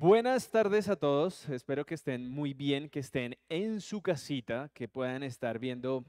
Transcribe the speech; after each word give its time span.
Buenas 0.00 0.48
tardes 0.48 0.88
a 0.88 0.96
todos, 0.96 1.46
espero 1.50 1.84
que 1.84 1.92
estén 1.92 2.26
muy 2.26 2.54
bien, 2.54 2.88
que 2.88 3.00
estén 3.00 3.36
en 3.50 3.82
su 3.82 4.00
casita, 4.00 4.70
que 4.72 4.88
puedan 4.88 5.22
estar 5.22 5.58
viendo 5.58 6.06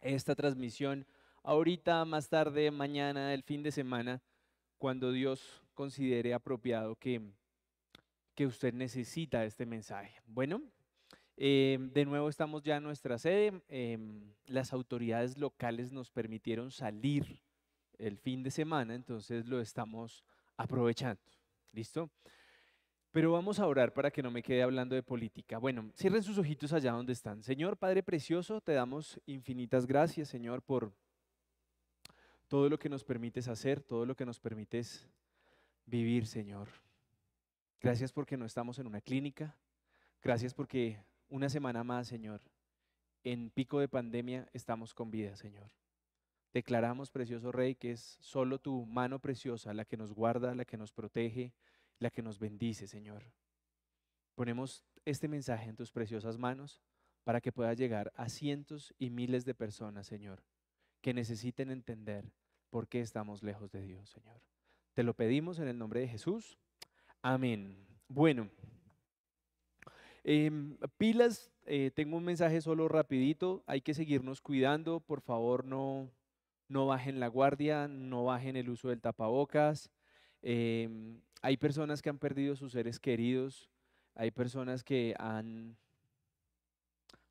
esta 0.00 0.34
transmisión 0.34 1.06
ahorita, 1.42 2.06
más 2.06 2.30
tarde, 2.30 2.70
mañana, 2.70 3.34
el 3.34 3.42
fin 3.42 3.62
de 3.62 3.70
semana, 3.70 4.22
cuando 4.78 5.12
Dios 5.12 5.62
considere 5.74 6.32
apropiado 6.32 6.96
que, 6.96 7.20
que 8.34 8.46
usted 8.46 8.72
necesita 8.72 9.44
este 9.44 9.66
mensaje. 9.66 10.18
Bueno, 10.24 10.62
eh, 11.36 11.76
de 11.78 12.06
nuevo 12.06 12.30
estamos 12.30 12.62
ya 12.62 12.78
en 12.78 12.84
nuestra 12.84 13.18
sede, 13.18 13.60
em, 13.68 14.32
las 14.46 14.72
autoridades 14.72 15.36
locales 15.36 15.92
nos 15.92 16.10
permitieron 16.10 16.70
salir 16.70 17.42
el 17.98 18.16
fin 18.16 18.42
de 18.42 18.50
semana, 18.50 18.94
entonces 18.94 19.44
lo 19.44 19.60
estamos 19.60 20.24
aprovechando. 20.56 21.20
¿Listo? 21.72 22.10
Pero 23.16 23.32
vamos 23.32 23.58
a 23.58 23.66
orar 23.66 23.94
para 23.94 24.10
que 24.10 24.22
no 24.22 24.30
me 24.30 24.42
quede 24.42 24.62
hablando 24.62 24.94
de 24.94 25.02
política. 25.02 25.56
Bueno, 25.56 25.90
cierren 25.96 26.22
sus 26.22 26.36
ojitos 26.36 26.74
allá 26.74 26.92
donde 26.92 27.14
están. 27.14 27.42
Señor 27.42 27.78
Padre 27.78 28.02
Precioso, 28.02 28.60
te 28.60 28.72
damos 28.72 29.18
infinitas 29.24 29.86
gracias, 29.86 30.28
Señor, 30.28 30.60
por 30.60 30.92
todo 32.46 32.68
lo 32.68 32.78
que 32.78 32.90
nos 32.90 33.04
permites 33.04 33.48
hacer, 33.48 33.80
todo 33.80 34.04
lo 34.04 34.14
que 34.14 34.26
nos 34.26 34.38
permites 34.38 35.08
vivir, 35.86 36.26
Señor. 36.26 36.68
Gracias 37.80 38.12
porque 38.12 38.36
no 38.36 38.44
estamos 38.44 38.78
en 38.80 38.86
una 38.86 39.00
clínica. 39.00 39.56
Gracias 40.22 40.52
porque 40.52 40.98
una 41.30 41.48
semana 41.48 41.82
más, 41.82 42.08
Señor, 42.08 42.42
en 43.24 43.48
pico 43.48 43.80
de 43.80 43.88
pandemia 43.88 44.46
estamos 44.52 44.92
con 44.92 45.10
vida, 45.10 45.36
Señor. 45.36 45.70
Declaramos, 46.52 47.10
precioso 47.10 47.50
Rey, 47.50 47.76
que 47.76 47.92
es 47.92 48.18
solo 48.20 48.58
tu 48.58 48.84
mano 48.84 49.20
preciosa 49.20 49.72
la 49.72 49.86
que 49.86 49.96
nos 49.96 50.12
guarda, 50.12 50.54
la 50.54 50.66
que 50.66 50.76
nos 50.76 50.92
protege, 50.92 51.54
la 51.98 52.10
que 52.10 52.22
nos 52.22 52.38
bendice, 52.38 52.86
Señor. 52.86 53.24
Ponemos 54.34 54.84
este 55.04 55.28
mensaje 55.28 55.68
en 55.68 55.76
tus 55.76 55.92
preciosas 55.92 56.36
manos 56.38 56.82
para 57.24 57.40
que 57.40 57.52
pueda 57.52 57.72
llegar 57.74 58.12
a 58.16 58.28
cientos 58.28 58.94
y 58.98 59.10
miles 59.10 59.44
de 59.44 59.54
personas, 59.54 60.06
Señor, 60.06 60.42
que 61.00 61.14
necesiten 61.14 61.70
entender 61.70 62.32
por 62.70 62.88
qué 62.88 63.00
estamos 63.00 63.42
lejos 63.42 63.72
de 63.72 63.82
Dios, 63.82 64.10
Señor. 64.10 64.40
Te 64.94 65.02
lo 65.02 65.14
pedimos 65.14 65.58
en 65.58 65.68
el 65.68 65.78
nombre 65.78 66.00
de 66.00 66.08
Jesús. 66.08 66.58
Amén. 67.22 67.86
Bueno, 68.08 68.48
em, 70.22 70.76
pilas, 70.96 71.50
eh, 71.64 71.90
tengo 71.94 72.16
un 72.16 72.24
mensaje 72.24 72.60
solo 72.60 72.88
rapidito. 72.88 73.64
Hay 73.66 73.80
que 73.80 73.94
seguirnos 73.94 74.40
cuidando. 74.40 75.00
Por 75.00 75.20
favor, 75.20 75.64
no, 75.64 76.10
no 76.68 76.86
bajen 76.86 77.20
la 77.20 77.28
guardia, 77.28 77.88
no 77.88 78.24
bajen 78.24 78.56
el 78.56 78.70
uso 78.70 78.88
del 78.88 79.00
tapabocas. 79.00 79.90
Em, 80.42 81.20
hay 81.42 81.56
personas 81.56 82.02
que 82.02 82.08
han 82.08 82.18
perdido 82.18 82.56
sus 82.56 82.72
seres 82.72 82.98
queridos, 82.98 83.70
hay 84.14 84.30
personas 84.30 84.82
que 84.82 85.14
han, 85.18 85.76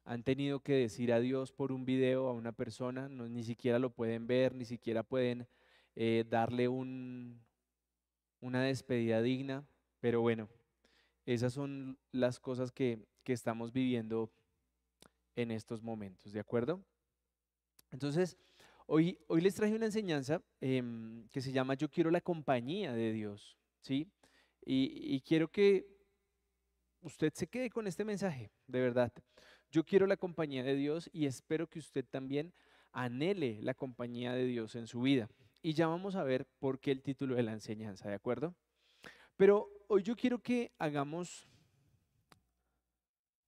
han 0.03 0.23
tenido 0.23 0.59
que 0.59 0.73
decir 0.73 1.11
adiós 1.11 1.51
por 1.51 1.71
un 1.71 1.85
video 1.85 2.27
a 2.27 2.33
una 2.33 2.51
persona, 2.51 3.09
no, 3.09 3.27
ni 3.27 3.43
siquiera 3.43 3.79
lo 3.79 3.89
pueden 3.89 4.27
ver, 4.27 4.53
ni 4.53 4.65
siquiera 4.65 5.03
pueden 5.03 5.47
eh, 5.95 6.25
darle 6.29 6.67
un, 6.67 7.41
una 8.41 8.61
despedida 8.63 9.21
digna, 9.21 9.65
pero 9.99 10.21
bueno, 10.21 10.49
esas 11.25 11.53
son 11.53 11.97
las 12.11 12.39
cosas 12.39 12.71
que, 12.71 12.99
que 13.23 13.33
estamos 13.33 13.71
viviendo 13.71 14.31
en 15.35 15.51
estos 15.51 15.81
momentos, 15.81 16.31
¿de 16.31 16.39
acuerdo? 16.39 16.83
Entonces, 17.91 18.37
hoy, 18.87 19.19
hoy 19.27 19.41
les 19.41 19.55
traje 19.55 19.75
una 19.75 19.85
enseñanza 19.85 20.41
em, 20.61 21.27
que 21.29 21.41
se 21.41 21.51
llama 21.51 21.75
Yo 21.75 21.89
quiero 21.89 22.11
la 22.11 22.21
compañía 22.21 22.93
de 22.93 23.11
Dios. 23.11 23.57
¿sí? 23.81 24.11
Y, 24.65 25.21
quiero 25.21 25.47
que 25.47 25.85
usted 27.01 27.31
se 27.35 27.47
quede 27.47 27.69
con 27.69 27.85
este 27.85 28.03
mensaje, 28.03 28.51
de 28.65 28.81
verdad. 28.81 29.13
Yo 29.71 29.83
quiero 29.83 30.07
la 30.07 30.17
compañía 30.17 30.63
de 30.63 30.75
Dios 30.75 31.09
y 31.13 31.27
espero 31.27 31.67
que 31.67 31.77
usted 31.77 32.03
también 32.03 32.51
anhele 32.91 33.61
la 33.61 33.75
compañía 33.75 34.33
de 34.33 34.45
Dios 34.45 34.75
en 34.75 34.87
su 34.87 35.01
vida. 35.01 35.29
Y 35.61 35.73
ya 35.73 35.87
vamos 35.87 36.15
a 36.15 36.23
ver 36.23 36.47
por 36.59 36.79
qué 36.79 36.91
el 36.91 37.03
título 37.03 37.35
de 37.35 37.43
la 37.43 37.53
enseñanza, 37.53 38.09
¿de 38.09 38.15
acuerdo? 38.15 38.55
Pero 39.35 39.69
hoy 39.87 40.01
yo 40.01 40.15
quiero 40.15 40.39
que 40.39 40.71
hagamos, 40.79 41.47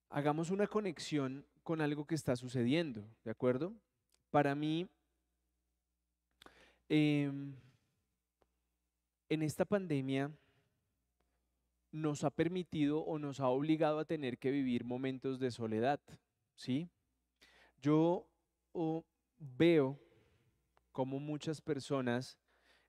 hagamos 0.08 0.50
una 0.50 0.68
conexión 0.68 1.46
con 1.64 1.80
algo 1.80 2.06
que 2.06 2.14
está 2.14 2.36
sucediendo, 2.36 3.08
¿de 3.24 3.30
acuerdo? 3.30 3.74
Para 4.30 4.54
mí, 4.54 4.88
em, 6.88 7.54
en 9.28 9.42
esta 9.42 9.64
pandemia 9.64 10.30
nos 11.90 12.24
ha 12.24 12.30
permitido 12.30 13.00
o 13.00 13.18
nos 13.18 13.40
ha 13.40 13.48
obligado 13.48 13.98
a 13.98 14.04
tener 14.04 14.38
que 14.38 14.50
vivir 14.50 14.84
momentos 14.84 15.38
de 15.38 15.50
soledad, 15.50 16.00
¿sí? 16.54 16.88
Yo 17.80 18.26
veo 19.38 19.98
como 20.92 21.18
muchas 21.18 21.60
personas 21.60 22.38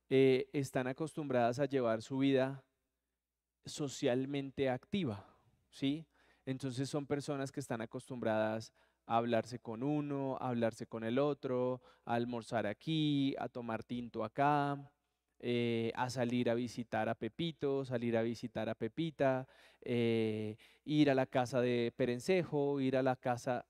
eh, 0.10 0.50
están 0.54 0.88
acostumbradas 0.88 1.60
a 1.60 1.66
llevar 1.66 2.02
su 2.02 2.18
vida 2.18 2.64
socialmente 3.66 4.70
activa, 4.70 5.26
¿sí? 5.70 6.06
Entonces 6.46 6.90
son 6.90 7.06
personas 7.06 7.52
que 7.52 7.60
están 7.60 7.82
acostumbradas 7.82 8.74
a 8.74 8.89
hablarse 9.10 9.58
con 9.58 9.82
uno, 9.82 10.38
hablarse 10.40 10.86
con 10.86 11.04
el 11.04 11.18
otro, 11.18 11.82
a 12.06 12.14
almorzar 12.14 12.68
aquí, 12.68 13.36
a 13.40 13.50
tomar 13.50 13.84
tinto 13.84 14.24
acá, 14.24 14.78
eh, 15.40 15.92
a 15.96 16.12
salir 16.12 16.48
a 16.48 16.54
visitar 16.54 17.10
a 17.10 17.16
Pepito, 17.16 17.84
salir 17.86 18.16
a 18.16 18.22
visitar 18.22 18.70
a 18.70 18.76
Pepita, 18.76 19.48
eh, 19.82 20.58
ir 20.86 21.10
a 21.10 21.16
la 21.16 21.26
casa 21.26 21.60
de 21.60 21.92
Perencejo, 21.98 22.80
ir 22.80 22.96
a 22.96 23.04
la 23.04 23.16
casa... 23.16 23.66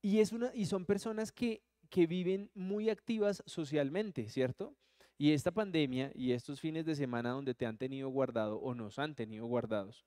Y, 0.00 0.20
es 0.20 0.32
una, 0.32 0.52
y 0.54 0.66
son 0.66 0.84
personas 0.86 1.32
que, 1.32 1.64
que 1.90 2.06
viven 2.06 2.50
muy 2.54 2.88
activas 2.88 3.42
socialmente, 3.46 4.28
¿cierto? 4.28 4.76
Y 5.18 5.32
esta 5.32 5.50
pandemia 5.50 6.12
y 6.14 6.32
estos 6.32 6.60
fines 6.60 6.86
de 6.86 6.94
semana 6.94 7.30
donde 7.30 7.54
te 7.54 7.66
han 7.66 7.78
tenido 7.78 8.10
guardado 8.10 8.58
o 8.58 8.74
nos 8.74 9.00
han 9.00 9.16
tenido 9.16 9.46
guardados, 9.46 10.04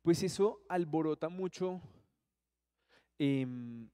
pues 0.00 0.22
eso 0.22 0.62
alborota 0.68 1.28
mucho 1.28 1.82
em, 3.18 3.88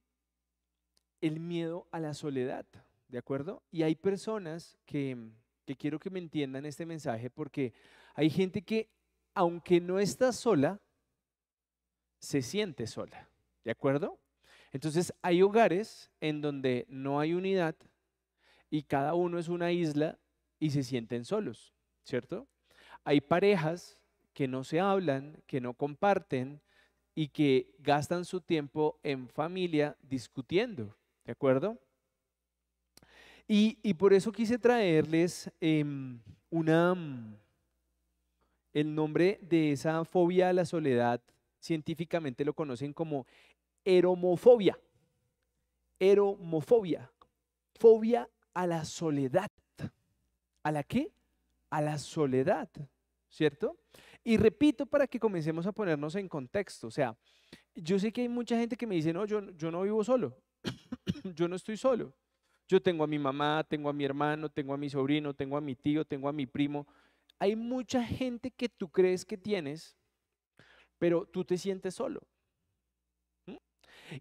el 1.21 1.39
miedo 1.39 1.87
a 1.91 1.99
la 1.99 2.13
soledad, 2.13 2.65
¿de 3.07 3.17
acuerdo? 3.17 3.63
Y 3.71 3.83
hay 3.83 3.95
personas 3.95 4.77
que 4.85 5.31
que 5.65 5.75
quiero 5.75 5.99
que 5.99 6.09
me 6.09 6.19
entiendan 6.19 6.65
este 6.65 6.85
mensaje 6.85 7.29
porque 7.29 7.73
hay 8.13 8.29
gente 8.29 8.61
que, 8.61 8.89
aunque 9.33 9.81
no 9.81 9.99
está 9.99 10.31
sola, 10.31 10.79
se 12.19 12.41
siente 12.41 12.87
sola. 12.87 13.29
¿De 13.63 13.71
acuerdo? 13.71 14.19
Entonces 14.71 15.13
hay 15.21 15.41
hogares 15.41 16.11
en 16.21 16.41
donde 16.41 16.85
no 16.87 17.19
hay 17.19 17.33
unidad 17.33 17.75
y 18.69 18.83
cada 18.83 19.15
uno 19.15 19.39
es 19.39 19.47
una 19.47 19.71
isla 19.71 20.19
y 20.59 20.69
se 20.69 20.83
sienten 20.83 21.25
solos, 21.25 21.73
¿cierto? 22.03 22.47
Hay 23.03 23.21
parejas 23.21 23.97
que 24.33 24.47
no 24.47 24.63
se 24.63 24.79
hablan, 24.79 25.41
que 25.47 25.61
no 25.61 25.73
comparten 25.73 26.61
y 27.15 27.29
que 27.29 27.73
gastan 27.79 28.25
su 28.25 28.41
tiempo 28.41 28.99
en 29.01 29.29
familia 29.29 29.95
discutiendo, 30.01 30.93
¿de 31.23 31.31
acuerdo? 31.31 31.79
Y, 33.47 33.93
por 33.93 34.13
eso 34.13 34.31
quise 34.31 34.57
traerles 34.57 35.51
em, 35.61 36.19
una, 36.49 36.93
mm, 36.93 37.35
el 38.73 38.93
nombre 38.93 39.39
de 39.41 39.71
esa 39.71 40.03
fobia 40.03 40.49
a 40.49 40.53
la 40.53 40.65
soledad, 40.65 41.21
científicamente 41.59 42.43
lo 42.43 42.53
conocen 42.53 42.91
como 42.91 43.25
eromofobia. 43.85 44.77
Eromofobia. 45.99 47.09
Fobia 47.75 48.27
a 48.53 48.67
la 48.67 48.83
soledad. 48.83 49.51
¿A 50.63 50.71
la 50.71 50.83
qué? 50.83 51.11
A 51.69 51.81
la 51.81 51.97
soledad, 51.97 52.69
¿cierto? 53.29 53.77
Y 54.27 54.37
repito 54.37 54.87
para 54.87 55.05
que 55.05 55.19
comencemos 55.19 55.67
a 55.67 55.71
ponernos 55.71 56.15
en 56.15 56.27
contexto. 56.27 56.87
O 56.87 56.91
sea, 56.91 57.15
yo 57.75 57.99
sé 57.99 58.11
que 58.11 58.21
hay 58.21 58.27
mucha 58.27 58.57
gente 58.57 58.75
que 58.75 58.87
me 58.87 58.95
dice, 58.95 59.13
no, 59.13 59.23
yo, 59.25 59.51
yo 59.51 59.69
no 59.69 59.83
vivo 59.83 60.03
solo. 60.03 60.35
yo 61.35 61.47
no 61.47 61.55
estoy 61.55 61.77
solo. 61.77 62.11
Yo 62.67 62.81
tengo 62.81 63.03
a 63.03 63.07
mi 63.07 63.19
mamá, 63.19 63.63
tengo 63.69 63.87
a 63.87 63.93
mi 63.93 64.03
hermano, 64.03 64.49
tengo 64.49 64.73
a 64.73 64.77
mi 64.77 64.89
sobrino, 64.89 65.35
tengo 65.35 65.57
a 65.57 65.61
mi 65.61 65.75
tío, 65.75 66.05
tengo 66.05 66.27
a 66.27 66.33
mi 66.33 66.47
primo. 66.47 66.87
Hay 67.37 67.55
mucha 67.55 68.03
gente 68.03 68.49
que 68.49 68.67
tú 68.67 68.89
crees 68.89 69.25
que 69.25 69.37
tienes, 69.37 69.95
pero 70.97 71.27
tú 71.27 71.45
te 71.45 71.59
sientes 71.59 71.93
solo. 71.93 72.23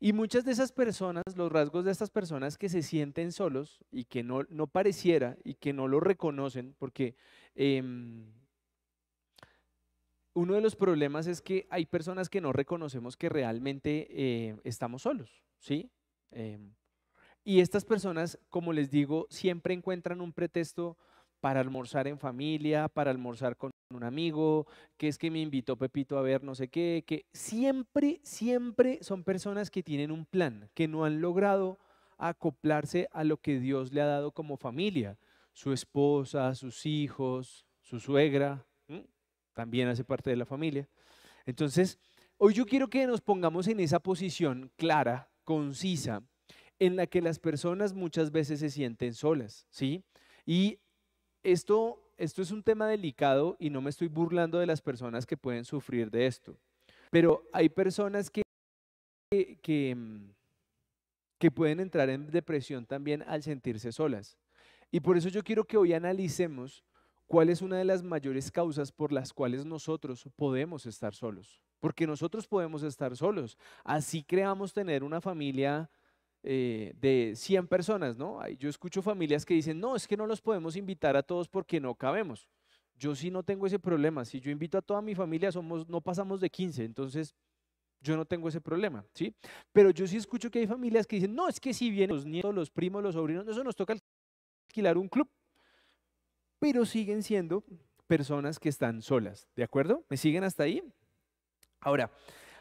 Y 0.00 0.12
muchas 0.12 0.44
de 0.44 0.52
esas 0.52 0.70
personas, 0.70 1.24
los 1.34 1.50
rasgos 1.50 1.86
de 1.86 1.92
estas 1.92 2.10
personas 2.10 2.58
que 2.58 2.68
se 2.68 2.82
sienten 2.82 3.32
solos 3.32 3.82
y 3.90 4.04
que 4.04 4.22
no, 4.22 4.42
no 4.50 4.66
pareciera 4.66 5.38
y 5.44 5.54
que 5.54 5.72
no 5.72 5.88
lo 5.88 6.00
reconocen, 6.00 6.74
porque 6.78 7.16
em, 7.54 8.26
uno 10.34 10.54
de 10.54 10.60
los 10.60 10.76
problemas 10.76 11.26
es 11.26 11.40
que 11.40 11.66
hay 11.70 11.86
personas 11.86 12.28
que 12.28 12.40
no 12.40 12.52
reconocemos 12.52 13.16
que 13.16 13.28
realmente 13.28 14.08
eh, 14.10 14.56
estamos 14.64 15.02
solos, 15.02 15.42
¿sí? 15.58 15.90
Em, 16.32 16.74
y 17.44 17.60
estas 17.60 17.84
personas, 17.84 18.38
como 18.48 18.72
les 18.72 18.90
digo, 18.90 19.26
siempre 19.30 19.74
encuentran 19.74 20.20
un 20.20 20.32
pretexto 20.32 20.96
para 21.40 21.60
almorzar 21.60 22.08
en 22.08 22.18
familia, 22.18 22.88
para 22.88 23.10
almorzar 23.10 23.56
con 23.56 23.70
un 23.90 24.02
amigo, 24.02 24.66
que 24.96 25.08
es 25.08 25.18
que 25.18 25.30
me 25.30 25.40
invitó 25.40 25.76
Pepito 25.76 26.18
a 26.18 26.22
ver 26.22 26.42
no 26.42 26.54
sé 26.54 26.68
qué, 26.68 27.04
que 27.06 27.26
siempre, 27.32 28.20
siempre 28.24 28.98
son 29.02 29.24
personas 29.24 29.70
que 29.70 29.82
tienen 29.82 30.10
un 30.10 30.24
plan, 30.24 30.70
que 30.74 30.88
no 30.88 31.04
han 31.04 31.20
logrado 31.20 31.78
acoplarse 32.18 33.08
a 33.12 33.24
lo 33.24 33.36
que 33.36 33.60
Dios 33.60 33.92
le 33.92 34.00
ha 34.00 34.06
dado 34.06 34.32
como 34.32 34.56
familia. 34.56 35.18
Su 35.52 35.72
esposa, 35.72 36.54
sus 36.54 36.86
hijos, 36.86 37.66
su 37.82 38.00
suegra, 38.00 38.66
también 39.54 39.88
hace 39.88 40.04
parte 40.04 40.30
de 40.30 40.36
la 40.36 40.44
familia. 40.44 40.88
Entonces, 41.46 41.98
hoy 42.36 42.52
yo 42.52 42.66
quiero 42.66 42.88
que 42.88 43.06
nos 43.06 43.20
pongamos 43.20 43.68
en 43.68 43.80
esa 43.80 44.00
posición 44.00 44.70
clara, 44.76 45.30
concisa, 45.44 46.22
en 46.78 46.96
la 46.96 47.06
que 47.06 47.22
las 47.22 47.38
personas 47.38 47.94
muchas 47.94 48.30
veces 48.30 48.60
se 48.60 48.70
sienten 48.70 49.14
solas, 49.14 49.66
¿sí? 49.70 50.02
Y 50.44 50.78
esto, 51.42 52.02
esto 52.16 52.42
es 52.42 52.50
un 52.50 52.62
tema 52.62 52.88
delicado 52.88 53.56
y 53.58 53.70
no 53.70 53.80
me 53.80 53.90
estoy 53.90 54.08
burlando 54.08 54.58
de 54.58 54.66
las 54.66 54.82
personas 54.82 55.24
que 55.24 55.36
pueden 55.36 55.64
sufrir 55.64 56.10
de 56.10 56.26
esto, 56.26 56.58
pero 57.10 57.44
hay 57.52 57.68
personas 57.68 58.28
que, 58.28 58.42
que, 59.62 59.96
que 61.38 61.50
pueden 61.50 61.80
entrar 61.80 62.10
en 62.10 62.30
depresión 62.30 62.86
también 62.86 63.22
al 63.22 63.42
sentirse 63.42 63.92
solas. 63.92 64.36
Y 64.90 65.00
por 65.00 65.16
eso 65.16 65.28
yo 65.28 65.42
quiero 65.42 65.64
que 65.64 65.76
hoy 65.76 65.92
analicemos 65.92 66.84
cuál 67.26 67.50
es 67.50 67.62
una 67.62 67.78
de 67.78 67.84
las 67.84 68.02
mayores 68.02 68.50
causas 68.50 68.92
por 68.92 69.12
las 69.12 69.32
cuales 69.32 69.64
nosotros 69.64 70.28
podemos 70.36 70.86
estar 70.86 71.14
solos. 71.14 71.62
Porque 71.80 72.06
nosotros 72.06 72.46
podemos 72.46 72.82
estar 72.82 73.16
solos. 73.16 73.58
Así 73.84 74.22
creamos 74.22 74.72
tener 74.72 75.04
una 75.04 75.20
familia 75.20 75.90
eh, 76.42 76.92
de 76.96 77.32
100 77.34 77.68
personas, 77.68 78.16
¿no? 78.16 78.46
Yo 78.58 78.68
escucho 78.68 79.02
familias 79.02 79.44
que 79.44 79.54
dicen, 79.54 79.80
no, 79.80 79.96
es 79.96 80.06
que 80.06 80.16
no 80.16 80.26
los 80.26 80.40
podemos 80.40 80.76
invitar 80.76 81.16
a 81.16 81.22
todos 81.22 81.48
porque 81.48 81.80
no 81.80 81.94
cabemos. 81.94 82.48
Yo 82.96 83.14
sí 83.14 83.30
no 83.30 83.42
tengo 83.42 83.66
ese 83.66 83.78
problema. 83.78 84.24
Si 84.24 84.40
yo 84.40 84.50
invito 84.50 84.78
a 84.78 84.82
toda 84.82 85.02
mi 85.02 85.14
familia, 85.14 85.50
somos, 85.50 85.88
no 85.88 86.00
pasamos 86.00 86.40
de 86.40 86.50
15, 86.50 86.84
entonces 86.84 87.34
yo 88.00 88.16
no 88.16 88.26
tengo 88.26 88.48
ese 88.48 88.60
problema, 88.60 89.04
¿sí? 89.14 89.34
Pero 89.72 89.90
yo 89.90 90.06
sí 90.06 90.18
escucho 90.18 90.50
que 90.50 90.58
hay 90.58 90.66
familias 90.66 91.06
que 91.06 91.16
dicen, 91.16 91.34
no, 91.34 91.48
es 91.48 91.58
que 91.58 91.72
si 91.72 91.90
vienen 91.90 92.14
los 92.14 92.26
nietos, 92.26 92.54
los 92.54 92.70
primos, 92.70 93.02
los 93.02 93.14
sobrinos, 93.14 93.48
eso 93.48 93.64
nos 93.64 93.74
toca 93.74 93.96
alquilar 94.68 94.98
un 94.98 95.08
club. 95.08 95.28
Pero 96.58 96.84
siguen 96.84 97.22
siendo 97.22 97.64
personas 98.06 98.58
que 98.58 98.68
están 98.68 99.02
solas, 99.02 99.48
¿de 99.56 99.64
acuerdo? 99.64 100.04
¿Me 100.08 100.16
siguen 100.16 100.44
hasta 100.44 100.64
ahí? 100.64 100.82
Ahora, 101.80 102.10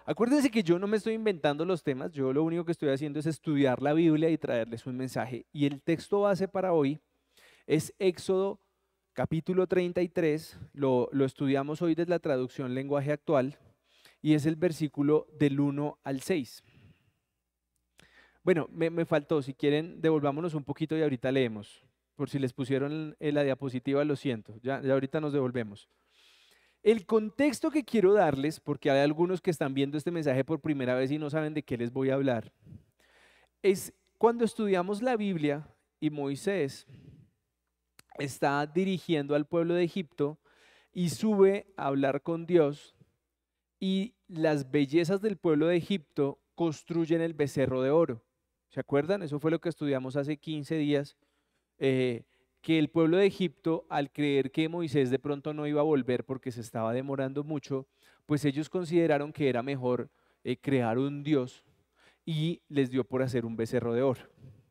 Acuérdense 0.05 0.51
que 0.51 0.63
yo 0.63 0.77
no 0.77 0.85
me 0.85 0.97
estoy 0.97 1.13
inventando 1.13 1.63
los 1.63 1.81
temas, 1.81 2.11
yo 2.11 2.33
lo 2.33 2.43
único 2.43 2.65
que 2.65 2.73
estoy 2.73 2.89
haciendo 2.89 3.21
es 3.21 3.25
estudiar 3.25 3.81
la 3.81 3.93
Biblia 3.93 4.29
y 4.29 4.37
traerles 4.37 4.85
un 4.85 4.97
mensaje. 4.97 5.45
Y 5.53 5.65
el 5.65 5.81
texto 5.81 6.19
base 6.19 6.49
para 6.49 6.73
hoy 6.73 6.99
es 7.67 7.93
Éxodo 7.99 8.59
capítulo 9.13 9.65
33, 9.65 10.59
lo, 10.73 11.07
lo 11.13 11.23
estudiamos 11.23 11.81
hoy 11.81 11.95
desde 11.95 12.09
la 12.09 12.19
traducción 12.19 12.73
lenguaje 12.75 13.13
actual, 13.13 13.57
y 14.21 14.33
es 14.33 14.45
el 14.45 14.57
versículo 14.57 15.27
del 15.39 15.59
1 15.59 15.99
al 16.03 16.21
6. 16.21 16.63
Bueno, 18.43 18.67
me, 18.71 19.05
faltó, 19.05 19.41
si 19.41 19.53
quieren, 19.53 20.01
devolvámonos 20.01 20.53
un 20.53 20.65
poquito 20.65 20.97
y 20.97 21.01
ahorita 21.01 21.31
leemos. 21.31 21.85
Por 22.15 22.29
si 22.29 22.39
les 22.39 22.53
pusieron 22.53 23.15
en 23.19 23.35
la 23.35 23.43
diapositiva, 23.43 24.03
lo 24.03 24.15
siento, 24.15 24.55
ya, 24.61 24.81
ya 24.81 24.93
ahorita 24.93 25.19
nos 25.19 25.33
devolvemos. 25.33 25.89
El 26.83 27.05
contexto 27.05 27.71
que 27.71 27.85
quiero 27.85 28.13
darles, 28.13 28.59
porque 28.59 28.91
hay 28.91 28.99
algunos 28.99 29.41
que 29.41 29.51
están 29.51 29.73
viendo 29.73 29.97
este 29.97 30.11
mensaje 30.11 30.43
por 30.43 30.59
primera 30.59 30.95
vez 30.95 31.11
y 31.11 31.17
no 31.17 31.29
saben 31.29 31.53
de 31.53 31.63
qué 31.63 31.77
les 31.77 31.91
voy 31.91 32.09
a 32.09 32.15
hablar, 32.15 32.51
es 33.61 33.93
cuando 34.17 34.45
estudiamos 34.45 35.01
la 35.01 35.15
Biblia 35.15 35.67
y 35.99 36.09
Moisés 36.09 36.85
está 38.19 38.65
dirigiendo 38.67 39.35
al 39.35 39.45
pueblo 39.45 39.73
de 39.73 39.83
Egipto 39.83 40.39
y 40.91 41.09
sube 41.09 41.73
a 41.77 41.87
hablar 41.87 42.21
con 42.21 42.45
Dios 42.45 42.95
y 43.79 44.15
las 44.27 44.71
bellezas 44.71 45.21
del 45.21 45.37
pueblo 45.37 45.67
de 45.67 45.77
Egipto 45.77 46.39
construyen 46.55 47.21
el 47.21 47.33
becerro 47.33 47.81
de 47.81 47.89
oro. 47.89 48.23
¿Se 48.69 48.79
acuerdan? 48.79 49.23
Eso 49.23 49.39
fue 49.39 49.51
lo 49.51 49.59
que 49.59 49.69
estudiamos 49.69 50.15
hace 50.15 50.37
15 50.37 50.75
días. 50.75 51.17
Eh, 51.77 52.23
que 52.61 52.79
el 52.79 52.89
pueblo 52.89 53.17
de 53.17 53.25
Egipto, 53.25 53.85
al 53.89 54.11
creer 54.11 54.51
que 54.51 54.69
Moisés 54.69 55.09
de 55.09 55.19
pronto 55.19 55.53
no 55.53 55.67
iba 55.67 55.81
a 55.81 55.83
volver 55.83 56.23
porque 56.23 56.51
se 56.51 56.61
estaba 56.61 56.93
demorando 56.93 57.43
mucho, 57.43 57.87
pues 58.25 58.45
ellos 58.45 58.69
consideraron 58.69 59.33
que 59.33 59.49
era 59.49 59.61
mejor 59.61 60.09
eh, 60.43 60.57
crear 60.57 60.97
un 60.97 61.23
dios 61.23 61.65
y 62.25 62.61
les 62.69 62.89
dio 62.89 63.03
por 63.03 63.21
hacer 63.21 63.45
un 63.45 63.57
becerro 63.57 63.93
de 63.93 64.01
oro. 64.01 64.21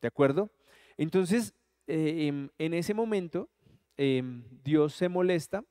¿De 0.01 0.09
acuerdo? 0.09 0.51
Entonces, 0.97 1.55
eh, 1.87 2.29
em, 2.29 2.49
en 2.59 2.75
ese 2.75 2.95
momento, 2.95 3.51
em, 3.97 4.43
Dios 4.65 4.95
se 4.95 5.09
molesta, 5.09 5.65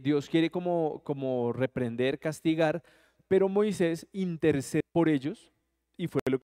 Dios 0.00 0.28
quiere 0.28 0.48
como, 0.48 1.02
como 1.02 1.52
reprender, 1.52 2.20
castigar, 2.20 2.84
pero 3.26 3.48
Moisés 3.48 4.06
intercede 4.12 4.82
por 4.92 5.08
ellos 5.08 5.52
y 5.96 6.06
fue 6.06 6.20
lo 6.30 6.40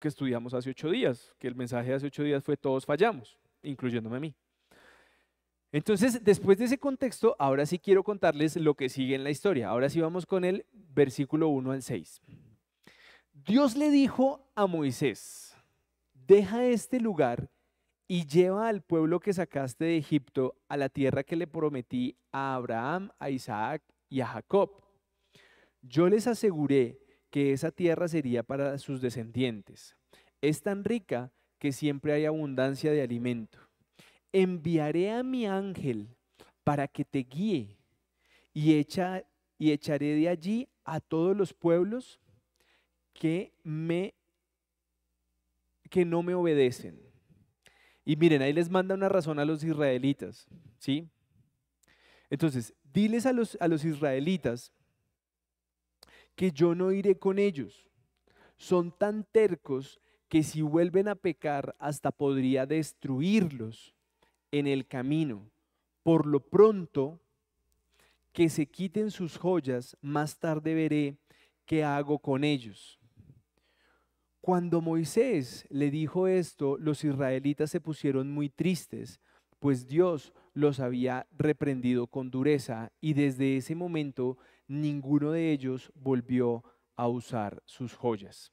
que 0.00 0.08
estudiamos 0.08 0.54
hace 0.54 0.70
ocho 0.70 0.90
días, 0.90 1.32
que 1.38 1.46
el 1.46 1.54
mensaje 1.54 1.90
de 1.90 1.94
hace 1.94 2.06
ocho 2.06 2.24
días 2.24 2.42
fue 2.42 2.56
todos 2.56 2.84
fallamos, 2.84 3.38
incluyéndome 3.62 4.16
a 4.16 4.20
mí. 4.20 4.34
Entonces, 5.72 6.24
después 6.24 6.58
de 6.58 6.64
ese 6.64 6.78
contexto, 6.78 7.36
ahora 7.38 7.64
sí 7.64 7.78
quiero 7.78 8.02
contarles 8.02 8.56
lo 8.56 8.74
que 8.74 8.88
sigue 8.88 9.14
en 9.14 9.22
la 9.22 9.30
historia. 9.30 9.68
Ahora 9.68 9.88
sí 9.88 10.00
vamos 10.00 10.26
con 10.26 10.44
el 10.44 10.66
versículo 10.72 11.48
1 11.48 11.70
al 11.70 11.82
6. 11.82 12.20
Dios 13.32 13.76
le 13.76 13.90
dijo 13.90 14.50
a 14.56 14.66
Moisés, 14.66 15.56
deja 16.12 16.64
este 16.64 16.98
lugar 16.98 17.48
y 18.08 18.26
lleva 18.26 18.68
al 18.68 18.82
pueblo 18.82 19.20
que 19.20 19.32
sacaste 19.32 19.84
de 19.84 19.96
Egipto 19.96 20.56
a 20.68 20.76
la 20.76 20.88
tierra 20.88 21.22
que 21.22 21.36
le 21.36 21.46
prometí 21.46 22.16
a 22.32 22.56
Abraham, 22.56 23.12
a 23.20 23.30
Isaac 23.30 23.82
y 24.08 24.20
a 24.20 24.26
Jacob. 24.26 24.82
Yo 25.82 26.08
les 26.08 26.26
aseguré 26.26 26.98
que 27.30 27.52
esa 27.52 27.70
tierra 27.70 28.08
sería 28.08 28.42
para 28.42 28.76
sus 28.78 29.00
descendientes. 29.00 29.96
Es 30.40 30.62
tan 30.62 30.84
rica 30.84 31.32
que 31.58 31.72
siempre 31.72 32.12
hay 32.12 32.24
abundancia 32.24 32.92
de 32.92 33.02
alimento. 33.02 33.58
Enviaré 34.32 35.12
a 35.12 35.22
mi 35.22 35.46
ángel 35.46 36.16
para 36.64 36.88
que 36.88 37.04
te 37.04 37.20
guíe 37.20 37.78
y, 38.52 38.74
echa, 38.74 39.24
y 39.58 39.72
echaré 39.72 40.14
de 40.14 40.28
allí 40.28 40.68
a 40.84 41.00
todos 41.00 41.36
los 41.36 41.54
pueblos 41.54 42.20
que 43.12 43.52
no 43.62 44.12
me 46.22 46.34
obedecen. 46.34 47.00
Y 48.04 48.16
miren, 48.16 48.42
ahí 48.42 48.52
les 48.52 48.70
manda 48.70 48.94
una 48.94 49.08
razón 49.08 49.38
a 49.38 49.44
los 49.44 49.62
israelitas, 49.62 50.48
¿sí? 50.78 51.08
Entonces, 52.30 52.74
diles 52.82 53.26
a 53.26 53.32
los 53.32 53.84
israelitas 53.84 54.72
que 56.34 56.52
yo 56.52 56.74
no 56.74 56.92
iré 56.92 57.18
con 57.18 57.38
ellos. 57.38 57.88
Son 58.56 58.90
tan 58.90 59.24
tercos 59.24 60.00
que 60.28 60.42
si 60.42 60.62
vuelven 60.62 61.08
a 61.08 61.14
pecar 61.14 61.74
hasta 61.78 62.12
podría 62.12 62.66
destruirlos 62.66 63.94
en 64.52 64.66
el 64.66 64.86
camino. 64.86 65.50
Por 66.02 66.26
lo 66.26 66.40
pronto, 66.40 67.20
que 68.32 68.48
se 68.48 68.66
quiten 68.66 69.10
sus 69.10 69.36
joyas, 69.36 69.96
más 70.00 70.38
tarde 70.38 70.74
veré 70.74 71.18
qué 71.66 71.84
hago 71.84 72.18
con 72.18 72.44
ellos. 72.44 72.98
Cuando 74.40 74.80
Moisés 74.80 75.66
le 75.68 75.90
dijo 75.90 76.26
esto, 76.26 76.78
los 76.78 77.04
israelitas 77.04 77.70
se 77.70 77.80
pusieron 77.80 78.30
muy 78.30 78.48
tristes, 78.48 79.20
pues 79.58 79.86
Dios 79.86 80.32
los 80.54 80.80
había 80.80 81.26
reprendido 81.36 82.06
con 82.06 82.30
dureza 82.30 82.90
y 83.00 83.12
desde 83.12 83.56
ese 83.58 83.74
momento 83.74 84.38
ninguno 84.70 85.32
de 85.32 85.50
ellos 85.50 85.90
volvió 85.96 86.62
a 86.94 87.08
usar 87.08 87.60
sus 87.66 87.94
joyas. 87.94 88.52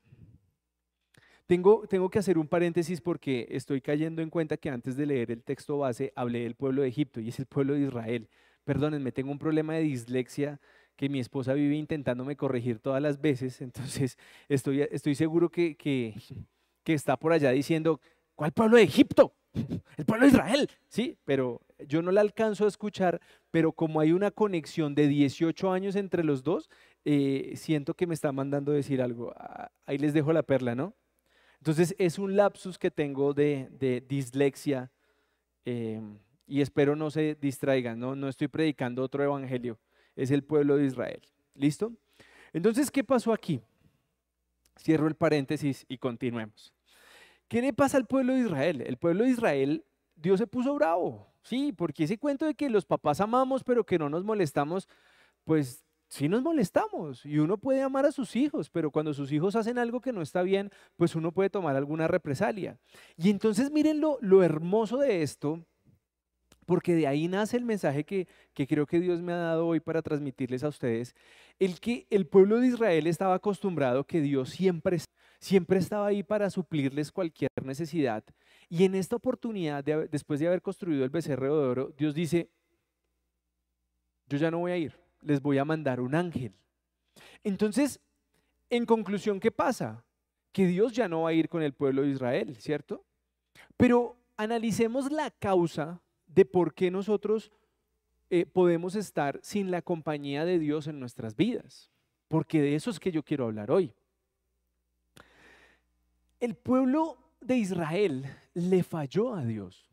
Tengo, 1.45 1.88
tengo, 1.88 2.09
que 2.09 2.19
hacer 2.19 2.38
un 2.38 2.47
paréntesis 2.47 3.00
porque 3.00 3.47
estoy 3.51 3.81
cayendo 3.81 4.21
en 4.21 4.29
cuenta 4.29 4.57
que 4.57 4.69
antes 4.69 4.97
de 4.97 5.05
leer 5.05 5.31
el 5.31 5.43
texto 5.43 5.77
base 5.77 6.12
hablé 6.15 6.39
del 6.39 6.55
pueblo 6.55 6.81
de 6.81 6.89
Egipto 6.89 7.21
y 7.21 7.29
es 7.29 7.39
el 7.39 7.45
pueblo 7.45 7.75
de 7.75 7.81
Israel. 7.81 8.29
Perdónenme, 8.65 9.12
tengo 9.12 9.31
un 9.31 9.39
problema 9.39 9.75
de 9.75 9.83
dislexia 9.83 10.59
que 10.95 11.07
mi 11.07 11.19
esposa 11.19 11.53
vive 11.53 11.75
intentándome 11.75 12.36
corregir 12.36 12.79
todas 12.79 13.01
las 13.01 13.21
veces, 13.21 13.62
entonces 13.62 14.17
estoy, 14.50 14.81
estoy 14.81 15.13
seguro 15.13 15.50
que, 15.50 15.77
que, 15.77 16.15
que 16.83 16.93
está 16.93 17.15
por 17.17 17.31
allá 17.31 17.51
diciendo, 17.51 18.01
¿cuál 18.36 18.51
pueblo 18.51 18.77
de 18.77 18.83
Egipto? 18.83 19.36
El 19.97 20.05
pueblo 20.05 20.25
de 20.25 20.31
Israel, 20.31 20.69
sí, 20.87 21.17
pero 21.25 21.61
yo 21.87 22.01
no 22.01 22.11
la 22.11 22.21
alcanzo 22.21 22.65
a 22.65 22.67
escuchar, 22.67 23.21
pero 23.51 23.71
como 23.71 23.99
hay 23.99 24.11
una 24.11 24.31
conexión 24.31 24.95
de 24.95 25.07
18 25.07 25.71
años 25.71 25.95
entre 25.95 26.23
los 26.23 26.43
dos, 26.43 26.69
eh, 27.05 27.53
siento 27.55 27.93
que 27.93 28.07
me 28.07 28.13
está 28.13 28.31
mandando 28.31 28.71
decir 28.71 29.01
algo. 29.01 29.33
Ah, 29.35 29.71
ahí 29.85 29.97
les 29.97 30.13
dejo 30.13 30.33
la 30.33 30.43
perla, 30.43 30.75
¿no? 30.75 30.93
Entonces 31.59 31.95
es 31.97 32.19
un 32.19 32.35
lapsus 32.35 32.77
que 32.77 32.91
tengo 32.91 33.33
de, 33.33 34.03
dislexia 34.07 34.91
em, 35.65 36.17
y 36.45 36.61
espero 36.61 36.95
no 36.95 37.09
se 37.09 37.35
distraigan, 37.35 37.99
¿no? 37.99 38.15
no 38.15 38.29
estoy 38.29 38.47
predicando 38.47 39.03
otro 39.03 39.23
evangelio, 39.23 39.79
es 40.15 40.31
el 40.31 40.43
pueblo 40.43 40.77
de 40.77 40.85
Israel. 40.85 41.21
¿Listo? 41.55 41.91
Entonces, 42.53 42.91
¿qué 42.91 43.03
pasó 43.03 43.33
aquí? 43.33 43.61
Cierro 44.79 45.07
el 45.07 45.15
paréntesis 45.15 45.85
y 45.89 45.97
continuemos. 45.97 46.71
¿Qué 47.48 47.62
le 47.62 47.74
pasa 47.74 47.98
al 47.98 48.06
pueblo 48.06 48.34
de 48.34 48.42
Israel? 48.42 48.82
El 48.82 48.98
pueblo 48.98 49.24
de 49.24 49.30
Israel, 49.30 49.86
Dios 50.16 50.39
se 50.39 50.48
puso 50.48 50.75
bravo. 50.75 51.34
Sí, 51.44 51.72
porque 51.72 52.04
ese 52.04 52.18
cuento 52.18 52.46
de 52.46 52.56
que 52.56 52.70
los 52.70 52.86
papás 52.86 53.22
amamos 53.22 53.63
pero 53.63 53.86
que 53.86 53.98
no 53.98 54.10
nos 54.10 54.25
molestamos, 54.25 54.89
pues 55.46 55.86
sí 56.10 56.27
nos 56.30 56.42
molestamos 56.42 57.25
y 57.25 57.39
uno 57.39 57.58
puede 57.58 57.82
amar 57.82 58.06
a 58.06 58.12
sus 58.12 58.36
hijos, 58.36 58.70
pero 58.70 58.92
cuando 58.92 59.13
sus 59.13 59.32
hijos 59.32 59.56
hacen 59.56 59.77
algo 59.77 60.01
que 60.01 60.13
no 60.13 60.22
está 60.22 60.42
bien, 60.42 60.72
pues 60.96 61.16
uno 61.16 61.32
puede 61.32 61.50
tomar 61.50 61.75
alguna 61.75 62.08
represalia. 62.08 62.77
Y 63.16 63.30
entonces 63.30 63.72
miren 63.72 64.01
lo, 64.01 64.18
lo 64.22 64.44
hermoso 64.44 64.98
de 64.98 65.22
esto, 65.22 65.66
porque 66.66 66.96
de 66.96 67.08
ahí 67.08 67.30
nace 67.30 67.56
el 67.56 67.63
mensaje 67.63 68.04
que, 68.04 68.27
que, 68.54 68.68
creo 68.68 68.86
que 68.86 69.00
Dios 69.00 69.22
me 69.22 69.32
ha 69.32 69.38
dado 69.38 69.68
hoy 69.68 69.80
para 69.80 70.01
transmitirles 70.01 70.66
a 70.66 70.68
ustedes, 70.68 71.16
el 71.60 71.80
que 71.80 72.08
el 72.10 72.27
pueblo 72.27 72.60
de 72.60 72.68
Israel 72.68 73.08
estaba 73.08 73.36
acostumbrado 73.36 74.06
que 74.06 74.20
Dios 74.20 74.50
siempre, 74.50 74.98
siempre 75.39 75.79
estaba 75.79 76.08
ahí 76.08 76.24
para 76.24 76.50
suplirles 76.50 77.12
cualquier 77.12 77.51
necesidad. 77.63 78.24
Y 78.70 78.84
en 78.84 78.96
esta 78.96 79.15
oportunidad, 79.15 79.84
después 79.84 80.39
de 80.39 80.48
haber 80.48 80.62
construido 80.62 81.03
el 81.03 81.10
becerro 81.10 81.46
de 81.46 81.67
oro, 81.67 81.94
Dios 81.98 82.13
dice, 82.13 82.50
yo 84.27 84.38
ya 84.38 84.51
no 84.51 84.60
voy 84.60 84.72
a 84.72 84.77
ir 84.77 85.08
les 85.22 85.41
voy 85.41 85.58
a 85.58 85.65
mandar 85.65 86.00
un 86.00 86.15
ángel. 86.15 86.53
Entonces, 87.44 88.00
en 88.70 88.86
conclusión, 88.86 89.39
¿qué 89.39 89.51
pasa? 89.51 90.03
Que 90.51 90.67
Dios 90.67 90.94
ya 90.94 91.08
no 91.08 91.24
va 91.24 91.29
a 91.29 91.34
ir 91.34 91.50
con 91.50 91.62
el 91.62 91.74
pueblo 91.74 92.01
de 92.01 92.10
Israel, 92.10 92.56
¿cierto? 92.58 93.06
Pero 93.75 94.17
analicemos 94.38 95.12
la 95.12 95.32
causa 95.32 96.01
de 96.25 96.46
por 96.46 96.74
qué 96.74 96.91
nosotros 96.91 97.51
eh, 98.29 98.46
podemos 98.46 98.96
estar 98.96 99.39
sin 99.41 99.72
la 99.72 99.82
compañía 99.82 100.46
de 100.46 100.60
Dios 100.60 100.88
en 100.88 101.00
nuestras 101.00 101.36
vidas. 101.36 101.91
Porque 102.27 102.62
de 102.62 102.75
eso 102.75 102.89
es 102.89 103.00
que 103.00 103.12
yo 103.12 103.24
quiero 103.24 103.46
hablar 103.46 103.72
hoy. 103.72 103.94
El 106.39 106.56
pueblo 106.56 107.17
de 107.41 107.58
Israel 107.58 108.25
le 108.53 108.84
falló 108.84 109.34
a 109.34 109.44
Dios. 109.44 109.89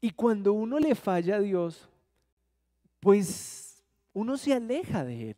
Y 0.00 0.10
cuando 0.10 0.52
uno 0.52 0.78
le 0.78 0.94
falla 0.94 1.36
a 1.36 1.40
Dios, 1.40 1.88
pues 3.00 3.82
uno 4.12 4.36
se 4.36 4.52
aleja 4.52 5.04
de 5.04 5.30
Él. 5.30 5.36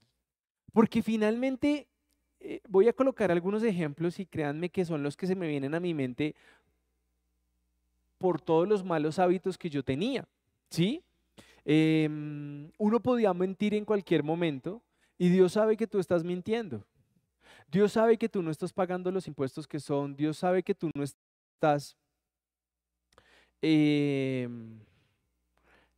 Porque 0.72 1.02
finalmente, 1.02 1.88
eh, 2.40 2.60
voy 2.68 2.88
a 2.88 2.92
colocar 2.92 3.30
algunos 3.30 3.62
ejemplos 3.62 4.18
y 4.20 4.26
créanme 4.26 4.70
que 4.70 4.84
son 4.84 5.02
los 5.02 5.16
que 5.16 5.26
se 5.26 5.34
me 5.34 5.48
vienen 5.48 5.74
a 5.74 5.80
mi 5.80 5.94
mente 5.94 6.34
por 8.18 8.40
todos 8.40 8.68
los 8.68 8.84
malos 8.84 9.18
hábitos 9.18 9.56
que 9.56 9.70
yo 9.70 9.82
tenía. 9.82 10.26
¿Sí? 10.70 11.02
Em, 11.64 12.70
uno 12.78 13.00
podía 13.00 13.32
mentir 13.34 13.74
en 13.74 13.84
cualquier 13.84 14.22
momento 14.22 14.82
y 15.18 15.28
Dios 15.28 15.52
sabe 15.52 15.76
que 15.76 15.86
tú 15.86 15.98
estás 15.98 16.24
mintiendo. 16.24 16.84
Dios 17.70 17.92
sabe 17.92 18.16
que 18.16 18.28
tú 18.28 18.42
no 18.42 18.50
estás 18.50 18.72
pagando 18.72 19.10
los 19.10 19.26
impuestos 19.26 19.66
que 19.66 19.80
son. 19.80 20.14
Dios 20.16 20.38
sabe 20.38 20.62
que 20.62 20.74
tú 20.74 20.90
no 20.94 21.02
estás 21.02 21.96
eh, 23.62 24.48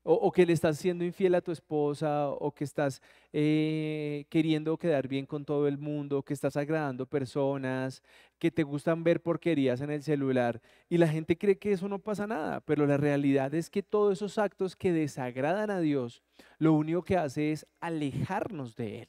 o, 0.02 0.32
que 0.32 0.46
le 0.46 0.52
estás 0.54 0.78
siendo 0.78 1.04
infiel 1.04 1.34
a 1.34 1.40
tu 1.40 1.52
esposa, 1.52 2.28
o 2.30 2.52
que 2.52 2.64
estás 2.64 3.02
eh, 3.32 4.24
queriendo 4.30 4.76
quedar 4.78 5.08
bien 5.08 5.26
con 5.26 5.44
todo 5.44 5.68
el 5.68 5.78
mundo, 5.78 6.22
que 6.22 6.32
estás 6.34 6.56
agradando 6.56 7.06
personas, 7.06 8.02
que 8.38 8.50
te 8.50 8.62
gustan 8.62 9.04
ver 9.04 9.20
porquerías 9.22 9.80
en 9.82 9.90
el 9.90 10.02
celular. 10.02 10.60
Y 10.88 10.98
la 10.98 11.08
gente 11.08 11.36
cree 11.36 11.58
que 11.58 11.72
eso 11.72 11.88
no 11.88 11.98
pasa 11.98 12.26
nada, 12.26 12.60
pero 12.60 12.86
la 12.86 12.96
realidad 12.96 13.54
es 13.54 13.70
que 13.70 13.82
todos 13.82 14.14
esos 14.14 14.38
actos 14.38 14.74
que 14.76 14.92
desagradan 14.92 15.70
a 15.70 15.80
Dios, 15.80 16.22
lo 16.58 16.72
único 16.72 17.02
que 17.02 17.16
hace 17.16 17.52
es 17.52 17.66
alejarnos 17.80 18.76
de 18.76 19.02
Él. 19.02 19.08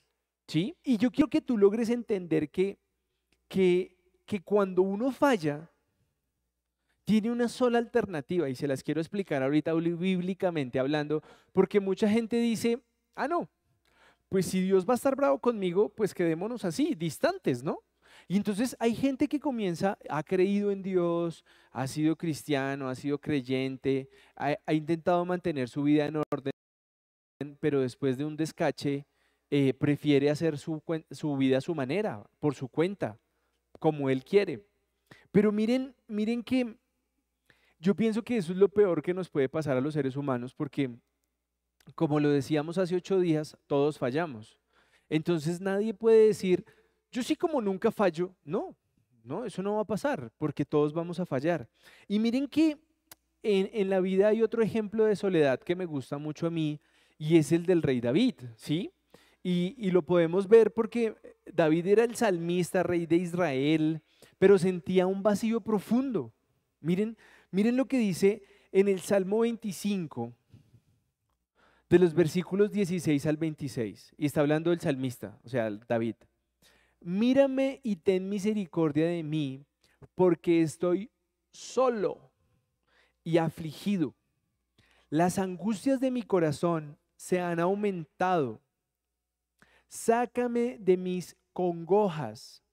¿Sí? 0.52 0.76
Y 0.84 0.98
yo 0.98 1.12
quiero 1.12 1.30
que 1.30 1.40
tú 1.40 1.58
logres 1.58 1.90
entender 1.90 2.50
que, 2.50 2.78
que, 3.48 3.96
que 4.26 4.42
cuando 4.42 4.82
uno 4.82 5.10
falla, 5.10 5.72
tiene 7.06 7.32
una 7.32 7.48
sola 7.48 7.78
alternativa 7.78 8.50
y 8.50 8.56
se 8.56 8.68
las 8.68 8.84
quiero 8.84 9.00
explicar 9.00 9.42
ahorita 9.44 9.72
bíblicamente 9.74 10.78
hablando, 10.78 11.24
porque 11.54 11.80
mucha 11.80 12.10
gente 12.10 12.36
dice, 12.36 12.82
ah, 13.16 13.30
no, 13.30 13.50
pues 14.28 14.46
si 14.46 14.60
Dios 14.60 14.86
va 14.86 14.92
a 14.92 14.96
estar 14.96 15.16
bravo 15.16 15.40
conmigo, 15.40 15.88
pues 15.88 16.14
quedémonos 16.14 16.66
así, 16.66 16.96
distantes, 16.96 17.64
¿no? 17.64 17.82
Y 18.28 18.36
entonces 18.36 18.76
hay 18.78 18.94
gente 18.94 19.30
que 19.30 19.40
comienza, 19.40 19.98
ha 20.10 20.22
creído 20.22 20.70
en 20.72 20.82
Dios, 20.82 21.46
ha 21.72 21.88
sido 21.88 22.18
cristiano, 22.18 22.90
ha 22.90 22.96
sido 22.96 23.22
creyente, 23.22 24.10
ha, 24.36 24.74
intentado 24.74 25.24
mantener 25.24 25.70
su 25.70 25.84
vida 25.84 26.08
en 26.08 26.18
orden, 26.18 26.52
pero 27.62 27.80
después 27.80 28.18
de 28.18 28.26
un 28.26 28.36
descache 28.36 29.06
eh, 29.52 29.74
prefiere 29.74 30.32
hacer 30.32 30.58
su, 30.58 30.82
su 31.12 31.38
vida 31.38 31.60
a 31.60 31.62
su 31.62 31.76
manera, 31.76 32.24
por 32.40 32.56
su 32.56 32.68
cuenta, 32.68 33.20
como 33.80 34.10
él 34.10 34.24
quiere. 34.24 34.66
Pero 35.32 35.52
miren, 35.52 35.94
miren 36.08 36.42
que 36.42 36.76
yo 37.80 37.96
pienso 37.96 38.24
que 38.24 38.38
eso 38.38 38.52
es 38.54 38.58
lo 38.58 38.70
peor 38.70 39.02
que 39.02 39.14
nos 39.14 39.30
puede 39.30 39.50
pasar 39.50 39.78
a 39.78 39.82
los 39.82 39.94
seres 39.94 40.16
humanos 40.16 40.54
porque, 40.56 40.90
como 41.96 42.20
lo 42.20 42.30
decíamos 42.30 42.78
hace 42.78 42.96
ocho 42.96 43.20
días, 43.20 43.58
todos 43.68 43.98
fallamos. 43.98 44.58
Entonces 45.10 45.60
nadie 45.60 45.94
puede 45.94 46.28
decir, 46.28 46.66
yo 47.12 47.22
sí 47.22 47.36
como 47.36 47.62
nunca 47.62 47.92
fallo. 47.92 48.34
No, 48.44 48.76
no, 49.24 49.46
eso 49.46 49.62
no 49.62 49.76
va 49.76 49.82
a 49.82 49.86
pasar 49.86 50.32
porque 50.38 50.64
todos 50.64 50.94
vamos 50.94 51.20
a 51.20 51.26
fallar. 51.26 51.68
Y 52.08 52.20
miren 52.20 52.48
que 52.48 52.78
en, 53.44 53.90
la 53.90 54.00
vida 54.00 54.30
hay 54.30 54.42
otro 54.42 54.62
ejemplo 54.62 55.06
de 55.06 55.16
soledad 55.16 55.60
que 55.60 55.76
me 55.76 55.86
gusta 55.86 56.18
mucho 56.18 56.48
a 56.48 56.52
mí 56.52 56.80
y 57.18 57.38
es 57.38 57.52
el 57.52 57.66
del 57.66 57.82
rey 57.82 58.00
David, 58.00 58.36
¿sí? 58.56 58.92
Y, 59.44 59.90
lo 59.92 60.04
podemos 60.04 60.48
ver 60.48 60.72
porque 60.72 61.16
David 61.52 61.88
era 61.88 62.04
el 62.04 62.16
salmista, 62.16 62.84
rey 62.84 63.06
de 63.06 63.16
Israel, 63.16 64.02
pero 64.38 64.58
sentía 64.58 65.08
un 65.08 65.24
vacío 65.24 65.62
profundo. 65.62 66.32
Miren, 66.80 67.18
Miren 67.52 67.76
lo 67.76 67.86
que 67.86 67.98
dice 67.98 68.44
en 68.72 68.88
el 68.88 69.02
Salmo 69.02 69.40
25, 69.40 70.34
de 71.90 72.00
los 72.00 72.14
versículos 72.14 72.72
16 72.72 73.26
al 73.26 73.36
26. 73.36 74.16
Y 74.18 74.26
está 74.26 74.40
hablando 74.40 74.70
del 74.70 74.80
salmista, 74.80 75.38
o 75.44 75.50
sea, 75.50 75.70
David. 75.70 76.16
Mírame 77.02 77.82
y 77.84 77.98
ten 77.98 78.30
misericordia 78.30 79.06
de 79.06 79.22
mí, 79.22 79.66
porque 80.16 80.62
estoy 80.62 81.12
solo 81.52 82.32
y 83.26 83.38
afligido. 83.38 84.16
Las 85.10 85.38
angustias 85.38 86.00
de 86.00 86.10
mi 86.10 86.24
corazón 86.24 86.98
se 87.18 87.42
han 87.42 87.60
aumentado. 87.60 88.62
Sácame 89.94 90.78
de 90.80 90.96
mis 90.96 91.36
congojas. 91.52 92.64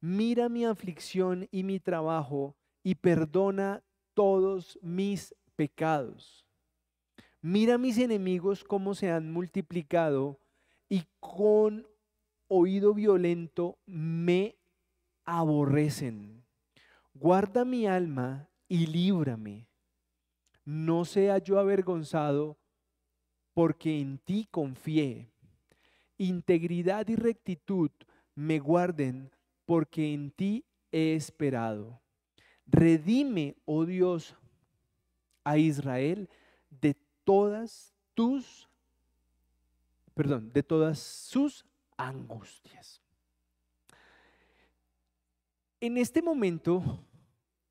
Mira 0.00 0.48
mi 0.48 0.64
aflicción 0.64 1.48
y 1.50 1.64
mi 1.64 1.80
trabajo 1.80 2.56
y 2.84 2.94
perdona 2.94 3.82
todos 4.14 4.78
mis 4.80 5.34
pecados. 5.56 6.46
Mira 7.42 7.76
mis 7.76 7.98
enemigos 7.98 8.62
cómo 8.62 8.94
se 8.94 9.10
han 9.10 9.32
multiplicado 9.32 10.38
y 10.88 11.02
con 11.18 11.88
oído 12.46 12.94
violento 12.94 13.76
me 13.84 14.56
aborrecen. 15.24 16.44
Guarda 17.14 17.64
mi 17.64 17.88
alma 17.88 18.48
y 18.68 18.86
líbrame. 18.86 19.66
No 20.64 21.04
sea 21.04 21.38
yo 21.38 21.58
avergonzado 21.58 22.60
porque 23.54 23.98
en 23.98 24.18
ti 24.18 24.46
confié. 24.52 25.29
Integridad 26.20 27.08
y 27.08 27.16
rectitud 27.16 27.90
me 28.34 28.58
guarden 28.58 29.30
porque 29.64 30.12
en 30.12 30.30
ti 30.30 30.66
he 30.92 31.14
esperado. 31.14 31.98
Redime, 32.66 33.56
oh 33.64 33.86
Dios, 33.86 34.36
a 35.44 35.56
Israel 35.56 36.28
de 36.68 36.94
todas 37.24 37.94
tus, 38.12 38.68
perdón, 40.12 40.52
de 40.52 40.62
todas 40.62 40.98
sus 40.98 41.64
angustias. 41.96 43.00
En 45.80 45.96
este 45.96 46.20
momento 46.20 47.02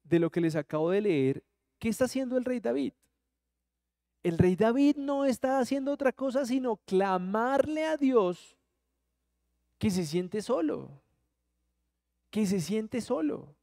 de 0.04 0.18
lo 0.18 0.32
que 0.32 0.42
les 0.42 0.56
acabo 0.56 0.90
de 0.90 1.02
leer, 1.02 1.44
¿qué 1.78 1.90
está 1.90 2.06
haciendo 2.06 2.36
el 2.36 2.46
rey 2.46 2.60
David? 2.60 2.94
El 4.24 4.38
rey 4.38 4.56
David 4.56 4.98
no 4.98 5.26
está 5.26 5.60
haciendo 5.60 5.92
otra 5.94 6.12
cosa 6.12 6.46
sino 6.46 6.78
clamarle 6.78 7.86
a 7.86 7.98
Dios 7.98 8.58
que 9.78 9.90
se 9.90 10.06
siente 10.06 10.42
solo, 10.42 11.02
que 12.30 12.46
se 12.46 12.60
siente 12.60 13.00
solo. 13.02 13.56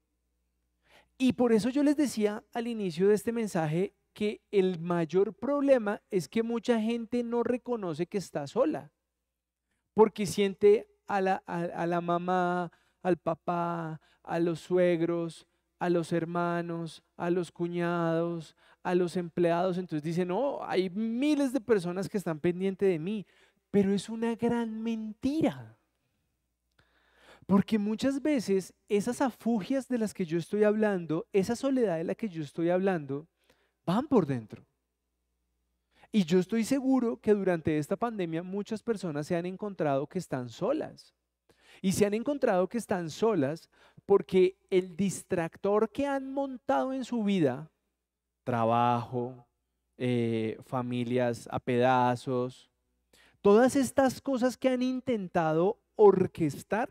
Y 1.18 1.34
por 1.34 1.52
eso 1.52 1.68
yo 1.68 1.82
les 1.82 1.96
decía 1.96 2.42
al 2.52 2.66
inicio 2.66 3.08
de 3.08 3.14
este 3.14 3.32
mensaje 3.32 3.94
que 4.12 4.40
el 4.50 4.80
mayor 4.80 5.34
problema 5.34 6.02
es 6.10 6.28
que 6.28 6.42
mucha 6.42 6.80
gente 6.80 7.22
no 7.22 7.42
reconoce 7.42 8.06
que 8.06 8.18
está 8.18 8.46
sola, 8.46 8.90
porque 9.92 10.24
siente 10.24 10.88
a 11.06 11.20
la, 11.20 11.36
a, 11.46 11.86
la 11.86 12.00
mamá, 12.00 12.72
al 13.02 13.18
papá, 13.18 14.00
a 14.22 14.38
los 14.40 14.60
suegros, 14.60 15.46
a 15.78 15.90
los 15.90 16.12
hermanos, 16.12 17.02
a 17.16 17.30
los 17.30 17.52
cuñados, 17.52 18.56
a 18.82 18.94
los 18.94 19.16
empleados. 19.16 19.78
Entonces 19.78 20.02
dice, 20.02 20.24
no, 20.24 20.64
hay 20.64 20.90
miles 20.90 21.52
de 21.52 21.60
personas 21.60 22.08
que 22.08 22.18
están 22.18 22.40
pendientes 22.40 22.88
de 22.88 22.98
mí, 22.98 23.26
pero 23.70 23.92
es 23.92 24.08
una 24.08 24.34
gran 24.34 24.82
mentira. 24.82 25.76
Porque 27.46 27.78
muchas 27.78 28.20
veces 28.20 28.74
esas 28.88 29.20
afugias 29.20 29.88
de 29.88 29.98
las 29.98 30.12
que 30.12 30.26
yo 30.26 30.38
estoy 30.38 30.64
hablando, 30.64 31.26
esa 31.32 31.54
soledad 31.54 31.96
de 31.96 32.04
la 32.04 32.14
que 32.14 32.28
yo 32.28 32.42
estoy 32.42 32.70
hablando, 32.70 33.28
van 33.84 34.08
por 34.08 34.26
dentro. 34.26 34.66
Y 36.10 36.24
yo 36.24 36.38
estoy 36.38 36.64
seguro 36.64 37.20
que 37.20 37.34
durante 37.34 37.78
esta 37.78 37.96
pandemia 37.96 38.42
muchas 38.42 38.82
personas 38.82 39.26
se 39.26 39.36
han 39.36 39.46
encontrado 39.46 40.06
que 40.06 40.18
están 40.18 40.48
solas. 40.48 41.14
Y 41.82 41.92
se 41.92 42.06
han 42.06 42.14
encontrado 42.14 42.68
que 42.68 42.78
están 42.78 43.10
solas 43.10 43.68
porque 44.04 44.56
el 44.70 44.96
distractor 44.96 45.90
que 45.90 46.06
han 46.06 46.32
montado 46.32 46.92
en 46.92 47.04
su 47.04 47.24
vida, 47.24 47.70
trabajo, 48.44 49.46
eh, 49.98 50.58
familias 50.64 51.48
a 51.50 51.58
pedazos, 51.58 52.70
todas 53.40 53.76
estas 53.76 54.20
cosas 54.20 54.56
que 54.56 54.68
han 54.68 54.82
intentado 54.82 55.78
orquestar, 55.96 56.88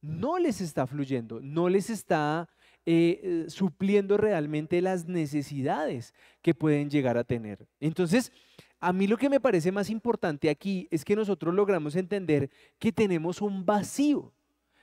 no 0.00 0.38
les 0.38 0.60
está 0.60 0.86
fluyendo, 0.86 1.40
no 1.40 1.68
les 1.68 1.90
está 1.90 2.48
eh, 2.84 3.46
supliendo 3.48 4.16
realmente 4.16 4.80
las 4.80 5.06
necesidades 5.06 6.14
que 6.40 6.54
pueden 6.54 6.88
llegar 6.88 7.18
a 7.18 7.24
tener. 7.24 7.66
Entonces, 7.80 8.32
a 8.80 8.92
mí 8.92 9.06
lo 9.06 9.16
que 9.16 9.30
me 9.30 9.40
parece 9.40 9.72
más 9.72 9.90
importante 9.90 10.50
aquí 10.50 10.86
es 10.90 11.04
que 11.04 11.16
nosotros 11.16 11.54
logramos 11.54 11.96
entender 11.96 12.50
que 12.78 12.92
tenemos 12.92 13.40
un 13.40 13.64
vacío, 13.64 14.32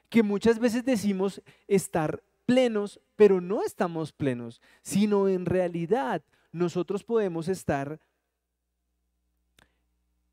que 0.10 0.24
muchas 0.24 0.60
veces 0.60 0.84
decimos 0.84 1.42
estar 1.68 2.24
plenos, 2.46 3.00
pero 3.16 3.40
no 3.40 3.64
estamos 3.64 4.12
plenos, 4.12 4.62
sino 4.82 5.28
en 5.28 5.46
realidad 5.46 6.24
nosotros 6.52 7.04
podemos 7.04 7.48
estar 7.48 8.00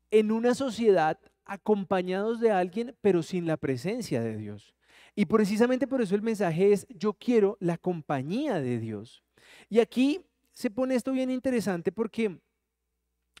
en 0.09 0.31
una 0.31 0.53
sociedad 0.53 1.17
acompañados 1.45 2.39
de 2.39 2.51
alguien, 2.51 2.95
pero 3.01 3.23
sin 3.23 3.45
la 3.45 3.57
presencia 3.57 4.21
de 4.21 4.37
Dios. 4.37 4.75
Y 5.15 5.25
precisamente 5.25 5.87
por 5.87 6.01
eso 6.01 6.15
el 6.15 6.21
mensaje 6.21 6.71
es, 6.71 6.87
yo 6.89 7.13
quiero 7.13 7.57
la 7.59 7.77
compañía 7.77 8.61
de 8.61 8.79
Dios. 8.79 9.23
Y 9.69 9.79
aquí 9.79 10.21
se 10.53 10.69
pone 10.69 10.95
esto 10.95 11.11
bien 11.11 11.29
interesante 11.29 11.91
porque 11.91 12.39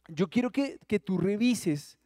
yo 0.07 0.29
quiero 0.29 0.51
que, 0.51 0.79
tú 1.03 1.17
revises 1.17 1.97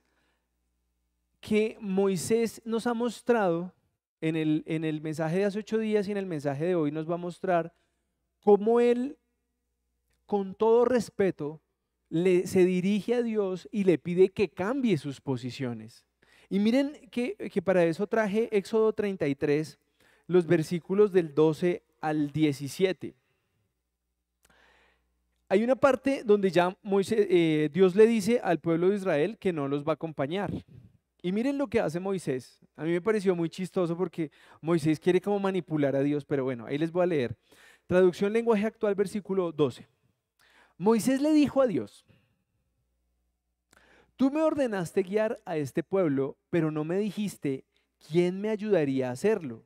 que 1.40 1.78
Moisés 1.80 2.62
nos 2.66 2.88
ha 2.88 2.94
mostrado 2.94 3.74
en 4.22 4.36
el, 4.36 4.64
en 4.66 4.84
el 4.84 5.02
mensaje 5.02 5.38
de 5.38 5.46
hace 5.46 5.60
ocho 5.60 5.78
días 5.78 6.08
y 6.08 6.12
en 6.12 6.18
el 6.18 6.26
mensaje 6.26 6.66
de 6.66 6.76
hoy 6.76 6.92
nos 6.92 7.10
va 7.10 7.16
a 7.16 7.18
mostrar 7.18 7.74
cómo 8.42 8.80
él, 8.80 9.18
con 10.26 10.56
todo 10.56 10.86
respeto, 10.86 11.62
le, 12.10 12.48
se 12.48 12.66
dirige 12.66 13.16
a 13.16 13.24
Dios 13.24 13.68
y 13.72 13.84
le 13.84 13.98
pide 13.98 14.30
que 14.30 14.50
cambie 14.50 14.98
sus 14.98 15.22
posiciones. 15.22 16.06
Y 16.50 16.60
miren 16.60 16.94
que, 17.12 17.36
que 17.36 17.62
para 17.62 17.84
eso 17.86 18.08
traje 18.08 18.56
Éxodo 18.56 18.94
33, 18.94 19.80
los 20.28 20.46
versículos 20.46 21.12
del 21.12 21.34
12 21.34 21.84
al 22.02 22.32
17. 22.32 23.16
Hay 25.48 25.64
una 25.64 25.76
parte 25.76 26.24
donde 26.24 26.50
ya 26.50 26.76
Moisés, 26.82 27.28
eh, 27.30 27.70
Dios 27.72 27.96
le 27.96 28.08
dice 28.08 28.42
al 28.44 28.60
pueblo 28.60 28.90
de 28.90 28.96
Israel 28.96 29.38
que 29.38 29.54
no 29.54 29.68
los 29.68 29.84
va 29.84 29.92
a 29.92 29.96
acompañar. 29.96 30.52
Y 31.22 31.32
miren 31.32 31.58
lo 31.58 31.68
que 31.68 31.80
hace 31.80 32.00
Moisés. 32.00 32.60
A 32.76 32.84
mí 32.84 32.92
me 32.92 33.02
pareció 33.02 33.36
muy 33.36 33.50
chistoso 33.50 33.96
porque 33.96 34.32
Moisés 34.62 35.00
quiere 35.00 35.22
como 35.22 35.40
manipular 35.40 35.96
a 35.96 36.02
Dios, 36.02 36.26
pero 36.26 36.44
bueno, 36.44 36.66
ahí 36.66 36.78
les 36.78 36.92
voy 36.92 37.04
a 37.04 37.08
leer. 37.08 37.36
Traducción 37.88 38.34
lenguaje 38.34 38.66
actual, 38.66 38.96
versículo 38.96 39.52
12. 39.52 39.88
Moisés 40.78 41.22
le 41.22 41.32
dijo 41.32 41.62
a 41.62 41.68
Dios, 41.68 42.06
Tú 44.16 44.32
me 44.32 44.42
ordenaste 44.42 45.04
guiar 45.04 45.42
a 45.46 45.58
este 45.58 45.84
pueblo, 45.84 46.38
pero 46.50 46.72
no 46.72 46.84
me 46.84 46.98
dijiste 46.98 47.66
quién 48.08 48.40
me 48.40 48.50
ayudaría 48.50 49.10
a 49.10 49.12
hacerlo. 49.12 49.66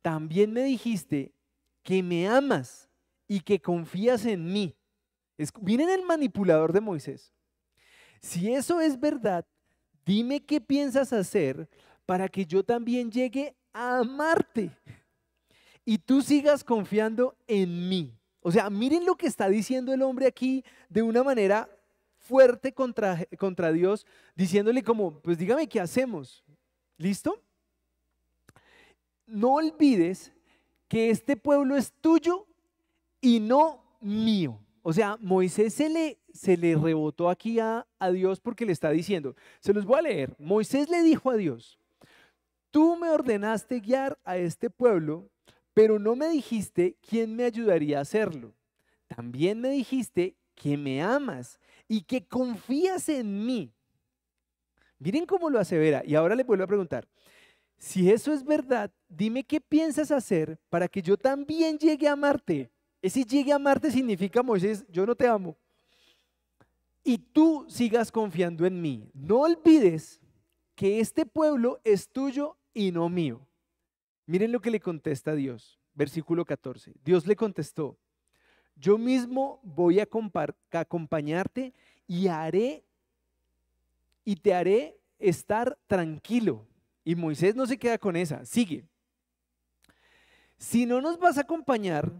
También 0.00 0.52
me 0.52 0.64
dijiste 0.64 1.34
que 1.82 2.02
me 2.02 2.26
amas 2.28 2.88
y 3.28 3.40
que 3.40 3.60
confías 3.60 4.24
en 4.24 4.52
mí. 4.52 4.74
Miren 5.60 5.90
el 5.90 6.02
manipulador 6.02 6.72
de 6.72 6.80
Moisés. 6.80 7.32
Si 8.20 8.52
eso 8.52 8.80
es 8.80 8.98
verdad, 8.98 9.44
dime 10.04 10.44
qué 10.44 10.60
piensas 10.60 11.12
hacer 11.12 11.68
para 12.06 12.28
que 12.28 12.46
yo 12.46 12.62
también 12.62 13.10
llegue 13.10 13.54
a 13.72 13.98
amarte 13.98 14.70
y 15.84 15.98
tú 15.98 16.22
sigas 16.22 16.64
confiando 16.64 17.36
en 17.46 17.88
mí. 17.88 18.16
O 18.40 18.50
sea, 18.50 18.70
miren 18.70 19.04
lo 19.04 19.16
que 19.16 19.26
está 19.26 19.48
diciendo 19.48 19.92
el 19.92 20.02
hombre 20.02 20.26
aquí 20.26 20.64
de 20.88 21.02
una 21.02 21.22
manera 21.22 21.68
fuerte 22.18 22.72
contra, 22.72 23.26
contra 23.38 23.72
Dios, 23.72 24.06
diciéndole 24.34 24.82
como, 24.82 25.20
pues 25.20 25.36
dígame 25.38 25.68
qué 25.68 25.80
hacemos. 25.80 26.42
¿Listo? 26.96 27.42
No 29.26 29.54
olvides 29.54 30.32
que 30.88 31.10
este 31.10 31.36
pueblo 31.36 31.76
es 31.76 31.92
tuyo 32.00 32.46
y 33.20 33.40
no 33.40 33.82
mío. 34.00 34.63
O 34.86 34.92
sea, 34.92 35.16
Moisés 35.18 35.72
se 35.72 35.88
le, 35.88 36.18
se 36.34 36.58
le 36.58 36.76
rebotó 36.76 37.30
aquí 37.30 37.58
a, 37.58 37.86
a 37.98 38.10
Dios 38.10 38.38
porque 38.38 38.66
le 38.66 38.72
está 38.72 38.90
diciendo, 38.90 39.34
se 39.60 39.72
los 39.72 39.86
voy 39.86 39.98
a 39.98 40.02
leer, 40.02 40.36
Moisés 40.38 40.90
le 40.90 41.02
dijo 41.02 41.30
a 41.30 41.36
Dios, 41.36 41.78
tú 42.70 42.94
me 42.96 43.08
ordenaste 43.08 43.80
guiar 43.80 44.18
a 44.24 44.36
este 44.36 44.68
pueblo, 44.68 45.30
pero 45.72 45.98
no 45.98 46.14
me 46.16 46.28
dijiste 46.28 46.98
quién 47.00 47.34
me 47.34 47.44
ayudaría 47.44 47.98
a 47.98 48.02
hacerlo. 48.02 48.54
También 49.06 49.58
me 49.58 49.70
dijiste 49.70 50.36
que 50.54 50.76
me 50.76 51.02
amas 51.02 51.58
y 51.88 52.02
que 52.02 52.26
confías 52.28 53.08
en 53.08 53.46
mí. 53.46 53.72
Miren 54.98 55.24
cómo 55.24 55.48
lo 55.48 55.58
asevera. 55.58 56.02
Y 56.04 56.14
ahora 56.14 56.34
le 56.34 56.44
vuelvo 56.44 56.64
a 56.64 56.68
preguntar, 56.68 57.08
si 57.78 58.10
eso 58.10 58.34
es 58.34 58.44
verdad, 58.44 58.92
dime 59.08 59.44
qué 59.44 59.62
piensas 59.62 60.10
hacer 60.10 60.58
para 60.68 60.88
que 60.88 61.00
yo 61.00 61.16
también 61.16 61.78
llegue 61.78 62.06
a 62.06 62.12
amarte. 62.12 62.70
Ese 63.04 63.22
llegue 63.22 63.52
a 63.52 63.56
amarte 63.56 63.90
significa, 63.90 64.42
Moisés, 64.42 64.82
yo 64.88 65.04
no 65.04 65.14
te 65.14 65.26
amo. 65.28 65.58
Y 67.02 67.18
tú 67.18 67.66
sigas 67.68 68.10
confiando 68.10 68.64
en 68.64 68.80
mí. 68.80 69.10
No 69.12 69.40
olvides 69.40 70.22
que 70.74 71.00
este 71.00 71.26
pueblo 71.26 71.82
es 71.84 72.08
tuyo 72.08 72.56
y 72.72 72.92
no 72.92 73.10
mío. 73.10 73.46
Miren 74.24 74.52
lo 74.52 74.60
que 74.62 74.70
le 74.70 74.80
contesta 74.80 75.34
Dios. 75.34 75.78
Versículo 75.92 76.46
14. 76.46 76.94
Dios 77.04 77.26
le 77.26 77.36
contestó, 77.36 77.98
yo 78.74 78.96
mismo 78.96 79.60
voy 79.62 80.00
a 80.00 80.08
acompañarte 80.72 81.74
y 82.08 82.28
haré 82.28 82.84
y 84.24 84.36
te 84.36 84.54
haré 84.54 84.98
estar 85.18 85.76
tranquilo. 85.86 86.66
Y 87.04 87.16
Moisés 87.16 87.54
no 87.54 87.66
se 87.66 87.76
queda 87.76 87.98
con 87.98 88.16
esa, 88.16 88.46
sigue. 88.46 88.86
Si 90.56 90.86
no 90.86 91.02
nos 91.02 91.18
vas 91.18 91.36
a 91.36 91.42
acompañar, 91.42 92.10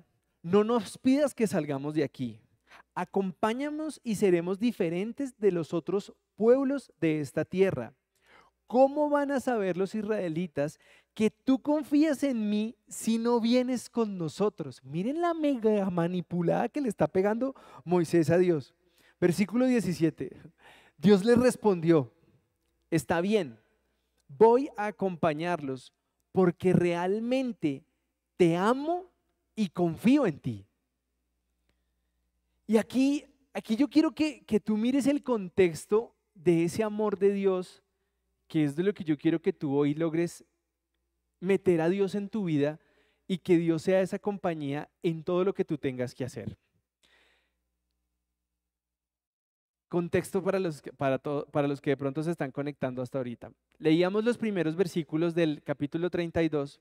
no 0.45 0.63
nos 0.63 0.99
pidas 0.99 1.35
que 1.35 1.47
salgamos 1.47 1.95
de 1.95 2.05
aquí. 2.05 2.39
Acompáñanos 2.95 3.99
y 4.05 4.17
seremos 4.17 4.59
diferentes 4.59 5.37
de 5.39 5.51
los 5.51 5.73
otros 5.73 6.13
pueblos 6.37 6.93
de 7.01 7.21
esta 7.21 7.47
tierra. 7.47 7.95
¿Cómo 8.67 9.09
van 9.09 9.31
a 9.31 9.41
saber 9.41 9.79
los 9.79 9.95
israelitas 9.95 10.79
que 11.15 11.31
tú 11.31 11.61
confías 11.61 12.23
en 12.23 12.51
mí 12.51 12.77
si 12.89 13.17
no 13.17 13.41
vienes 13.41 13.89
con 13.89 14.19
nosotros? 14.19 14.83
Miren 14.85 15.23
la 15.23 15.33
mega 15.33 15.89
manipulada 15.89 16.69
que 16.69 16.83
le 16.83 16.91
está 16.91 17.09
pegando 17.09 17.55
Moisés 17.83 18.29
a 18.29 18.37
Dios. 18.37 18.75
Versículo 19.19 19.65
17. 19.65 20.43
Dios 20.99 21.25
le 21.25 21.37
respondió, 21.37 22.13
está 22.91 23.23
bien, 23.23 23.59
voy 24.29 24.69
a 24.77 24.87
acompañarlos 24.87 25.95
porque 26.33 26.75
realmente 26.75 27.87
te 28.37 28.57
amo 28.57 29.14
y 29.55 29.69
confío 29.69 30.27
en 30.27 30.39
ti. 30.39 30.67
Y 32.67 32.77
aquí, 32.77 33.25
aquí 33.53 33.77
yo 33.77 33.89
quiero 33.89 34.13
que, 34.13 34.45
que 34.45 34.61
tú 34.61 34.77
mires 34.77 35.07
el 35.07 35.23
contexto 35.23 36.15
de 36.35 36.65
ese 36.65 36.83
amor 36.83 37.19
de 37.19 37.33
Dios 37.33 37.85
que 38.49 38.65
es 38.65 38.77
de 38.77 38.83
lo 38.83 38.95
que 38.95 39.05
yo 39.05 39.17
quiero 39.17 39.41
que 39.41 39.53
tú 39.53 39.77
hoy 39.77 39.95
logres 39.95 40.45
meter 41.41 41.81
a 41.81 41.89
Dios 41.89 42.15
en 42.15 42.29
tu 42.29 42.45
vida 42.45 42.79
y 43.27 43.39
que 43.39 43.57
Dios 43.57 43.83
sea 43.83 44.01
esa 44.01 44.19
compañía 44.19 44.89
en 45.03 45.25
todo 45.25 45.45
lo 45.45 45.55
que 45.55 45.65
tú 45.65 45.79
tengas 45.79 46.15
que 46.15 46.25
hacer. 46.25 46.57
Contexto 49.89 50.43
para 50.43 50.59
los, 50.59 50.83
para, 50.97 51.19
para 51.19 51.69
los 51.69 51.81
que 51.81 51.91
de 51.91 51.97
pronto 51.97 52.23
se 52.23 52.31
están 52.31 52.51
conectando 52.51 53.01
hasta 53.01 53.19
ahorita. 53.19 53.53
Leíamos 53.79 54.25
los 54.25 54.39
primeros 54.39 54.77
versículos 54.77 55.35
del 55.35 55.63
capítulo 55.63 56.11
32, 56.11 56.81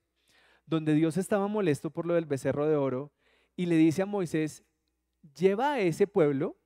donde 0.65 0.93
Dios 0.93 1.17
estaba 1.17 1.47
molesto 1.47 1.89
por 1.89 2.06
lo 2.06 2.13
del 2.15 2.26
becerro 2.26 2.67
de 2.67 2.76
oro 2.76 3.12
y 3.56 3.65
le 3.65 3.76
dice 3.76 4.02
a 4.02 4.06
Moisés, 4.06 4.63
lleva 5.36 5.73
a 5.73 5.80
ese 5.80 6.08
pueblo 6.08 6.58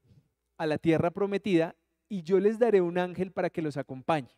a 0.57 0.65
la 0.65 0.77
tierra 0.77 1.11
prometida 1.11 1.75
y 2.09 2.23
yo 2.23 2.39
les 2.39 2.59
daré 2.59 2.81
un 2.81 2.97
ángel 2.97 3.31
para 3.31 3.49
que 3.49 3.61
los 3.61 3.77
acompañe. 3.77 4.29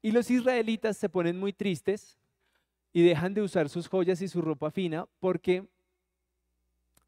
Y 0.00 0.10
los 0.10 0.30
israelitas 0.30 0.96
se 0.96 1.08
ponen 1.08 1.38
muy 1.38 1.52
tristes 1.52 2.18
y 2.92 3.02
dejan 3.02 3.34
de 3.34 3.42
usar 3.42 3.68
sus 3.68 3.88
joyas 3.88 4.20
y 4.20 4.28
su 4.28 4.42
ropa 4.42 4.70
fina 4.70 5.06
porque 5.20 5.66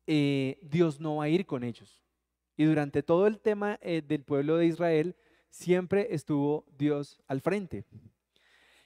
eh, 0.07 0.59
Dios 0.63 1.01
no 1.01 1.17
va 1.17 1.25
a 1.25 1.29
ir 1.29 1.47
con 1.47 1.65
ellos. 1.65 2.01
Y 2.57 2.65
durante 2.65 3.03
todo 3.03 3.27
el 3.27 3.41
tema 3.41 3.79
eh, 3.83 4.01
del 4.07 4.23
pueblo 4.23 4.57
de 4.57 4.67
Israel, 4.67 5.17
siempre 5.51 6.09
estuvo 6.11 6.65
Dios 6.79 7.21
al 7.27 7.41
frente. 7.41 7.85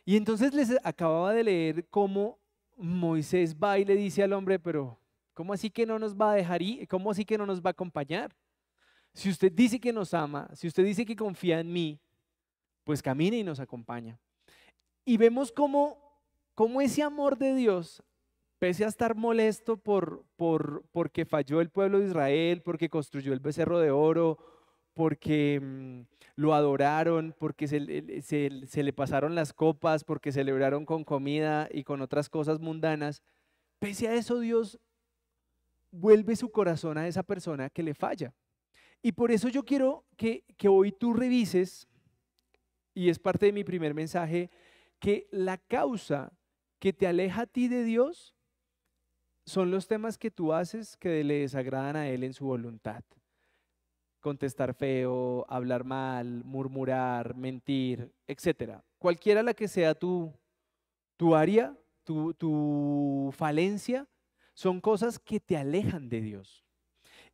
Y 0.09 0.17
entonces 0.17 0.55
les 0.55 0.75
acababa 0.85 1.35
de 1.35 1.45
leer 1.45 1.87
cómo 1.91 2.39
Moisés 2.79 3.55
va 3.55 3.79
y 3.79 3.85
le 3.85 3.95
dice 3.95 4.23
al 4.23 4.33
hombre, 4.33 4.59
pero 4.59 4.99
¿cómo 5.35 5.53
así 5.53 5.69
que 5.69 5.85
no 5.85 5.99
nos 5.99 6.17
va 6.17 6.33
a 6.33 6.35
dejar 6.35 6.63
ir? 6.63 6.89
¿Cómo 6.89 7.11
así 7.11 7.27
que 7.27 7.37
no 7.37 7.45
nos 7.45 7.61
va 7.61 7.69
a 7.69 7.73
acompañar? 7.73 8.35
si 9.13 9.29
usted 9.29 9.53
dice 9.53 9.79
que 9.79 9.93
nos 9.93 10.15
ama, 10.15 10.49
si 10.55 10.67
usted 10.67 10.83
dice 10.83 11.05
que 11.05 11.15
confía 11.15 11.61
en 11.61 11.71
mí, 11.71 12.01
pues 12.85 13.03
camine 13.03 13.37
y 13.37 13.45
nos 13.45 13.61
acompaña. 13.61 14.19
Y 15.05 15.19
vemos 15.19 15.53
cómo, 15.53 15.99
cómo 16.55 16.81
ese 16.81 17.03
amor 17.03 17.37
de 17.37 17.55
Dios, 17.55 18.03
pese 18.59 18.87
a 18.87 18.89
estar 18.89 19.15
molesto 19.15 19.77
por, 19.77 20.25
por, 20.37 20.87
porque 20.91 21.27
falló 21.27 21.61
el 21.61 21.69
pueblo 21.69 21.99
de 21.99 22.07
Israel, 22.07 22.63
porque 22.63 22.89
construyó 22.89 23.35
el 23.35 23.41
becerro 23.41 23.79
de 23.79 23.91
oro, 23.91 24.39
porque 24.99 25.61
mm, 25.63 26.01
lo 26.35 26.55
adoraron, 26.55 27.33
porque 27.39 27.69
se, 27.69 28.21
se, 28.67 28.83
le 28.83 28.93
pasaron 28.93 29.37
las 29.37 29.53
copas, 29.53 30.03
porque 30.03 30.33
celebraron 30.33 30.85
con 30.85 31.05
comida 31.05 31.69
y 31.71 31.85
con 31.85 32.03
otras 32.03 32.29
cosas 32.29 32.59
mundanas, 32.59 33.23
pese 33.79 34.09
a 34.09 34.15
eso 34.15 34.41
Dios 34.41 34.81
vuelve 35.93 36.35
su 36.35 36.51
corazón 36.51 36.99
a 36.99 37.07
esa 37.07 37.23
persona 37.23 37.71
que 37.71 37.85
le 37.85 37.95
falla. 37.95 38.35
Y 39.01 39.13
por 39.13 39.31
eso 39.31 39.49
yo 39.49 39.65
quiero 39.65 40.05
que, 40.17 40.43
hoy 40.69 40.91
tú 40.91 41.13
revises, 41.13 41.87
y 42.93 43.09
es 43.09 43.21
parte 43.21 43.47
de 43.47 43.53
mi 43.53 43.63
primer 43.63 43.95
mensaje, 43.95 44.51
que 44.99 45.29
la 45.31 45.59
causa 45.59 46.33
que 46.81 46.93
te 46.93 47.07
aleja 47.07 47.43
a 47.43 47.47
ti 47.47 47.69
de 47.69 47.85
Dios 47.85 48.35
son 49.47 49.71
los 49.71 49.87
temas 49.87 50.19
que 50.19 50.33
tú 50.33 50.53
haces 50.53 50.97
que 50.97 51.23
le 51.23 51.35
desagradan 51.43 51.95
a 51.95 52.09
Él 52.09 52.25
en 52.25 52.33
su 52.33 52.47
voluntad. 52.47 53.05
Contestar 54.29 54.75
feo, 54.75 55.47
hablar 55.49 55.85
mal, 55.85 56.45
murmurar, 56.45 57.35
mentir, 57.35 58.13
etc. 58.27 58.83
Cualquiera 58.99 59.43
la 59.43 59.55
que 59.55 59.69
sea 59.69 59.95
tu, 59.95 60.31
tu 61.17 61.35
área, 61.35 61.75
tu, 62.05 62.35
tu 62.35 63.33
falencia, 63.35 64.07
son 64.53 64.83
cosas 64.83 65.19
que 65.19 65.41
te 65.41 65.57
alejan 65.57 66.11
de 66.11 66.21
Dios. 66.21 66.63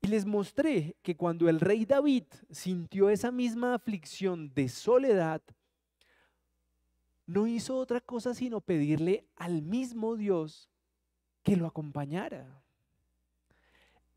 Y 0.03 0.07
les 0.07 0.25
mostré 0.25 0.95
que 1.03 1.17
cuando 1.17 1.49
el 1.49 1.59
rey 1.59 1.85
David 1.85 2.27
sintió 2.49 3.11
esa 3.11 3.33
misma 3.33 3.75
aflicción 3.75 4.55
de 4.55 4.69
soledad, 4.69 5.43
no 7.27 7.49
hizo 7.49 7.77
otra 7.77 8.01
cosa 8.01 8.35
sino 8.35 8.61
pedirle 8.61 9.27
al 9.35 9.63
mismo 9.63 10.15
Dios 10.15 10.71
que 11.43 11.57
lo 11.57 11.67
acompañara. 11.67 12.63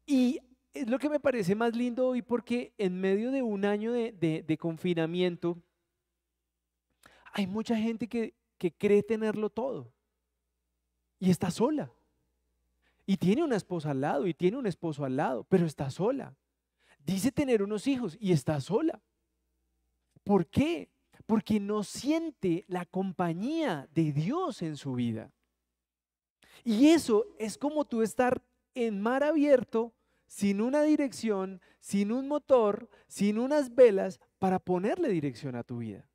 Y 0.06 0.42
es 0.82 0.90
lo 0.90 1.00
que 1.00 1.10
me 1.10 1.20
parece 1.20 1.56
más 1.56 1.76
lindo 1.76 2.08
hoy 2.08 2.22
porque 2.22 2.74
en 2.78 3.00
medio 3.00 3.32
de 3.32 3.42
un 3.42 3.66
año 3.66 3.92
de, 3.94 4.58
confinamiento 4.60 5.58
hay 7.34 7.48
mucha 7.48 7.76
gente 7.76 8.08
que, 8.08 8.34
que 8.58 8.72
cree 8.72 9.04
tenerlo 9.04 9.50
todo 9.50 9.92
y 11.20 11.30
está 11.30 11.52
sola. 11.52 11.92
Y 13.06 13.18
tiene 13.18 13.44
una 13.44 13.56
esposa 13.56 13.92
al 13.92 14.02
lado 14.02 14.28
y 14.28 14.34
tiene 14.34 14.58
un 14.58 14.68
esposo 14.68 15.06
al 15.06 15.16
lado, 15.16 15.46
pero 15.46 15.66
está 15.66 15.90
sola. 15.90 16.36
Dice 17.00 17.32
tener 17.32 17.64
unos 17.64 17.88
hijos 17.88 18.18
y 18.20 18.34
está 18.34 18.60
sola. 18.60 19.02
¿Por 20.24 20.48
qué? 20.48 20.90
Porque 21.26 21.60
no 21.60 21.84
siente 21.84 22.66
la 22.68 22.86
compañía 22.86 23.88
de 23.94 24.12
Dios 24.12 24.62
en 24.62 24.76
su 24.76 24.94
vida. 24.94 25.32
Y 26.64 26.90
eso 26.90 27.26
es 27.40 27.58
como 27.58 27.86
tú 27.86 28.02
estar 28.02 28.44
en 28.76 29.02
mar 29.02 29.24
abierto, 29.24 29.94
sin 30.28 30.62
una 30.62 30.84
dirección, 30.84 31.62
sin 31.80 32.12
un 32.12 32.28
motor, 32.28 32.90
sin 33.08 33.40
unas 33.40 33.74
velas 33.74 34.20
para 34.40 34.60
ponerle 34.60 35.10
dirección 35.10 35.56
a 35.56 35.64
tu 35.64 35.80
vida. 35.80 36.08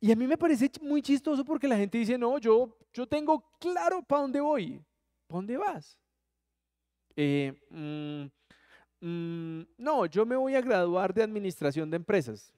Y 0.00 0.10
a 0.10 0.16
mí 0.16 0.26
me 0.26 0.38
parece 0.38 0.70
muy 0.80 1.02
chistoso 1.02 1.44
porque 1.44 1.68
la 1.68 1.76
gente 1.76 1.98
dice, 1.98 2.18
no, 2.18 2.38
yo, 2.38 2.76
yo 2.92 3.06
tengo 3.06 3.44
claro 3.60 4.02
para 4.02 4.22
dónde 4.22 4.40
voy. 4.40 4.82
¿Para 5.26 5.38
dónde 5.38 5.56
vas? 5.56 5.98
Eh, 7.14 7.54
mm, 7.70 9.06
mm, 9.06 9.66
no, 9.78 10.06
yo 10.06 10.26
me 10.26 10.36
voy 10.36 10.54
a 10.54 10.60
graduar 10.60 11.14
de 11.14 11.22
administración 11.22 11.90
de 11.90 11.96
empresas. 11.96 12.52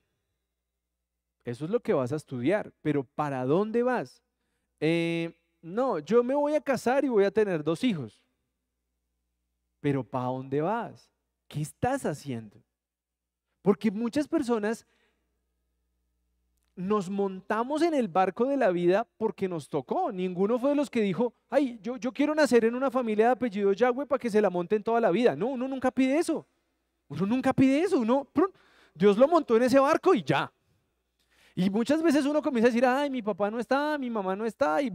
Eso 1.45 1.65
es 1.65 1.71
lo 1.71 1.81
que 1.81 1.95
vas 1.95 2.13
a 2.13 2.17
estudiar, 2.17 2.73
pero 2.83 3.05
¿para 3.05 3.45
dónde 3.45 3.83
vas? 3.83 4.23
Eh, 4.81 5.35
no, 5.63 5.99
yo 5.99 6.23
me 6.23 6.35
voy 6.35 6.55
a 6.55 6.61
casar 6.61 7.05
y 7.05 7.09
voy 7.09 7.25
a 7.25 7.31
tener 7.31 7.65
dos 7.65 7.83
hijos. 7.85 8.23
Pero 9.81 10.05
¿para 10.05 10.27
dónde 10.27 10.61
vas? 10.61 11.09
¿Qué 11.47 11.61
estás 11.61 12.05
haciendo? 12.05 12.63
Porque 13.63 13.91
muchas 13.91 14.27
personas 14.27 14.87
nos 16.75 17.11
montamos 17.11 17.83
en 17.83 17.93
el 17.93 18.07
barco 18.07 18.45
de 18.45 18.57
la 18.57 18.71
vida 18.71 19.07
porque 19.17 19.49
nos 19.49 19.69
tocó. 19.69 20.13
Ninguno 20.13 20.59
fue 20.59 20.71
de 20.71 20.77
los 20.77 20.89
que 20.89 21.01
dijo, 21.01 21.35
ay, 21.51 21.79
yo, 21.83 21.97
yo 21.97 22.13
quiero 22.13 22.35
nacer 22.35 22.65
en 22.65 22.75
una 22.75 22.91
familia 22.91 23.27
de 23.27 23.33
apellido 23.33 23.73
Yahweh 23.73 24.07
para 24.07 24.19
que 24.19 24.31
se 24.31 24.41
la 24.41 24.49
monten 24.49 24.83
toda 24.83 25.01
la 25.01 25.11
vida. 25.11 25.35
No, 25.35 25.49
uno 25.49 25.67
nunca 25.67 25.91
pide 25.91 26.19
eso. 26.19 26.47
Uno 27.09 27.27
nunca 27.27 27.53
pide 27.53 27.83
eso. 27.83 27.99
Uno, 27.99 28.29
Dios 28.95 29.19
lo 29.19 29.27
montó 29.27 29.57
en 29.57 29.65
ese 29.65 29.79
barco 29.81 30.15
y 30.15 30.23
ya. 30.23 30.53
Y 31.57 31.69
muchas 31.69 32.01
veces 32.01 32.25
uno 32.27 32.41
comienza 32.41 32.69
a 32.69 32.71
decir, 32.71 32.87
ay, 32.87 33.11
mi 33.11 33.23
papá 33.23 33.51
no 33.51 33.59
está, 33.59 33.99
mi 33.99 34.09
mamá 34.09 34.37
no 34.37 34.47
está, 34.47 34.81
y, 34.81 34.93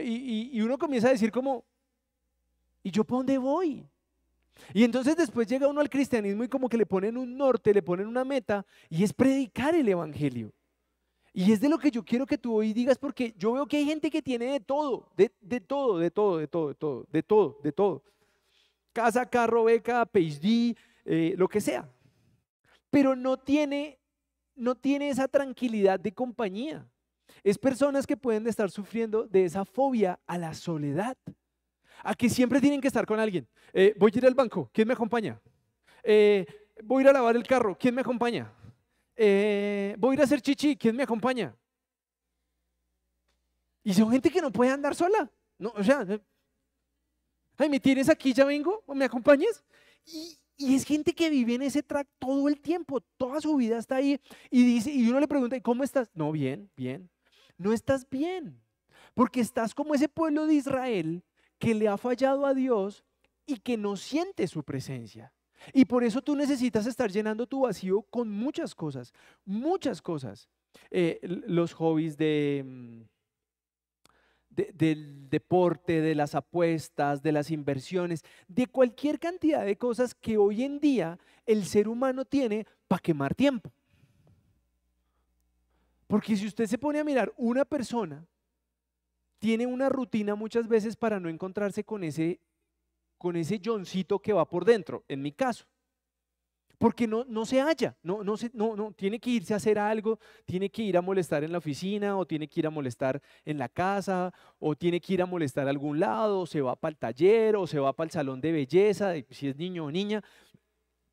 y, 0.00 0.50
y 0.54 0.62
uno 0.62 0.78
comienza 0.78 1.08
a 1.08 1.10
decir 1.10 1.30
como, 1.30 1.62
¿y 2.82 2.90
yo 2.90 3.04
para 3.04 3.18
dónde 3.18 3.36
voy? 3.36 3.86
Y 4.72 4.84
entonces 4.84 5.16
después 5.16 5.46
llega 5.46 5.68
uno 5.68 5.80
al 5.80 5.90
cristianismo 5.90 6.44
y 6.44 6.48
como 6.48 6.68
que 6.68 6.76
le 6.76 6.86
ponen 6.86 7.16
un 7.16 7.36
norte, 7.36 7.74
le 7.74 7.82
ponen 7.82 8.06
una 8.06 8.24
meta, 8.24 8.64
y 8.88 9.04
es 9.04 9.12
predicar 9.12 9.74
el 9.74 9.88
Evangelio. 9.88 10.52
Y 11.32 11.52
es 11.52 11.60
de 11.60 11.68
lo 11.68 11.78
que 11.78 11.90
yo 11.90 12.02
quiero 12.02 12.24
que 12.24 12.38
tú 12.38 12.54
hoy 12.54 12.72
digas, 12.72 12.96
porque 12.96 13.34
yo 13.36 13.52
veo 13.52 13.66
que 13.66 13.76
hay 13.76 13.84
gente 13.84 14.10
que 14.10 14.22
tiene 14.22 14.52
de 14.52 14.60
todo, 14.60 15.10
de, 15.16 15.28
todo, 15.60 15.98
de 15.98 16.10
todo, 16.10 16.38
de 16.38 16.46
todo, 16.48 16.68
de 16.68 16.74
todo, 16.74 17.06
de 17.12 17.22
todo, 17.22 17.60
de 17.62 17.72
todo. 17.72 18.02
Casa, 18.94 19.26
carro, 19.28 19.64
beca, 19.64 20.06
PhD, 20.06 20.74
eh, 21.04 21.34
lo 21.36 21.46
que 21.46 21.60
sea. 21.60 21.86
Pero 22.88 23.14
no 23.14 23.36
tiene, 23.36 23.98
no 24.54 24.74
tiene 24.74 25.10
esa 25.10 25.28
tranquilidad 25.28 26.00
de 26.00 26.12
compañía. 26.12 26.88
Es 27.44 27.58
personas 27.58 28.06
que 28.06 28.16
pueden 28.16 28.46
estar 28.46 28.70
sufriendo 28.70 29.26
de 29.26 29.44
esa 29.44 29.66
fobia 29.66 30.18
a 30.26 30.38
la 30.38 30.54
soledad. 30.54 31.18
A 32.02 32.14
que 32.14 32.28
siempre 32.28 32.60
tienen 32.60 32.80
que 32.80 32.88
estar 32.88 33.06
con 33.06 33.18
alguien. 33.18 33.46
Eh, 33.72 33.94
voy 33.98 34.12
a 34.14 34.18
ir 34.18 34.26
al 34.26 34.34
banco, 34.34 34.70
¿quién 34.72 34.88
me 34.88 34.94
acompaña? 34.94 35.40
Eh, 36.02 36.46
voy 36.82 37.00
a 37.00 37.02
ir 37.02 37.08
a 37.08 37.12
lavar 37.12 37.36
el 37.36 37.46
carro, 37.46 37.76
¿quién 37.78 37.94
me 37.94 38.00
acompaña? 38.00 38.52
Eh, 39.16 39.96
voy 39.98 40.12
a 40.12 40.14
ir 40.14 40.20
a 40.20 40.24
hacer 40.24 40.40
chichi, 40.40 40.76
¿quién 40.76 40.94
me 40.94 41.02
acompaña? 41.02 41.54
Y 43.82 43.94
son 43.94 44.10
gente 44.10 44.30
que 44.30 44.40
no 44.40 44.50
puede 44.50 44.72
andar 44.72 44.94
sola. 44.94 45.30
No, 45.58 45.72
o 45.74 45.82
sea, 45.82 46.04
ay, 47.56 47.68
¿me 47.68 47.80
tienes 47.80 48.08
aquí? 48.08 48.32
¿Ya 48.32 48.44
vengo? 48.44 48.82
¿O 48.86 48.94
me 48.94 49.04
acompañas? 49.04 49.64
Y, 50.04 50.38
es 50.58 50.84
gente 50.84 51.14
que 51.14 51.28
vive 51.28 51.54
en 51.54 51.62
ese 51.62 51.82
track 51.82 52.08
todo 52.18 52.48
el 52.48 52.58
tiempo, 52.60 53.00
toda 53.18 53.40
su 53.40 53.54
vida 53.56 53.78
está 53.78 53.96
ahí. 53.96 54.18
Y, 54.50 54.64
dice, 54.64 54.90
y 54.90 55.08
uno 55.08 55.20
le 55.20 55.28
pregunta, 55.28 55.60
¿cómo 55.60 55.84
estás? 55.84 56.10
No, 56.14 56.32
bien, 56.32 56.70
bien. 56.76 57.10
No 57.58 57.72
estás 57.72 58.08
bien. 58.08 58.58
Porque 59.14 59.40
estás 59.40 59.74
como 59.74 59.94
ese 59.94 60.08
pueblo 60.08 60.46
de 60.46 60.54
Israel 60.54 61.22
que 61.58 61.74
le 61.74 61.88
ha 61.88 61.96
fallado 61.96 62.46
a 62.46 62.54
Dios 62.54 63.04
y 63.46 63.58
que 63.58 63.76
no 63.76 63.96
siente 63.96 64.46
su 64.46 64.62
presencia. 64.62 65.32
Y 65.72 65.84
por 65.84 66.04
eso 66.04 66.22
tú 66.22 66.36
necesitas 66.36 66.86
estar 66.86 67.10
llenando 67.10 67.46
tu 67.46 67.62
vacío 67.62 68.02
con 68.02 68.30
muchas 68.30 68.74
cosas, 68.74 69.12
muchas 69.44 70.02
cosas. 70.02 70.48
Eh, 70.90 71.18
los 71.46 71.72
hobbies 71.72 72.16
de, 72.16 72.62
mm, 72.64 73.00
del 74.50 75.28
deporte, 75.28 76.00
de 76.00 76.14
las 76.14 76.34
apuestas, 76.34 77.22
de 77.22 77.32
las 77.32 77.50
inversiones, 77.50 78.24
de 78.48 78.66
cualquier 78.66 79.18
cantidad 79.18 79.64
de 79.64 79.76
cosas 79.76 80.14
que 80.14 80.36
hoy 80.36 80.62
en 80.62 80.78
día 80.80 81.18
el 81.44 81.64
ser 81.64 81.88
humano 81.88 82.24
tiene 82.24 82.66
para 82.88 83.00
quemar 83.00 83.34
tiempo. 83.34 83.72
Porque 86.06 86.36
si 86.36 86.46
usted 86.46 86.66
se 86.66 86.78
pone 86.78 87.00
a 87.00 87.04
mirar, 87.04 87.32
una 87.36 87.64
persona 87.64 88.24
tiene 89.46 89.64
una 89.64 89.88
rutina 89.88 90.34
muchas 90.34 90.66
veces 90.66 90.96
para 90.96 91.20
no 91.20 91.28
encontrarse 91.28 91.84
con 91.84 92.02
ese 92.02 92.40
con 93.16 93.36
ese 93.36 93.60
que 93.60 94.32
va 94.32 94.44
por 94.48 94.64
dentro, 94.64 95.04
en 95.06 95.22
mi 95.22 95.30
caso. 95.30 95.64
Porque 96.78 97.06
no, 97.06 97.24
no 97.28 97.46
se 97.46 97.60
halla, 97.60 97.96
no, 98.02 98.24
no, 98.24 98.34
no, 98.54 98.74
no, 98.74 98.90
tiene 98.90 99.20
que 99.20 99.30
irse 99.30 99.54
a 99.54 99.58
hacer 99.58 99.78
algo, 99.78 100.18
tiene 100.44 100.68
que 100.68 100.82
ir 100.82 100.96
a 100.96 101.00
molestar 101.00 101.44
en 101.44 101.52
la 101.52 101.58
oficina, 101.58 102.18
o 102.18 102.26
tiene 102.26 102.48
que 102.48 102.58
ir 102.58 102.66
a 102.66 102.70
molestar 102.70 103.22
en 103.44 103.56
la 103.56 103.68
casa, 103.68 104.34
o 104.58 104.74
tiene 104.74 105.00
que 105.00 105.14
ir 105.14 105.22
a 105.22 105.26
molestar 105.26 105.68
a 105.68 105.70
algún 105.70 106.00
lado, 106.00 106.44
se 106.44 106.60
va 106.60 106.74
para 106.74 106.90
el 106.90 106.98
taller, 106.98 107.54
o 107.54 107.68
se 107.68 107.78
va 107.78 107.92
para 107.92 108.06
el 108.06 108.10
salón 108.10 108.40
de 108.40 108.50
belleza, 108.50 109.12
si 109.30 109.46
es 109.46 109.56
niño 109.56 109.84
o 109.84 109.92
niña, 109.92 110.24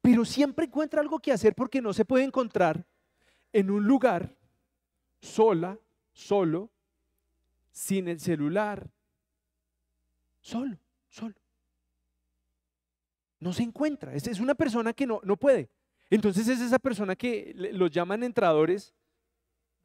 pero 0.01 0.25
siempre 0.25 0.65
encuentra 0.65 1.01
algo 1.01 1.19
que 1.19 1.31
hacer 1.31 1.53
porque 1.53 1.83
no 1.83 1.93
se 1.93 2.03
puede 2.03 2.23
encontrar 2.23 2.83
en 3.51 3.69
un 3.69 3.85
lugar 3.85 4.35
sola, 5.21 5.77
solo, 6.13 6.72
sin 7.73 8.07
el 8.07 8.21
celular, 8.21 8.89
solo, 10.39 10.77
solo 11.09 11.35
no 13.43 13.53
se 13.53 13.61
encuentra. 13.61 14.15
Es, 14.15 14.39
una 14.39 14.55
persona 14.55 14.93
que 14.93 15.05
no, 15.05 15.19
no 15.23 15.37
puede. 15.37 15.69
Entonces 16.09 16.47
es 16.47 16.61
esa 16.61 16.79
persona 16.79 17.15
que 17.15 17.53
los 17.73 17.91
llaman 17.91 18.23
entradores. 18.23 18.93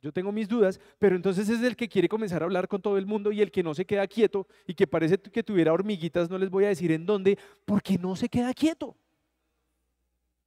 Yo 0.01 0.13
tengo 0.13 0.31
mis 0.31 0.49
dudas, 0.49 0.81
pero 0.99 1.17
entonces 1.17 1.49
es 1.49 1.61
el 1.63 1.75
que 1.75 1.89
quiere 1.89 2.09
comenzar 2.09 2.43
a 2.43 2.45
hablar 2.45 2.69
con 2.69 2.81
todo 2.81 2.97
el 2.97 3.07
mundo 3.07 3.33
y 3.33 3.43
el 3.43 3.51
que 3.51 3.65
no 3.65 3.75
se 3.75 3.85
queda 3.85 4.07
quieto 4.07 4.47
y 4.65 4.75
que 4.75 4.87
parece 4.87 5.19
que 5.19 5.43
tuviera 5.43 5.73
hormiguitas, 5.73 6.31
no 6.31 6.39
les 6.39 6.51
voy 6.51 6.67
a 6.67 6.69
decir 6.69 6.93
en 6.93 7.05
dónde, 7.05 7.37
porque 7.65 7.99
no 7.99 8.15
se 8.15 8.29
queda 8.29 8.55
quieto. 8.55 8.97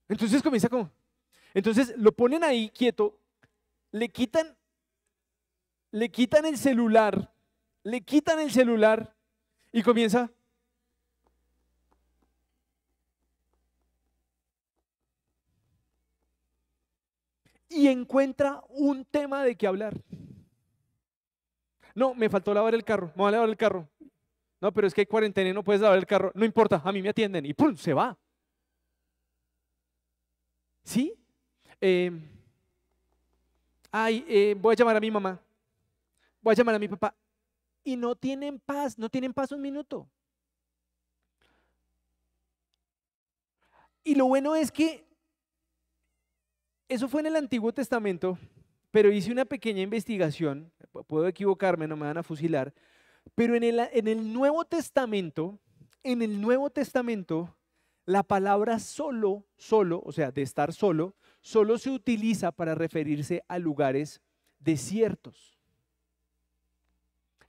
Entonces 0.07 0.41
comienza 0.41 0.69
como, 0.69 0.89
Entonces 1.53 1.93
lo 1.97 2.13
ponen 2.13 2.45
ahí 2.45 2.69
quieto, 2.69 3.19
le 3.91 4.07
quitan, 4.07 4.55
le 5.91 6.09
quitan 6.09 6.45
el 6.45 6.57
celular, 6.57 7.33
le 7.83 8.01
quitan 8.01 8.39
el 8.39 8.51
celular 8.51 9.15
y 9.71 9.83
comienza. 9.83 10.31
Y 17.69 17.87
encuentra 17.87 18.61
un 18.69 19.05
tema 19.05 19.43
de 19.43 19.55
qué 19.55 19.67
hablar. 19.67 19.95
No, 21.95 22.13
me 22.13 22.29
faltó 22.29 22.53
lavar 22.53 22.73
el 22.73 22.83
carro, 22.83 23.07
me 23.15 23.23
voy 23.23 23.29
a 23.29 23.31
lavar 23.31 23.49
el 23.49 23.57
carro. 23.57 23.89
No, 24.59 24.71
pero 24.71 24.87
es 24.87 24.93
que 24.93 25.01
hay 25.01 25.07
cuarentena 25.07 25.49
y 25.49 25.53
no 25.53 25.63
puedes 25.63 25.81
lavar 25.81 25.97
el 25.97 26.05
carro. 26.05 26.31
No 26.35 26.45
importa, 26.45 26.81
a 26.83 26.91
mí 26.91 27.01
me 27.01 27.09
atienden 27.09 27.45
y 27.45 27.53
¡pum! 27.53 27.75
se 27.75 27.93
va. 27.93 28.17
¿Sí? 30.83 31.13
Em, 31.79 32.21
ay, 33.91 34.25
eh, 34.27 34.55
voy 34.59 34.73
a 34.73 34.75
llamar 34.75 34.97
a 34.97 34.99
mi 34.99 35.11
mamá. 35.11 35.39
Voy 36.41 36.53
a 36.53 36.55
llamar 36.55 36.75
a 36.75 36.79
mi 36.79 36.87
papá. 36.87 37.15
Y 37.83 37.95
no 37.95 38.15
tienen 38.15 38.59
paz, 38.59 38.97
no 38.97 39.09
tienen 39.09 39.33
paz 39.33 39.51
un 39.51 39.61
minuto. 39.61 40.09
Y 44.03 44.15
lo 44.15 44.25
bueno 44.25 44.55
es 44.55 44.71
que 44.71 45.05
eso 46.89 47.07
fue 47.07 47.21
en 47.21 47.27
el 47.27 47.35
Antiguo 47.35 47.71
Testamento, 47.71 48.37
pero 48.89 49.11
hice 49.11 49.31
una 49.31 49.45
pequeña 49.45 49.81
investigación, 49.81 50.71
puedo 51.07 51.27
equivocarme, 51.27 51.87
no 51.87 51.95
me 51.95 52.07
van 52.07 52.17
a 52.17 52.23
fusilar, 52.23 52.73
pero 53.35 53.55
en 53.55 53.63
el, 53.63 53.79
en 53.79 54.07
el 54.07 54.33
Nuevo 54.33 54.65
Testamento, 54.65 55.59
en 56.03 56.21
el 56.21 56.41
Nuevo 56.41 56.69
Testamento, 56.69 57.55
la 58.05 58.23
palabra 58.23 58.79
solo, 58.79 59.45
solo, 59.55 60.01
o 60.03 60.11
sea, 60.11 60.31
de 60.31 60.41
estar 60.41 60.73
solo, 60.73 61.15
solo 61.39 61.77
se 61.77 61.91
utiliza 61.91 62.51
para 62.51 62.75
referirse 62.75 63.43
a 63.47 63.59
lugares 63.59 64.21
desiertos. 64.59 65.50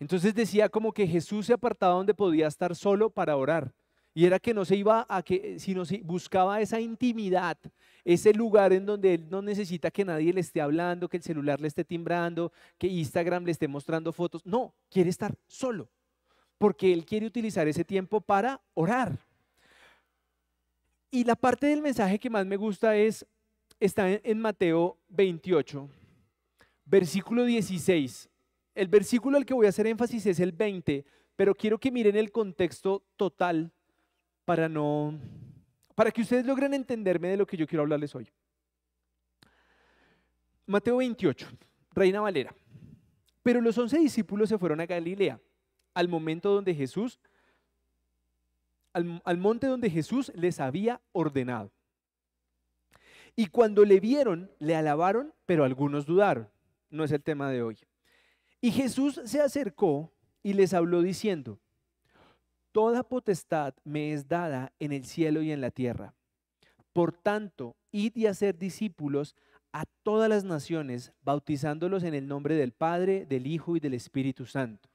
Entonces 0.03 0.35
decía 0.35 0.69
como 0.69 0.93
que 0.93 1.07
Jesús 1.07 1.47
se 1.47 1.53
apartaba 1.53 1.95
donde 1.95 2.13
podía 2.13 2.49
estar 2.49 2.75
solo 2.75 3.09
para 3.09 3.37
orar. 3.37 3.73
Y 4.13 4.27
era 4.27 4.41
que 4.41 4.53
no 4.53 4.65
se 4.65 4.75
iba 4.75 5.07
a 5.09 5.23
que, 5.23 5.61
sino 5.61 5.85
si 5.85 5.99
buscaba 6.03 6.61
esa 6.61 6.81
intimidad, 6.81 7.57
ese 8.05 8.35
lugar 8.35 8.73
en 8.73 8.85
donde 8.85 9.15
él 9.15 9.29
no 9.31 9.41
necesita 9.43 9.93
que 9.93 10.05
nadie 10.05 10.33
le 10.33 10.41
esté 10.41 10.61
hablando, 10.61 11.09
que 11.09 11.19
el 11.19 11.23
celular 11.23 11.61
le 11.61 11.69
esté 11.69 11.85
timbrando, 11.85 12.53
que 12.79 12.89
Instagram 12.89 13.45
le 13.45 13.53
esté 13.53 13.69
mostrando 13.69 14.13
fotos. 14.13 14.45
No, 14.45 14.75
quiere 14.91 15.09
estar 15.09 15.37
solo, 15.47 15.89
porque 16.59 16.93
él 16.93 17.07
quiere 17.07 17.25
utilizar 17.25 17.69
ese 17.69 17.85
tiempo 17.85 18.21
para 18.21 18.61
orar. 18.75 19.17
Y 21.13 21.23
la 21.23 21.37
parte 21.37 21.69
del 21.69 21.81
mensaje 21.81 22.19
que 22.19 22.29
más 22.29 22.45
me 22.45 22.57
gusta 22.57 22.97
es, 22.97 23.25
está 23.79 24.11
en 24.11 24.41
Mateo 24.41 24.99
28, 25.11 25.89
versículo 26.87 27.45
16. 27.45 28.32
El 28.75 28.89
versículo 28.89 29.37
al 29.37 29.45
que 29.45 29.55
voy 29.55 29.67
a 29.67 29.71
hacer 29.71 29.87
énfasis 29.87 30.27
es 30.27 30.41
el 30.41 30.53
20, 30.53 31.05
pero 31.37 31.55
quiero 31.55 31.79
que 31.79 31.91
miren 31.91 32.17
el 32.17 32.33
contexto 32.33 33.05
total 33.17 33.73
para 34.45 34.69
no 34.69 35.19
para 35.95 36.11
que 36.11 36.23
ustedes 36.23 36.47
logren 36.47 36.73
entenderme 36.73 37.29
de 37.29 37.37
lo 37.37 37.47
que 37.47 37.57
yo 37.57 37.67
quiero 37.67 37.83
hablarles 37.83 38.15
hoy. 38.15 38.29
Mateo 40.67 40.97
28, 40.97 41.47
Reina 41.93 42.21
Valera. 42.21 42.55
Pero 43.43 43.61
los 43.61 43.77
once 43.77 43.99
discípulos 43.99 44.49
se 44.49 44.59
fueron 44.59 44.81
a 44.81 44.87
Galilea, 44.87 45.39
al 45.93 46.09
momento 46.09 46.51
donde 46.55 46.75
Jesús, 46.75 47.21
al, 48.95 49.21
al 49.25 49.37
monte 49.37 49.67
donde 49.67 49.91
Jesús 49.91 50.33
les 50.35 50.61
había 50.61 51.01
ordenado. 51.13 51.71
Y 53.37 53.47
cuando 53.47 53.85
le 53.85 54.01
vieron, 54.01 54.51
le 54.59 54.77
alabaron, 54.77 55.35
pero 55.47 55.65
algunos 55.65 56.07
dudaron. 56.07 56.49
No 56.91 57.05
es 57.05 57.13
el 57.13 57.23
tema 57.23 57.51
de 57.51 57.63
hoy. 57.63 57.79
Y 58.65 58.71
Jesús 58.71 59.21
se 59.25 59.41
acercó 59.41 60.13
y 60.41 60.53
les 60.53 60.73
habló 60.73 61.03
diciendo, 61.03 61.59
Toda 62.71 63.03
potestad 63.03 63.75
me 63.85 64.13
es 64.13 64.29
dada 64.29 64.73
en 64.79 64.93
el 64.93 65.05
cielo 65.05 65.43
y 65.43 65.51
en 65.51 65.61
la 65.61 65.73
tierra. 65.73 66.15
Por 66.93 67.13
tanto, 67.13 67.77
id 67.91 68.17
y 68.17 68.27
hacer 68.27 68.57
discípulos 68.57 69.35
a 69.73 69.85
todas 70.05 70.31
las 70.31 70.45
naciones, 70.45 71.13
bautizándolos 71.23 72.05
en 72.05 72.15
el 72.15 72.29
nombre 72.29 72.55
del 72.55 72.73
Padre, 72.73 73.27
del 73.27 73.49
Hijo 73.49 73.77
y 73.77 73.81
del 73.81 73.95
Espíritu 73.95 74.47
Santo, 74.47 74.89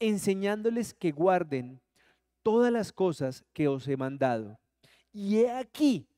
enseñándoles 0.00 0.92
que 0.92 1.12
guarden 1.12 1.80
todas 2.42 2.72
las 2.72 2.92
cosas 2.92 3.44
que 3.52 3.68
os 3.68 3.86
he 3.86 3.96
mandado. 3.96 4.58
Y 5.12 5.36
he 5.36 5.52
aquí, 5.52 6.08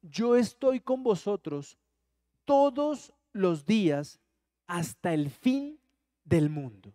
yo 0.00 0.36
estoy 0.36 0.78
con 0.78 1.02
vosotros 1.02 1.76
todos 2.44 3.12
los 3.32 3.66
días 3.66 4.21
hasta 4.72 5.12
el 5.12 5.28
fin 5.28 5.78
del 6.24 6.48
mundo. 6.48 6.94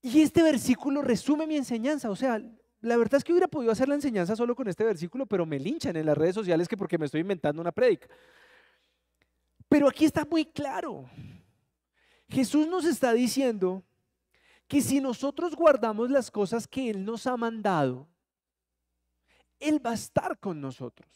Y 0.00 0.22
este 0.22 0.44
versículo 0.44 1.02
resume 1.02 1.44
mi 1.48 1.56
enseñanza. 1.56 2.08
O 2.08 2.14
sea, 2.14 2.40
la 2.80 2.96
verdad 2.96 3.16
es 3.16 3.24
que 3.24 3.32
hubiera 3.32 3.48
podido 3.48 3.72
hacer 3.72 3.88
la 3.88 3.96
enseñanza 3.96 4.36
solo 4.36 4.54
con 4.54 4.68
este 4.68 4.84
versículo, 4.84 5.26
pero 5.26 5.44
me 5.44 5.58
linchan 5.58 5.96
en 5.96 6.06
las 6.06 6.16
redes 6.16 6.36
sociales 6.36 6.68
que 6.68 6.76
porque 6.76 6.98
me 6.98 7.06
estoy 7.06 7.22
inventando 7.22 7.60
una 7.60 7.72
prédica. 7.72 8.06
Pero 9.68 9.88
aquí 9.88 10.04
está 10.04 10.24
muy 10.24 10.44
claro. 10.44 11.10
Jesús 12.28 12.68
nos 12.68 12.84
está 12.84 13.12
diciendo 13.12 13.82
que 14.68 14.80
si 14.80 15.00
nosotros 15.00 15.56
guardamos 15.56 16.10
las 16.10 16.30
cosas 16.30 16.68
que 16.68 16.90
Él 16.90 17.04
nos 17.04 17.26
ha 17.26 17.36
mandado, 17.36 18.06
Él 19.58 19.84
va 19.84 19.90
a 19.90 19.94
estar 19.94 20.38
con 20.38 20.60
nosotros. 20.60 21.10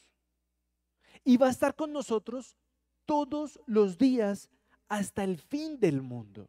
Y 1.23 1.37
va 1.37 1.47
a 1.47 1.51
estar 1.51 1.77
con 1.77 1.93
nosotros 1.93 2.57
todos 3.07 3.61
los 3.67 3.99
días 3.99 4.51
hasta 4.89 5.25
el 5.25 5.39
fin 5.39 5.79
del 5.79 6.03
mundo. 6.03 6.47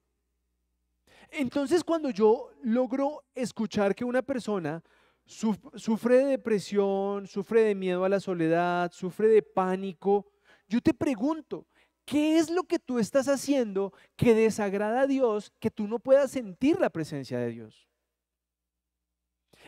Entonces 1.31 1.83
cuando 1.83 2.09
yo 2.09 2.51
logro 2.63 3.23
escuchar 3.33 3.95
que 3.95 4.05
una 4.05 4.21
persona 4.21 4.83
sufre 5.25 6.17
de 6.17 6.25
depresión, 6.25 7.27
sufre 7.27 7.61
de 7.61 7.75
miedo 7.75 8.05
a 8.05 8.09
la 8.09 8.19
soledad, 8.19 8.91
sufre 8.91 9.27
de 9.27 9.41
pánico, 9.41 10.27
yo 10.67 10.81
te 10.81 10.93
pregunto, 10.93 11.67
¿qué 12.05 12.37
es 12.37 12.49
lo 12.49 12.63
que 12.63 12.79
tú 12.79 12.99
estás 12.99 13.27
haciendo 13.27 13.93
que 14.15 14.33
desagrada 14.33 15.01
a 15.01 15.07
Dios 15.07 15.51
que 15.59 15.71
tú 15.71 15.87
no 15.87 15.99
puedas 15.99 16.31
sentir 16.31 16.79
la 16.79 16.89
presencia 16.89 17.39
de 17.39 17.49
Dios? 17.49 17.87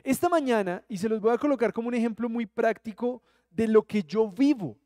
Esta 0.03 0.29
mañana, 0.29 0.83
y 0.87 0.97
se 0.97 1.09
los 1.09 1.19
voy 1.19 1.33
a 1.33 1.39
colocar 1.39 1.73
como 1.73 1.87
un 1.87 1.95
ejemplo 1.95 2.29
muy 2.29 2.45
práctico 2.45 3.23
de 3.49 3.67
lo 3.67 3.83
que 3.83 4.03
yo 4.03 4.29
vivo. 4.29 4.77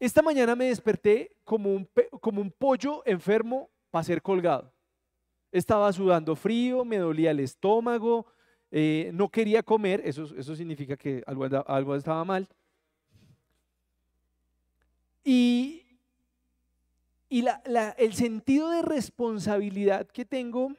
Esta 0.00 0.22
mañana 0.22 0.54
me 0.54 0.66
desperté 0.66 1.36
como 1.44 1.74
un, 1.74 1.88
como 2.20 2.40
un 2.40 2.50
pollo 2.50 3.02
enfermo 3.04 3.68
para 3.90 4.04
ser 4.04 4.22
colgado. 4.22 4.72
Estaba 5.50 5.92
sudando 5.92 6.36
frío, 6.36 6.84
me 6.84 6.98
dolía 6.98 7.32
el 7.32 7.40
estómago, 7.40 8.26
eh, 8.70 9.10
no 9.14 9.28
quería 9.28 9.62
comer, 9.62 10.02
eso, 10.04 10.24
eso 10.36 10.54
significa 10.54 10.96
que 10.96 11.22
algo, 11.26 11.46
algo 11.66 11.96
estaba 11.96 12.24
mal. 12.24 12.48
Y, 15.24 15.84
y 17.28 17.44
el 17.96 18.14
sentido 18.14 18.70
de 18.70 18.82
responsabilidad 18.82 20.06
que 20.06 20.24
tengo, 20.24 20.72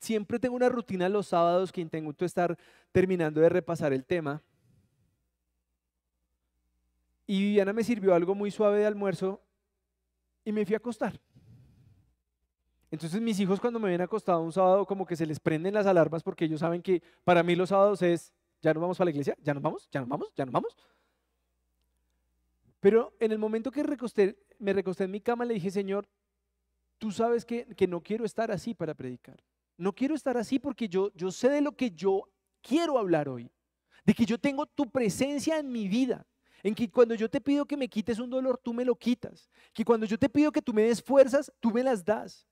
siempre 0.00 0.38
tengo 0.38 0.56
una 0.56 0.68
rutina 0.68 1.08
los 1.08 1.28
sábados 1.28 1.70
que 1.70 1.80
intento 1.80 2.24
estar 2.24 2.58
terminando 2.90 3.40
de 3.40 3.48
repasar 3.48 3.92
el 3.92 4.04
tema. 4.04 4.42
Y 7.26 7.40
Viviana 7.40 7.72
me 7.72 7.82
sirvió 7.82 8.14
algo 8.14 8.34
muy 8.34 8.50
suave 8.50 8.78
de 8.78 8.86
almuerzo 8.86 9.40
y 10.44 10.52
me 10.52 10.64
fui 10.64 10.74
a 10.74 10.78
acostar. 10.78 11.20
Entonces 12.90 13.20
mis 13.20 13.38
hijos 13.40 13.60
cuando 13.60 13.80
me 13.80 13.90
ven 13.90 14.00
acostado 14.00 14.40
un 14.40 14.52
sábado 14.52 14.86
como 14.86 15.04
que 15.04 15.16
se 15.16 15.26
les 15.26 15.40
prenden 15.40 15.74
las 15.74 15.86
alarmas 15.86 16.22
porque 16.22 16.44
ellos 16.44 16.60
saben 16.60 16.82
que 16.82 17.02
para 17.24 17.42
mí 17.42 17.56
los 17.56 17.70
sábados 17.70 18.00
es, 18.02 18.32
ya 18.62 18.72
nos 18.72 18.80
vamos 18.80 18.96
para 18.96 19.06
la 19.06 19.10
iglesia, 19.10 19.36
ya 19.42 19.54
nos 19.54 19.62
vamos, 19.62 19.88
ya 19.90 20.00
nos 20.00 20.08
vamos, 20.08 20.32
ya 20.36 20.44
nos 20.44 20.52
vamos. 20.52 20.76
Pero 22.80 23.12
en 23.18 23.32
el 23.32 23.38
momento 23.38 23.72
que 23.72 23.82
me 24.58 24.72
recosté 24.72 25.04
en 25.04 25.10
mi 25.10 25.20
cama 25.20 25.44
le 25.44 25.54
dije, 25.54 25.70
Señor, 25.70 26.08
tú 26.98 27.10
sabes 27.10 27.44
que, 27.44 27.66
que, 27.74 27.88
no 27.88 28.00
quiero 28.00 28.24
estar 28.24 28.52
así 28.52 28.74
para 28.74 28.94
predicar. 28.94 29.42
No 29.76 29.92
quiero 29.92 30.14
estar 30.14 30.36
así 30.36 30.58
porque 30.58 30.88
yo, 30.88 31.12
yo 31.14 31.32
sé 31.32 31.48
de 31.48 31.60
lo 31.60 31.72
que 31.72 31.90
yo 31.90 32.28
quiero 32.62 32.98
hablar 32.98 33.28
hoy. 33.28 33.50
De 34.04 34.14
que 34.14 34.24
yo 34.24 34.38
tengo 34.38 34.66
tu 34.66 34.88
presencia 34.88 35.58
en 35.58 35.72
mi 35.72 35.88
vida. 35.88 36.24
En 36.66 36.74
que 36.74 36.90
cuando 36.90 37.14
yo 37.14 37.30
te 37.30 37.40
pido 37.40 37.64
que 37.64 37.76
me 37.76 37.86
quites 37.86 38.18
un 38.18 38.28
dolor, 38.28 38.58
tú 38.58 38.74
me 38.74 38.84
lo 38.84 38.96
quitas. 38.96 39.48
Que 39.72 39.84
cuando 39.84 40.04
yo 40.04 40.18
te 40.18 40.28
pido 40.28 40.50
que 40.50 40.60
tú 40.60 40.72
me 40.72 40.82
des 40.82 41.00
fuerzas, 41.00 41.52
tú 41.60 41.70
me 41.70 41.80
las 41.80 42.04
das 42.04 42.44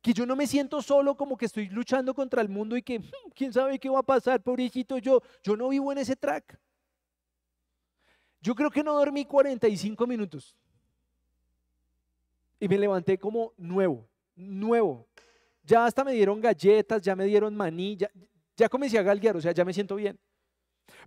que 0.00 0.12
yo 0.12 0.24
no 0.24 0.36
me 0.36 0.46
siento 0.46 0.80
solo 0.80 1.16
como 1.16 1.36
que 1.36 1.46
estoy 1.46 1.68
luchando 1.68 2.14
contra 2.14 2.40
el 2.40 2.48
mundo 2.48 2.76
y 2.76 2.82
que 2.82 3.00
hmm, 3.00 3.30
quién 3.34 3.52
sabe 3.52 3.80
qué 3.80 3.88
va 3.88 3.98
a 3.98 4.04
pasar, 4.04 4.40
pobrecito 4.40 4.96
yo, 4.98 5.20
yo 5.42 5.56
no 5.56 5.70
vivo 5.70 5.90
en 5.90 5.98
ese 5.98 6.14
track. 6.14 6.56
Yo 8.40 8.54
creo 8.54 8.70
que 8.70 8.84
no 8.84 8.94
dormí 8.94 9.24
45 9.24 10.06
minutos. 10.06 10.56
Y 12.60 12.68
me 12.68 12.78
levanté 12.78 13.18
como 13.18 13.54
nuevo, 13.56 14.08
nuevo. 14.36 15.08
Ya 15.64 15.84
hasta 15.84 16.04
me 16.04 16.12
dieron 16.12 16.40
galletas, 16.40 17.02
ya 17.02 17.16
me 17.16 17.24
dieron 17.24 17.56
maní, 17.56 17.96
ya, 17.96 18.08
ya 18.56 18.68
comencé 18.68 19.00
a 19.00 19.02
galguear, 19.02 19.36
o 19.36 19.40
sea, 19.40 19.50
ya 19.50 19.64
me 19.64 19.74
siento 19.74 19.96
bien. 19.96 20.16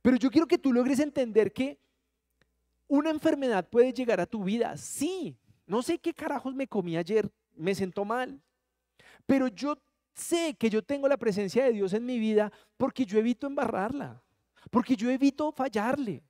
Pero 0.01 0.17
yo 0.17 0.29
quiero 0.29 0.47
que 0.47 0.57
tú 0.57 0.73
logres 0.73 0.99
entender 0.99 1.53
que 1.53 1.79
Una 2.91 3.09
enfermedad 3.09 3.69
puede 3.69 3.93
llegar 3.93 4.19
a 4.19 4.25
tu 4.25 4.43
vida, 4.43 4.75
sí. 4.75 5.33
No 5.65 5.81
sé 5.81 5.97
qué 5.97 6.13
carajos 6.13 6.53
me 6.53 6.67
comí 6.67 6.97
ayer, 6.97 7.31
me 7.55 7.73
sentó 7.73 8.03
mal. 8.03 8.41
Pero 9.25 9.47
yo 9.47 9.81
sé 10.13 10.57
que 10.59 10.69
yo 10.69 10.83
tengo 10.83 11.07
la 11.07 11.15
presencia 11.15 11.63
de 11.63 11.71
Dios 11.71 11.93
en 11.93 12.05
mi 12.05 12.19
vida 12.19 12.51
porque 12.75 13.05
yo 13.05 13.17
evito 13.17 13.47
embarrarla, 13.47 14.21
porque 14.69 14.97
yo 14.97 15.09
evito 15.09 15.53
fallarle. 15.53 16.21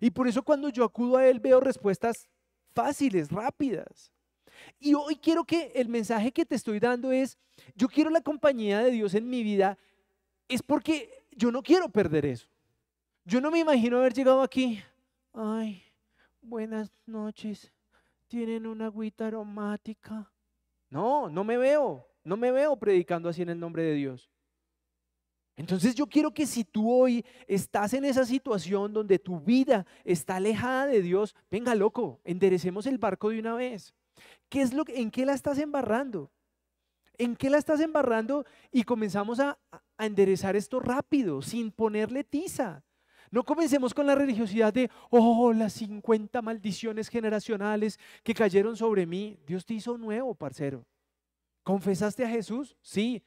Y 0.00 0.12
por 0.12 0.28
eso 0.28 0.44
cuando 0.44 0.68
yo 0.68 0.84
acudo 0.84 1.16
a 1.16 1.26
Él 1.26 1.40
veo 1.40 1.58
respuestas 1.58 2.28
fáciles, 2.72 3.32
rápidas. 3.32 4.12
Y 4.78 4.94
hoy 4.94 5.16
quiero 5.16 5.42
que 5.42 5.72
el 5.74 5.88
mensaje 5.88 6.30
que 6.30 6.46
te 6.46 6.54
estoy 6.54 6.78
dando 6.78 7.10
es, 7.10 7.36
yo 7.74 7.88
quiero 7.88 8.10
la 8.10 8.20
compañía 8.20 8.78
de 8.78 8.92
Dios 8.92 9.14
en 9.14 9.28
mi 9.28 9.42
vida, 9.42 9.76
es 10.46 10.62
porque 10.62 11.26
yo 11.32 11.50
no 11.50 11.64
quiero 11.64 11.88
perder 11.88 12.26
eso. 12.26 12.46
Yo 13.24 13.40
no 13.40 13.50
me 13.50 13.58
imagino 13.58 13.98
haber 13.98 14.14
llegado 14.14 14.40
aquí, 14.40 14.80
ay, 15.32 15.82
buenas 16.46 16.90
noches, 17.06 17.72
tienen 18.28 18.66
una 18.66 18.86
agüita 18.86 19.26
aromática. 19.26 20.32
No, 20.88 21.28
no 21.28 21.44
me 21.44 21.56
veo, 21.56 22.08
no 22.24 22.36
me 22.36 22.52
veo 22.52 22.76
predicando 22.76 23.28
así 23.28 23.42
en 23.42 23.50
el 23.50 23.60
nombre 23.60 23.82
de 23.82 23.94
Dios. 23.94 24.30
Entonces 25.56 25.94
yo 25.94 26.06
quiero 26.06 26.32
que 26.32 26.46
si 26.46 26.64
tú 26.64 26.90
hoy 26.90 27.24
estás 27.46 27.94
en 27.94 28.04
esa 28.04 28.24
situación 28.24 28.92
donde 28.92 29.18
tu 29.18 29.40
vida 29.40 29.86
está 30.04 30.36
alejada 30.36 30.86
de 30.86 31.02
Dios, 31.02 31.34
venga 31.50 31.74
loco, 31.74 32.20
enderecemos 32.24 32.86
el 32.86 32.98
barco 32.98 33.30
de 33.30 33.40
una 33.40 33.54
vez. 33.54 33.94
¿Qué 34.48 34.60
es 34.60 34.72
lo 34.72 34.84
en 34.86 35.10
qué 35.10 35.24
la 35.24 35.32
estás 35.32 35.58
embarrando? 35.58 36.30
¿En 37.18 37.34
qué 37.34 37.48
la 37.48 37.56
estás 37.56 37.80
embarrando? 37.80 38.44
Y 38.70 38.84
comenzamos 38.84 39.40
a, 39.40 39.58
a 39.96 40.06
enderezar 40.06 40.56
esto 40.56 40.78
rápido, 40.78 41.40
sin 41.40 41.72
ponerle 41.72 42.22
tiza. 42.22 42.84
No 43.30 43.44
comencemos 43.44 43.92
con 43.92 44.06
la 44.06 44.14
religiosidad 44.14 44.72
de, 44.72 44.90
oh, 45.10 45.52
las 45.52 45.74
50 45.74 46.40
maldiciones 46.42 47.08
generacionales 47.08 47.98
que 48.22 48.34
cayeron 48.34 48.76
sobre 48.76 49.06
mí. 49.06 49.38
Dios 49.46 49.64
te 49.64 49.74
hizo 49.74 49.98
nuevo, 49.98 50.34
parcero. 50.34 50.84
¿Confesaste 51.62 52.24
a 52.24 52.28
Jesús? 52.28 52.76
Sí. 52.80 53.22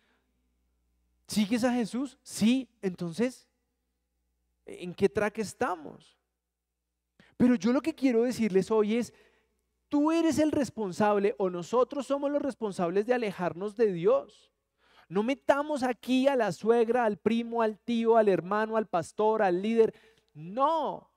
¿Sigues 1.28 1.64
a 1.64 1.74
Jesús? 1.74 2.18
Sí. 2.24 2.70
Entonces, 2.82 3.48
¿en 4.66 4.94
qué 4.94 5.10
track 5.10 5.40
estamos? 5.40 6.18
Pero 7.36 7.56
yo 7.56 7.72
lo 7.72 7.82
que 7.82 7.96
quiero 7.96 8.24
decirles 8.24 8.72
hoy 8.72 8.96
es, 8.96 9.14
tú 9.90 10.12
eres 10.12 10.40
el 10.40 10.52
responsable 10.52 11.36
o 11.38 11.50
nosotros 11.50 12.08
somos 12.08 12.32
los 12.32 12.42
responsables 12.42 13.06
de 13.06 13.14
alejarnos 13.14 13.76
de 13.76 13.92
Dios. 13.92 14.52
No 15.10 15.24
metamos 15.24 15.82
aquí 15.82 16.28
a 16.28 16.36
la 16.36 16.52
suegra, 16.52 17.04
al 17.04 17.18
primo, 17.18 17.64
al 17.64 17.80
tío, 17.80 18.16
al 18.16 18.30
hermano, 18.30 18.78
al 18.78 18.86
pastor, 18.86 19.42
al 19.42 19.60
líder. 19.60 19.94
No, 20.34 21.12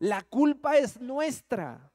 la 0.00 0.22
culpa 0.22 0.76
es 0.76 1.00
nuestra. 1.00 1.92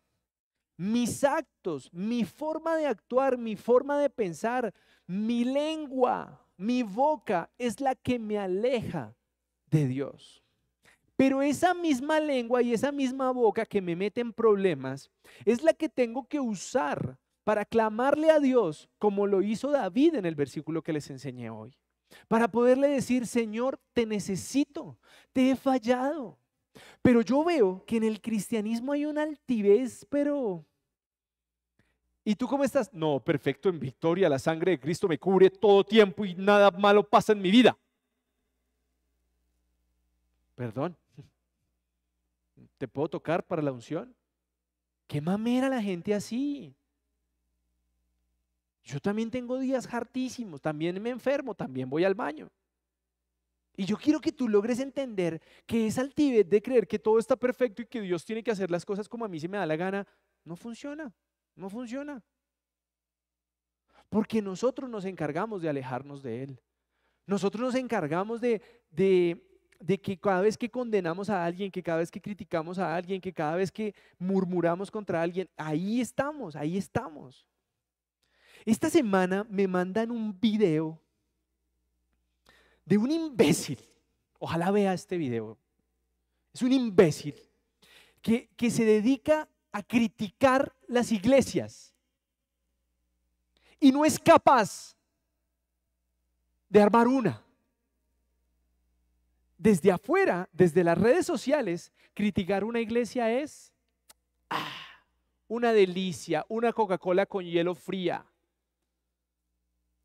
Mis 0.77 1.23
actos, 1.25 1.93
mi 1.93 2.23
forma 2.23 2.77
de 2.77 2.87
actuar, 2.87 3.37
mi 3.37 3.57
forma 3.57 3.99
de 3.99 4.09
pensar, 4.09 4.73
mi 5.05 5.43
lengua, 5.43 6.47
mi 6.55 6.81
boca 6.81 7.51
es 7.57 7.81
la 7.81 7.93
que 7.93 8.17
me 8.17 8.39
aleja 8.39 9.13
de 9.65 9.87
Dios. 9.87 10.41
Pero 11.17 11.41
esa 11.41 11.73
misma 11.73 12.19
lengua 12.19 12.61
y 12.61 12.73
esa 12.73 12.91
misma 12.91 13.31
boca 13.31 13.65
que 13.65 13.81
me 13.81 13.95
mete 13.95 14.21
en 14.21 14.33
problemas 14.33 15.11
es 15.45 15.61
la 15.61 15.73
que 15.73 15.89
tengo 15.89 16.25
que 16.27 16.39
usar 16.39 17.19
para 17.43 17.65
clamarle 17.65 18.29
a 18.29 18.39
Dios 18.39 18.89
como 18.97 19.27
lo 19.27 19.41
hizo 19.41 19.71
David 19.71 20.15
en 20.15 20.25
el 20.25 20.35
versículo 20.35 20.81
que 20.81 20.93
les 20.93 21.09
enseñé 21.09 21.49
hoy. 21.49 21.75
Para 22.27 22.49
poderle 22.49 22.89
decir, 22.89 23.25
Señor, 23.25 23.79
te 23.93 24.05
necesito, 24.05 24.97
te 25.33 25.51
he 25.51 25.55
fallado. 25.55 26.37
Pero 27.01 27.21
yo 27.21 27.43
veo 27.43 27.83
que 27.85 27.97
en 27.97 28.03
el 28.03 28.21
cristianismo 28.21 28.91
hay 28.91 29.05
una 29.05 29.23
altivez, 29.23 30.05
pero... 30.09 30.65
¿Y 32.23 32.35
tú 32.35 32.47
cómo 32.47 32.63
estás? 32.63 32.93
No, 32.93 33.19
perfecto, 33.19 33.69
en 33.69 33.79
victoria, 33.79 34.29
la 34.29 34.37
sangre 34.37 34.71
de 34.71 34.79
Cristo 34.79 35.07
me 35.07 35.17
cubre 35.17 35.49
todo 35.49 35.83
tiempo 35.83 36.23
y 36.23 36.35
nada 36.35 36.69
malo 36.69 37.07
pasa 37.07 37.33
en 37.33 37.41
mi 37.41 37.49
vida. 37.49 37.75
Perdón. 40.53 40.95
¿Te 42.77 42.87
puedo 42.87 43.09
tocar 43.09 43.43
para 43.43 43.61
la 43.61 43.71
unción? 43.71 44.15
¿Qué 45.07 45.19
mamera 45.21 45.67
la 45.69 45.81
gente 45.81 46.13
así? 46.13 46.75
Yo 48.83 48.99
también 48.99 49.29
tengo 49.29 49.59
días 49.59 49.91
hartísimos, 49.93 50.61
también 50.61 51.01
me 51.01 51.09
enfermo, 51.09 51.53
también 51.53 51.89
voy 51.89 52.03
al 52.03 52.15
baño. 52.15 52.49
Y 53.75 53.85
yo 53.85 53.97
quiero 53.97 54.19
que 54.19 54.31
tú 54.31 54.49
logres 54.49 54.79
entender 54.79 55.41
que 55.65 55.87
esa 55.87 56.01
altivez 56.01 56.49
de 56.49 56.61
creer 56.61 56.87
que 56.87 56.99
todo 56.99 57.19
está 57.19 57.35
perfecto 57.35 57.81
y 57.81 57.85
que 57.85 58.01
Dios 58.01 58.25
tiene 58.25 58.43
que 58.43 58.51
hacer 58.51 58.69
las 58.69 58.85
cosas 58.85 59.07
como 59.07 59.23
a 59.25 59.27
mí 59.27 59.39
se 59.39 59.47
me 59.47 59.57
da 59.57 59.65
la 59.65 59.75
gana, 59.75 60.05
no 60.43 60.55
funciona, 60.55 61.13
no 61.55 61.69
funciona. 61.69 62.21
Porque 64.09 64.41
nosotros 64.41 64.89
nos 64.89 65.05
encargamos 65.05 65.61
de 65.61 65.69
alejarnos 65.69 66.21
de 66.21 66.43
Él. 66.43 66.59
Nosotros 67.25 67.61
nos 67.61 67.75
encargamos 67.75 68.41
de, 68.41 68.61
de, 68.89 69.41
de 69.79 70.01
que 70.01 70.19
cada 70.19 70.41
vez 70.41 70.57
que 70.57 70.69
condenamos 70.69 71.29
a 71.29 71.45
alguien, 71.45 71.71
que 71.71 71.81
cada 71.81 71.99
vez 71.99 72.11
que 72.11 72.19
criticamos 72.19 72.77
a 72.77 72.93
alguien, 72.93 73.21
que 73.21 73.31
cada 73.31 73.55
vez 73.55 73.71
que 73.71 73.95
murmuramos 74.19 74.91
contra 74.91 75.21
alguien, 75.21 75.49
ahí 75.55 76.01
estamos, 76.01 76.57
ahí 76.57 76.77
estamos. 76.77 77.45
Esta 78.65 78.89
semana 78.89 79.45
me 79.49 79.67
mandan 79.67 80.11
un 80.11 80.39
video 80.39 81.01
de 82.85 82.97
un 82.97 83.11
imbécil. 83.11 83.79
Ojalá 84.37 84.71
vea 84.71 84.93
este 84.93 85.17
video. 85.17 85.57
Es 86.53 86.61
un 86.61 86.71
imbécil 86.71 87.35
que, 88.21 88.49
que 88.55 88.69
se 88.69 88.85
dedica 88.85 89.49
a 89.71 89.81
criticar 89.81 90.75
las 90.87 91.11
iglesias 91.11 91.93
y 93.79 93.91
no 93.91 94.05
es 94.05 94.19
capaz 94.19 94.95
de 96.69 96.81
armar 96.81 97.07
una. 97.07 97.43
Desde 99.57 99.91
afuera, 99.91 100.49
desde 100.51 100.83
las 100.83 100.97
redes 100.97 101.25
sociales, 101.25 101.91
criticar 102.13 102.63
una 102.63 102.79
iglesia 102.79 103.31
es 103.31 103.73
ah, 104.49 104.67
una 105.47 105.71
delicia, 105.71 106.45
una 106.49 106.73
Coca-Cola 106.73 107.25
con 107.25 107.45
hielo 107.45 107.75
fría 107.75 108.25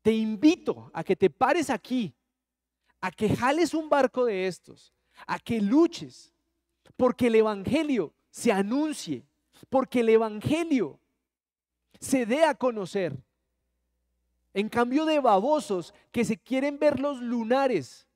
te 0.07 0.13
invito 0.13 0.89
a 0.93 1.03
que 1.03 1.17
te 1.17 1.29
pares 1.29 1.69
aquí, 1.69 2.15
a 3.01 3.11
que 3.11 3.27
jales 3.27 3.73
un 3.73 3.89
barco 3.89 4.23
de 4.23 4.47
estos, 4.47 4.93
a 5.25 5.37
que 5.37 5.59
luches, 5.59 6.33
porque 6.95 7.27
el 7.27 7.35
Evangelio 7.35 8.13
se 8.29 8.53
anuncie, 8.53 9.27
porque 9.67 9.99
el 9.99 10.07
Evangelio 10.07 10.97
se 11.99 12.25
dé 12.25 12.45
a 12.45 12.55
conocer. 12.55 13.21
En 14.53 14.69
cambio 14.69 15.03
de 15.03 15.19
babosos 15.19 15.93
que 16.13 16.23
se 16.23 16.37
quieren 16.37 16.79
ver 16.79 17.01
los 17.01 17.19
lunares 17.19 18.07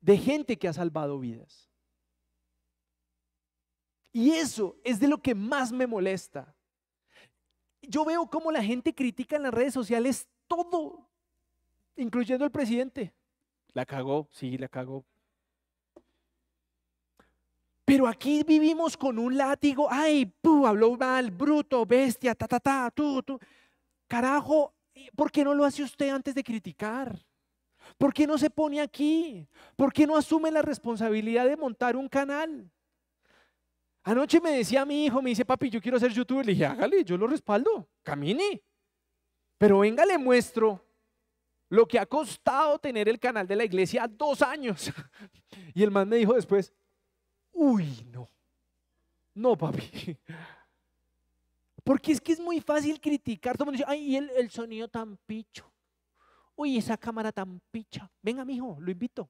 de 0.00 0.16
gente 0.16 0.56
que 0.56 0.68
ha 0.68 0.72
salvado 0.72 1.18
vidas. 1.18 1.68
Y 4.12 4.30
eso 4.30 4.76
es 4.84 5.00
de 5.00 5.08
lo 5.08 5.20
que 5.20 5.34
más 5.34 5.72
me 5.72 5.88
molesta 5.88 6.54
yo 7.88 8.04
veo 8.04 8.26
cómo 8.26 8.50
la 8.50 8.62
gente 8.62 8.94
critica 8.94 9.36
en 9.36 9.42
las 9.44 9.54
redes 9.54 9.74
sociales 9.74 10.26
todo, 10.46 11.08
incluyendo 11.96 12.44
el 12.44 12.50
presidente. 12.50 13.12
La 13.72 13.84
cagó, 13.84 14.28
sí, 14.30 14.56
la 14.58 14.68
cagó. 14.68 15.04
Pero 17.84 18.06
aquí 18.06 18.42
vivimos 18.44 18.96
con 18.96 19.18
un 19.18 19.36
látigo, 19.36 19.88
ay, 19.90 20.26
pu, 20.26 20.66
habló 20.66 20.96
mal, 20.96 21.30
bruto, 21.30 21.84
bestia, 21.84 22.34
ta, 22.34 22.48
ta, 22.48 22.58
ta, 22.58 22.90
tú, 22.90 23.22
tú. 23.22 23.38
Carajo, 24.08 24.72
¿por 25.14 25.30
qué 25.30 25.44
no 25.44 25.54
lo 25.54 25.64
hace 25.64 25.82
usted 25.82 26.08
antes 26.08 26.34
de 26.34 26.42
criticar? 26.42 27.18
¿Por 27.98 28.14
qué 28.14 28.26
no 28.26 28.38
se 28.38 28.48
pone 28.48 28.80
aquí? 28.80 29.46
¿Por 29.76 29.92
qué 29.92 30.06
no 30.06 30.16
asume 30.16 30.50
la 30.50 30.62
responsabilidad 30.62 31.46
de 31.46 31.56
montar 31.56 31.96
un 31.96 32.08
canal? 32.08 32.70
Anoche 34.04 34.38
me 34.40 34.50
decía 34.50 34.84
mi 34.84 35.06
hijo, 35.06 35.22
me 35.22 35.30
dice, 35.30 35.44
papi, 35.46 35.70
yo 35.70 35.80
quiero 35.80 35.98
ser 35.98 36.12
youtuber. 36.12 36.44
Le 36.44 36.52
dije, 36.52 36.66
hágale, 36.66 37.02
yo 37.04 37.16
lo 37.16 37.26
respaldo, 37.26 37.88
camine. 38.02 38.62
Pero 39.56 39.78
venga, 39.78 40.04
le 40.04 40.18
muestro 40.18 40.84
lo 41.70 41.88
que 41.88 41.98
ha 41.98 42.04
costado 42.04 42.78
tener 42.78 43.08
el 43.08 43.18
canal 43.18 43.46
de 43.46 43.56
la 43.56 43.64
iglesia 43.64 44.06
dos 44.06 44.42
años. 44.42 44.92
Y 45.76 45.82
el 45.82 45.90
man 45.90 46.08
me 46.08 46.16
dijo 46.16 46.34
después, 46.34 46.72
uy, 47.52 48.06
no, 48.12 48.28
no, 49.34 49.56
papi. 49.56 50.16
Porque 51.84 52.12
es 52.12 52.20
que 52.20 52.32
es 52.32 52.38
muy 52.40 52.60
fácil 52.60 53.00
criticar. 53.00 53.56
Todo 53.56 53.64
el 53.64 53.66
mundo 53.72 53.78
dice, 53.78 53.90
ay, 53.90 54.16
el, 54.16 54.30
el 54.30 54.50
sonido 54.50 54.86
tan 54.86 55.16
picho. 55.26 55.70
Uy, 56.54 56.76
esa 56.76 56.96
cámara 56.96 57.32
tan 57.32 57.60
picha. 57.70 58.10
Venga, 58.22 58.44
mi 58.44 58.54
hijo, 58.54 58.76
lo 58.78 58.90
invito. 58.90 59.28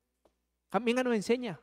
Venga, 0.82 1.02
nos 1.02 1.14
enseña. 1.14 1.58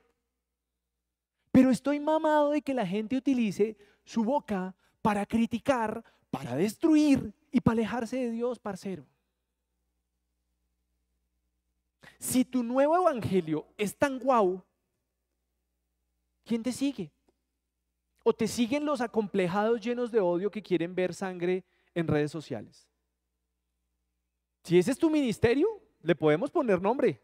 Pero 1.51 1.69
estoy 1.69 1.99
mamado 1.99 2.51
de 2.51 2.61
que 2.61 2.73
la 2.73 2.87
gente 2.87 3.17
utilice 3.17 3.77
su 4.03 4.23
boca 4.23 4.75
para 5.01 5.25
criticar, 5.25 6.03
para 6.29 6.55
destruir 6.55 7.33
y 7.51 7.59
para 7.59 7.73
alejarse 7.73 8.17
de 8.17 8.31
Dios, 8.31 8.59
parcero. 8.59 9.05
Si 12.19 12.45
tu 12.45 12.63
nuevo 12.63 12.95
evangelio 12.95 13.65
es 13.77 13.97
tan 13.97 14.19
guau, 14.19 14.63
¿quién 16.45 16.63
te 16.63 16.71
sigue? 16.71 17.11
¿O 18.23 18.31
te 18.31 18.47
siguen 18.47 18.85
los 18.85 19.01
acomplejados 19.01 19.81
llenos 19.81 20.11
de 20.11 20.19
odio 20.19 20.51
que 20.51 20.61
quieren 20.61 20.93
ver 20.93 21.13
sangre 21.13 21.65
en 21.95 22.07
redes 22.07 22.31
sociales? 22.31 22.87
Si 24.63 24.77
ese 24.77 24.91
es 24.91 24.97
tu 24.97 25.09
ministerio, 25.09 25.67
le 26.03 26.15
podemos 26.15 26.51
poner 26.51 26.79
nombre. 26.79 27.19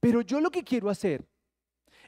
Pero 0.00 0.20
yo 0.20 0.40
lo 0.40 0.50
que 0.50 0.64
quiero 0.64 0.90
hacer 0.90 1.24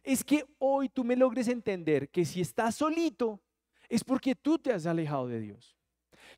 es 0.06 0.22
que 0.22 0.46
hoy 0.58 0.88
tú 0.88 1.02
me 1.02 1.16
logres 1.16 1.48
entender 1.48 2.08
que 2.08 2.24
si 2.24 2.40
estás 2.40 2.76
solito 2.76 3.40
es 3.88 4.04
porque 4.04 4.36
tú 4.36 4.56
te 4.56 4.72
has 4.72 4.86
alejado 4.86 5.26
de 5.26 5.40
Dios. 5.40 5.76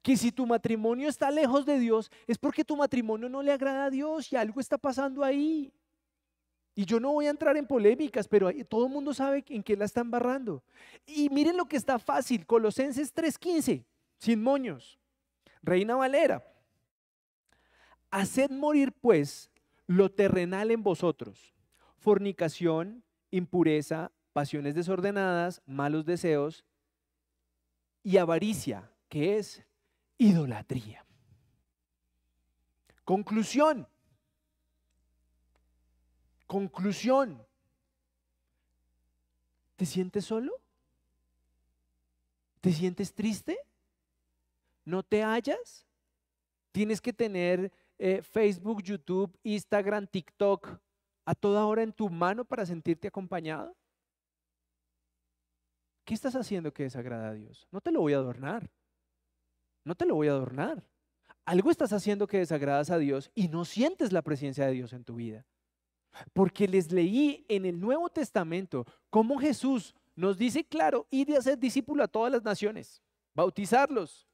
Que 0.03 0.17
si 0.17 0.33
tu 0.33 0.47
matrimonio 0.47 1.07
está 1.07 1.31
lejos 1.31 1.67
de 1.67 1.79
Dios 1.79 2.11
es 2.27 2.39
porque 2.39 2.65
tu 2.65 2.77
matrimonio 2.77 3.29
no 3.29 3.43
le 3.43 3.53
agrada 3.53 3.85
a 3.85 3.91
Dios 3.91 4.33
y 4.33 4.37
algo 4.37 4.59
está 4.59 4.79
pasando 4.79 5.23
ahí. 5.23 5.71
Y 6.75 6.87
yo 6.87 6.99
no 6.99 7.13
voy 7.13 7.27
a 7.27 7.31
entrar 7.31 7.59
en 7.59 7.67
polémicas, 7.67 8.27
pero 8.27 8.51
todo 8.65 8.87
el 8.87 8.93
mundo 8.93 9.13
sabe 9.13 9.45
en 9.49 9.63
qué 9.63 9.77
la 9.77 9.85
están 9.85 10.11
barrando. 10.11 10.63
Y 11.05 11.29
miren 11.29 11.57
lo 11.57 11.67
que 11.67 11.77
está 11.77 11.99
fácil, 11.99 12.47
Colosenses 12.47 13.13
3:15, 13.13 13.85
sin 14.17 14.43
moños. 14.43 14.99
Reina 15.61 15.95
Valera. 15.95 16.43
Haced 18.11 18.51
morir 18.51 18.93
pues 18.93 19.51
lo 19.87 20.11
terrenal 20.11 20.71
en 20.71 20.83
vosotros, 20.83 21.55
fornicación, 21.99 23.05
impureza, 23.31 24.13
pasiones 24.33 24.75
desordenadas, 24.75 25.63
malos 25.67 26.05
deseos 26.05 26.65
y 28.03 28.17
avaricia, 28.17 28.91
que 29.09 29.37
es 29.39 29.65
idolatría. 30.17 31.05
Conclusión. 33.05 33.89
Conclusión. 36.47 37.45
¿Te 39.77 39.87
sientes 39.87 40.25
solo? 40.25 40.53
¿Te 42.61 42.73
sientes 42.73 43.15
triste? 43.15 43.59
¿No 44.85 45.03
te 45.03 45.23
hallas? 45.23 45.87
¿Tienes 46.73 47.01
que 47.01 47.13
tener 47.13 47.73
eh, 47.99 48.23
Facebook, 48.23 48.83
YouTube, 48.83 49.39
Instagram, 49.43 50.07
TikTok 50.07 50.79
a 51.29 51.35
toda 51.35 51.67
hora 51.67 51.83
en 51.83 51.93
tu 51.93 52.09
mano 52.09 52.43
para 52.43 52.65
sentirte 52.65 53.07
acompañado? 53.07 53.77
¿Qué 56.07 56.15
estás 56.15 56.35
haciendo 56.35 56.73
que 56.73 56.85
desagrada 56.85 57.29
a 57.29 57.35
Dios? 57.35 57.69
No 57.71 57.83
te 57.83 57.93
lo 57.93 58.01
voy 58.01 58.15
a 58.15 58.17
adornar. 58.17 58.71
No 59.85 59.95
te 59.95 60.07
lo 60.07 60.15
voy 60.15 60.29
a 60.29 60.31
adornar. 60.31 60.83
Algo 61.45 61.71
estás 61.71 61.93
haciendo 61.93 62.27
que 62.27 62.39
desagradas 62.39 62.89
a 62.89 62.97
Dios 62.97 63.31
y 63.35 63.49
no 63.49 63.67
sientes 63.67 64.11
la 64.11 64.23
presencia 64.23 64.65
de 64.65 64.73
Dios 64.73 64.95
en 64.95 65.05
tu 65.05 65.17
vida. 65.17 65.45
Porque 66.33 66.67
les 66.67 66.91
leí 66.93 67.45
en 67.51 67.67
el 67.67 67.79
Nuevo 67.79 68.09
Testamento 68.09 68.87
cómo 69.11 69.39
Jesús 69.39 69.95
nos 70.17 70.39
dice 70.39 70.65
claro, 70.65 71.07
ir 71.11 71.37
a 71.37 71.43
ser 71.43 71.59
discípulo 71.59 72.05
a 72.05 72.09
todas 72.09 72.33
las 72.33 72.43
naciones, 72.43 73.03
bautizarlos, 73.35 74.27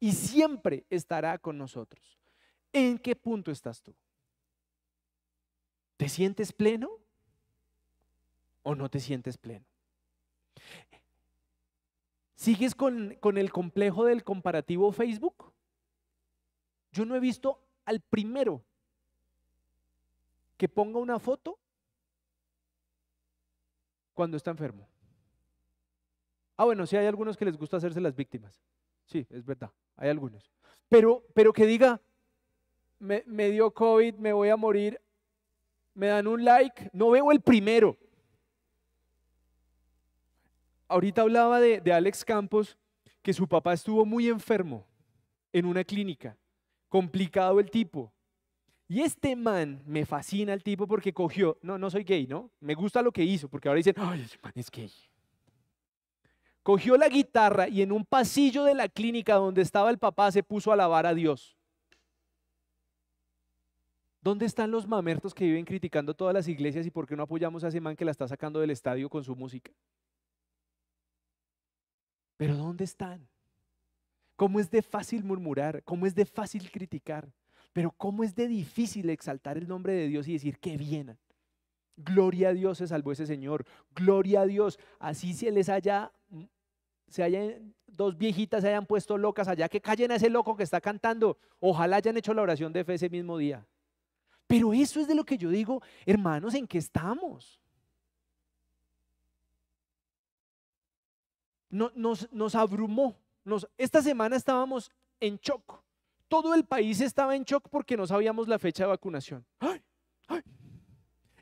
y 0.00 0.10
siempre 0.10 0.86
estará 0.90 1.38
con 1.38 1.56
nosotros. 1.56 2.18
¿En 2.72 2.98
qué 2.98 3.14
punto 3.14 3.52
estás 3.52 3.80
tú? 3.80 3.94
¿Te 6.02 6.08
sientes 6.08 6.52
pleno 6.52 6.98
o 8.64 8.74
no 8.74 8.90
te 8.90 8.98
sientes 8.98 9.38
pleno? 9.38 9.64
¿Sigues 12.34 12.74
con, 12.74 13.14
con 13.20 13.38
el 13.38 13.52
complejo 13.52 14.04
del 14.04 14.24
comparativo 14.24 14.90
Facebook? 14.90 15.52
Yo 16.90 17.04
no 17.04 17.14
he 17.14 17.20
visto 17.20 17.62
al 17.84 18.00
primero 18.00 18.64
que 20.56 20.68
ponga 20.68 20.98
una 20.98 21.20
foto 21.20 21.56
cuando 24.12 24.36
está 24.36 24.50
enfermo. 24.50 24.88
Ah, 26.56 26.64
bueno, 26.64 26.84
sí 26.84 26.96
hay 26.96 27.06
algunos 27.06 27.36
que 27.36 27.44
les 27.44 27.56
gusta 27.56 27.76
hacerse 27.76 28.00
las 28.00 28.16
víctimas. 28.16 28.60
Sí, 29.04 29.24
es 29.30 29.44
verdad, 29.44 29.70
hay 29.94 30.10
algunos. 30.10 30.50
Pero, 30.88 31.24
pero 31.32 31.52
que 31.52 31.64
diga, 31.64 32.00
me, 32.98 33.50
dio 33.50 33.72
COVID, 33.72 34.16
me 34.16 34.32
voy 34.32 34.48
a 34.48 34.56
morir, 34.56 35.00
me 35.94 36.08
dan 36.08 36.26
un 36.26 36.44
like, 36.44 36.90
no 36.92 37.10
veo 37.10 37.32
el 37.32 37.40
primero. 37.40 37.96
Ahorita 40.88 41.22
hablaba 41.22 41.60
de, 41.60 41.92
Alex 41.92 42.24
Campos, 42.24 42.76
que 43.22 43.32
su 43.32 43.48
papá 43.48 43.72
estuvo 43.72 44.04
muy 44.04 44.28
enfermo 44.28 44.86
en 45.52 45.64
una 45.66 45.84
clínica, 45.84 46.36
complicado 46.88 47.60
el 47.60 47.70
tipo, 47.70 48.12
y 48.88 49.00
este 49.00 49.34
man, 49.36 49.82
me 49.86 50.04
fascina 50.04 50.52
el 50.52 50.62
tipo 50.62 50.86
porque 50.86 51.14
cogió, 51.14 51.56
no, 51.62 51.78
no 51.78 51.88
soy 51.88 52.04
gay, 52.04 52.26
¿no? 52.26 52.50
Me 52.60 52.74
gusta 52.74 53.00
lo 53.00 53.10
que 53.10 53.24
hizo, 53.24 53.48
porque 53.48 53.68
ahora 53.68 53.78
dicen, 53.78 53.94
ay, 53.96 54.20
ese 54.20 54.38
man 54.42 54.52
es 54.54 54.70
gay. 54.70 54.92
Cogió 56.62 56.98
la 56.98 57.08
guitarra 57.08 57.68
y 57.68 57.80
en 57.80 57.90
un 57.90 58.04
pasillo 58.04 58.64
de 58.64 58.74
la 58.74 58.88
clínica 58.88 59.36
donde 59.36 59.62
estaba 59.62 59.88
el 59.88 59.98
papá 59.98 60.30
se 60.30 60.42
puso 60.42 60.70
a 60.70 60.74
alabar 60.74 61.06
a 61.06 61.14
Dios. 61.14 61.56
¿Dónde 64.22 64.46
están 64.46 64.70
los 64.70 64.86
mamertos 64.86 65.34
que 65.34 65.44
viven 65.44 65.64
criticando 65.64 66.14
todas 66.14 66.32
las 66.32 66.46
iglesias 66.46 66.86
y 66.86 66.90
por 66.90 67.08
qué 67.08 67.16
no 67.16 67.24
apoyamos 67.24 67.64
a 67.64 67.68
ese 67.68 67.80
man 67.80 67.96
que 67.96 68.04
la 68.04 68.12
está 68.12 68.28
sacando 68.28 68.60
del 68.60 68.70
estadio 68.70 69.10
con 69.10 69.24
su 69.24 69.34
música? 69.34 69.72
Pero 72.36 72.56
¿dónde 72.56 72.84
están? 72.84 73.28
¿Cómo 74.36 74.60
es 74.60 74.70
de 74.70 74.80
fácil 74.80 75.24
murmurar? 75.24 75.82
¿Cómo 75.82 76.06
es 76.06 76.14
de 76.14 76.24
fácil 76.24 76.70
criticar? 76.70 77.32
Pero 77.72 77.90
cómo 77.90 78.22
es 78.22 78.34
de 78.36 78.46
difícil 78.46 79.10
exaltar 79.10 79.58
el 79.58 79.66
nombre 79.66 79.92
de 79.92 80.06
Dios 80.06 80.28
y 80.28 80.34
decir 80.34 80.58
que 80.58 80.76
vienen. 80.76 81.18
Gloria 81.96 82.50
a 82.50 82.52
Dios 82.52 82.78
se 82.78 82.86
salvó 82.86 83.10
ese 83.10 83.26
Señor. 83.26 83.64
Gloria 83.90 84.42
a 84.42 84.46
Dios. 84.46 84.78
Así 85.00 85.34
se 85.34 85.50
les 85.50 85.68
haya, 85.68 86.12
se 87.08 87.24
hayan, 87.24 87.74
dos 87.86 88.16
viejitas 88.16 88.62
se 88.62 88.68
hayan 88.68 88.86
puesto 88.86 89.18
locas 89.18 89.48
allá, 89.48 89.68
que 89.68 89.80
callen 89.80 90.12
a 90.12 90.16
ese 90.16 90.30
loco 90.30 90.56
que 90.56 90.62
está 90.62 90.80
cantando. 90.80 91.38
Ojalá 91.58 91.96
hayan 91.96 92.16
hecho 92.16 92.34
la 92.34 92.42
oración 92.42 92.72
de 92.72 92.84
fe 92.84 92.94
ese 92.94 93.10
mismo 93.10 93.36
día. 93.36 93.66
Pero 94.46 94.72
eso 94.72 95.00
es 95.00 95.08
de 95.08 95.14
lo 95.14 95.24
que 95.24 95.38
yo 95.38 95.48
digo, 95.50 95.82
hermanos, 96.04 96.54
¿en 96.54 96.66
qué 96.66 96.78
estamos? 96.78 97.58
nos, 101.70 102.54
abrumó. 102.54 103.16
Esta 103.78 104.02
semana 104.02 104.36
estábamos 104.36 104.90
en 105.20 105.38
shock 105.38 105.82
todo 106.32 106.54
el 106.54 106.64
país 106.64 106.98
estaba 107.02 107.36
en 107.36 107.44
shock 107.44 107.68
porque 107.68 107.94
no 107.94 108.06
sabíamos 108.06 108.48
la 108.48 108.58
fecha 108.58 108.84
de 108.84 108.88
vacunación. 108.88 109.44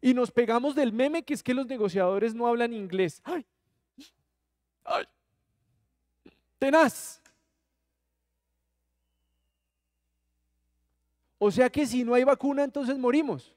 Y 0.03 0.15
nos 0.15 0.33
pegamos 0.33 0.75
del 0.75 0.93
meme 0.93 1.23
que 1.23 1.33
es 1.33 1.45
que 1.45 1.55
los 1.55 1.69
negociadores 1.69 2.35
no 2.35 2.49
hablan 2.49 2.73
inglés. 2.73 3.23
¡Ay! 3.23 3.47
¡Ay! 4.83 5.05
Tenaz. 6.59 7.20
O 11.43 11.51
sea 11.51 11.71
que 11.71 11.87
si 11.87 12.05
no 12.05 12.13
hay 12.13 12.23
vacuna, 12.23 12.65
entonces 12.65 12.99
morimos. 12.99 13.55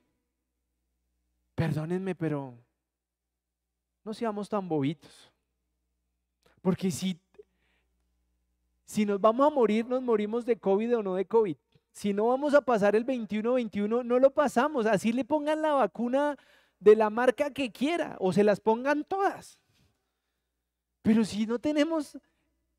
Perdónenme, 1.54 2.16
pero 2.16 2.54
no 4.06 4.14
seamos 4.14 4.48
tan 4.48 4.70
bobitos. 4.70 5.30
Porque 6.62 6.90
si 6.90 7.20
si 8.86 9.06
nos 9.06 9.20
vamos 9.20 9.48
a 9.48 9.50
morir, 9.50 9.86
nos 9.86 10.02
morimos 10.02 10.46
de 10.46 10.58
COVID 10.58 10.98
o 10.98 11.04
no 11.04 11.16
de 11.16 11.26
COVID. 11.26 11.58
Si 11.92 12.14
no 12.14 12.28
vamos 12.28 12.54
a 12.54 12.62
pasar 12.62 12.96
el 12.96 13.06
21-21, 13.06 14.06
no 14.06 14.20
lo 14.20 14.32
pasamos. 14.32 14.86
Así 14.86 15.12
le 15.12 15.26
pongan 15.26 15.62
la 15.62 15.74
vacuna 15.74 16.38
de 16.80 16.96
la 16.96 17.10
marca 17.10 17.52
que 17.52 17.72
quiera 17.72 18.16
o 18.20 18.32
se 18.32 18.44
las 18.44 18.60
pongan 18.60 19.04
todas. 19.04 19.60
Pero 21.02 21.26
si 21.26 21.46
no 21.46 21.60
tenemos 21.60 22.18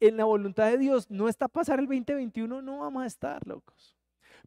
en 0.01 0.17
la 0.17 0.25
voluntad 0.25 0.71
de 0.71 0.79
Dios, 0.79 1.11
no 1.11 1.29
está 1.29 1.49
pasar 1.49 1.79
el 1.79 1.87
2021, 1.87 2.63
no 2.63 2.79
vamos 2.79 3.03
a 3.03 3.07
estar 3.07 3.47
locos. 3.47 3.97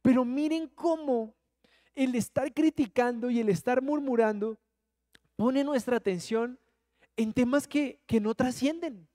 Pero 0.02 0.24
miren 0.26 0.68
cómo 0.68 1.34
el 1.96 2.16
estar 2.16 2.54
criticando 2.54 3.30
y 3.30 3.40
el 3.40 3.50
estar 3.50 3.82
murmurando 3.82 4.58
pone 5.36 5.64
nuestra 5.64 5.98
atención 5.98 6.60
en 7.16 7.34
temas 7.34 7.68
que, 7.68 8.00
que 8.06 8.20
no 8.20 8.36
trascienden. 8.36 9.08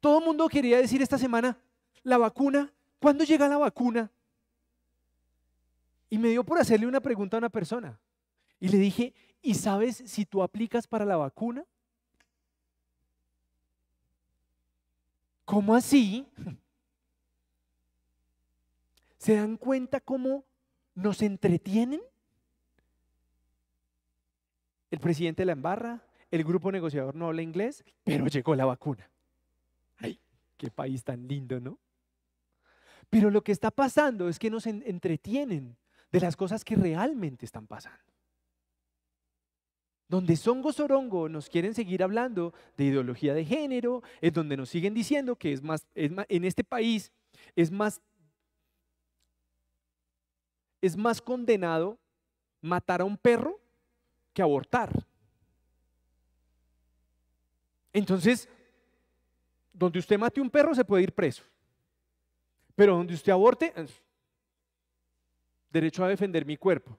Todo 0.00 0.18
el 0.18 0.24
mundo 0.24 0.48
quería 0.48 0.78
decir 0.78 1.00
esta 1.00 1.18
semana, 1.18 1.58
la 2.02 2.18
vacuna, 2.18 2.72
¿cuándo 3.00 3.24
llega 3.24 3.48
la 3.48 3.58
vacuna? 3.58 4.10
Y 6.08 6.18
me 6.18 6.28
dio 6.28 6.44
por 6.44 6.58
hacerle 6.58 6.86
una 6.86 7.00
pregunta 7.00 7.36
a 7.36 7.38
una 7.38 7.48
persona. 7.48 7.98
Y 8.60 8.68
le 8.68 8.78
dije, 8.78 9.14
¿y 9.42 9.54
sabes 9.54 10.02
si 10.06 10.24
tú 10.24 10.42
aplicas 10.42 10.86
para 10.86 11.04
la 11.04 11.16
vacuna? 11.16 11.64
¿Cómo 15.44 15.74
así? 15.74 16.26
¿Se 19.18 19.34
dan 19.34 19.56
cuenta 19.56 20.00
cómo 20.00 20.44
nos 20.94 21.22
entretienen? 21.22 22.00
El 24.90 25.00
presidente 25.00 25.44
la 25.44 25.52
embarra, 25.52 26.04
el 26.30 26.44
grupo 26.44 26.70
negociador 26.70 27.14
no 27.14 27.26
habla 27.26 27.42
inglés, 27.42 27.84
pero 28.04 28.26
llegó 28.26 28.54
la 28.54 28.64
vacuna. 28.64 29.10
Qué 30.58 30.70
país 30.70 31.04
tan 31.04 31.28
lindo, 31.28 31.60
¿no? 31.60 31.78
Pero 33.10 33.30
lo 33.30 33.44
que 33.44 33.52
está 33.52 33.70
pasando 33.70 34.28
es 34.28 34.38
que 34.38 34.48
nos 34.48 34.66
entretienen 34.66 35.76
de 36.10 36.20
las 36.20 36.34
cosas 36.34 36.64
que 36.64 36.76
realmente 36.76 37.44
están 37.44 37.66
pasando. 37.66 38.00
donde 40.08 40.36
Songo 40.36 40.72
Sorongo 40.72 41.28
nos 41.28 41.48
quieren 41.48 41.74
seguir 41.74 42.02
hablando 42.02 42.54
de 42.76 42.84
ideología 42.84 43.34
de 43.34 43.44
género, 43.44 44.02
es 44.20 44.32
donde 44.32 44.56
nos 44.56 44.68
siguen 44.70 44.94
diciendo 44.94 45.36
que 45.36 45.52
es 45.52 45.62
más 45.62 45.86
en 45.94 46.44
este 46.44 46.62
país 46.64 47.12
es 47.54 47.70
más, 47.70 48.00
es 50.86 50.96
más 50.96 51.20
condenado 51.20 51.98
matar 52.60 53.00
a 53.00 53.04
un 53.04 53.16
perro 53.16 53.60
que 54.32 54.42
abortar. 54.42 55.06
Entonces, 57.92 58.48
donde 59.72 59.98
usted 59.98 60.18
mate 60.18 60.40
un 60.40 60.50
perro 60.50 60.74
se 60.74 60.84
puede 60.84 61.04
ir 61.04 61.12
preso. 61.12 61.42
Pero 62.74 62.96
donde 62.96 63.14
usted 63.14 63.32
aborte, 63.32 63.72
derecho 65.70 66.04
a 66.04 66.08
defender 66.08 66.44
mi 66.44 66.56
cuerpo. 66.56 66.98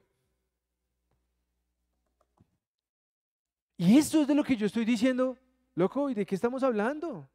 Y 3.76 3.96
eso 3.96 4.22
es 4.22 4.26
de 4.26 4.34
lo 4.34 4.42
que 4.42 4.56
yo 4.56 4.66
estoy 4.66 4.84
diciendo, 4.84 5.38
loco, 5.76 6.10
¿y 6.10 6.14
de 6.14 6.26
qué 6.26 6.34
estamos 6.34 6.64
hablando? 6.64 7.28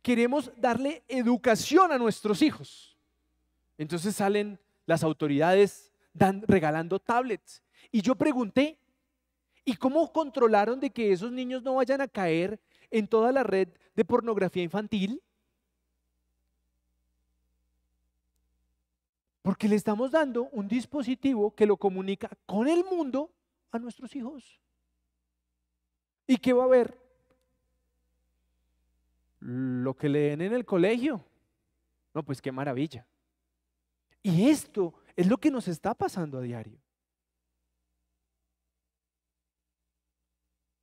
Queremos 0.00 0.52
darle 0.56 1.02
educación 1.08 1.90
a 1.90 1.98
nuestros 1.98 2.40
hijos. 2.40 2.96
Entonces 3.76 4.14
salen 4.14 4.60
las 4.88 5.04
autoridades 5.04 5.92
dan, 6.14 6.42
regalando 6.48 6.98
tablets. 6.98 7.62
Y 7.92 8.00
yo 8.00 8.14
pregunté, 8.14 8.78
¿y 9.62 9.76
cómo 9.76 10.10
controlaron 10.10 10.80
de 10.80 10.88
que 10.88 11.12
esos 11.12 11.30
niños 11.30 11.62
no 11.62 11.74
vayan 11.74 12.00
a 12.00 12.08
caer 12.08 12.58
en 12.90 13.06
toda 13.06 13.30
la 13.30 13.42
red 13.42 13.68
de 13.94 14.04
pornografía 14.06 14.62
infantil? 14.62 15.22
Porque 19.42 19.68
le 19.68 19.76
estamos 19.76 20.10
dando 20.10 20.48
un 20.52 20.66
dispositivo 20.66 21.54
que 21.54 21.66
lo 21.66 21.76
comunica 21.76 22.30
con 22.46 22.66
el 22.66 22.82
mundo 22.82 23.30
a 23.70 23.78
nuestros 23.78 24.16
hijos. 24.16 24.58
¿Y 26.26 26.38
qué 26.38 26.54
va 26.54 26.62
a 26.62 26.66
haber? 26.66 26.98
Lo 29.40 29.94
que 29.94 30.08
leen 30.08 30.40
en 30.40 30.54
el 30.54 30.64
colegio. 30.64 31.22
No, 32.14 32.22
pues 32.22 32.40
qué 32.40 32.50
maravilla. 32.50 33.06
Y 34.22 34.48
esto 34.48 34.94
es 35.16 35.26
lo 35.26 35.38
que 35.38 35.50
nos 35.50 35.68
está 35.68 35.94
pasando 35.94 36.38
a 36.38 36.42
diario. 36.42 36.78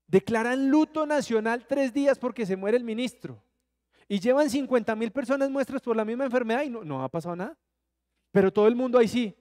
Declaran 0.07 0.69
luto 0.69 1.05
nacional 1.05 1.65
tres 1.67 1.93
días 1.93 2.17
porque 2.19 2.45
se 2.45 2.55
muere 2.55 2.77
el 2.77 2.83
ministro. 2.83 3.41
Y 4.07 4.19
llevan 4.19 4.49
50 4.49 4.95
mil 4.95 5.11
personas 5.11 5.49
muestras 5.49 5.81
por 5.81 5.95
la 5.95 6.05
misma 6.05 6.25
enfermedad 6.25 6.63
y 6.63 6.69
no, 6.69 6.83
no 6.83 7.03
ha 7.03 7.09
pasado 7.09 7.35
nada. 7.35 7.57
Pero 8.31 8.51
todo 8.51 8.67
el 8.67 8.75
mundo 8.75 8.99
ahí 8.99 9.07
sí. 9.07 9.35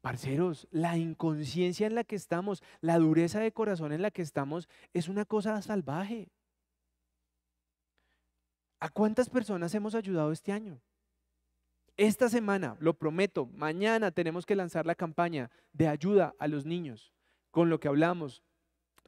Parceros, 0.00 0.68
la 0.70 0.96
inconsciencia 0.98 1.86
en 1.86 1.94
la 1.94 2.04
que 2.04 2.14
estamos, 2.14 2.62
la 2.80 2.98
dureza 2.98 3.40
de 3.40 3.52
corazón 3.52 3.92
en 3.92 4.02
la 4.02 4.10
que 4.10 4.22
estamos, 4.22 4.68
es 4.92 5.08
una 5.08 5.24
cosa 5.24 5.60
salvaje. 5.62 6.28
¿A 8.84 8.90
cuántas 8.90 9.30
personas 9.30 9.74
hemos 9.74 9.94
ayudado 9.94 10.30
este 10.30 10.52
año? 10.52 10.78
Esta 11.96 12.28
semana, 12.28 12.76
lo 12.80 12.92
prometo, 12.92 13.46
mañana 13.46 14.10
tenemos 14.10 14.44
que 14.44 14.54
lanzar 14.54 14.84
la 14.84 14.94
campaña 14.94 15.50
de 15.72 15.88
ayuda 15.88 16.34
a 16.38 16.48
los 16.48 16.66
niños. 16.66 17.14
Con 17.50 17.70
lo 17.70 17.80
que 17.80 17.88
hablamos, 17.88 18.42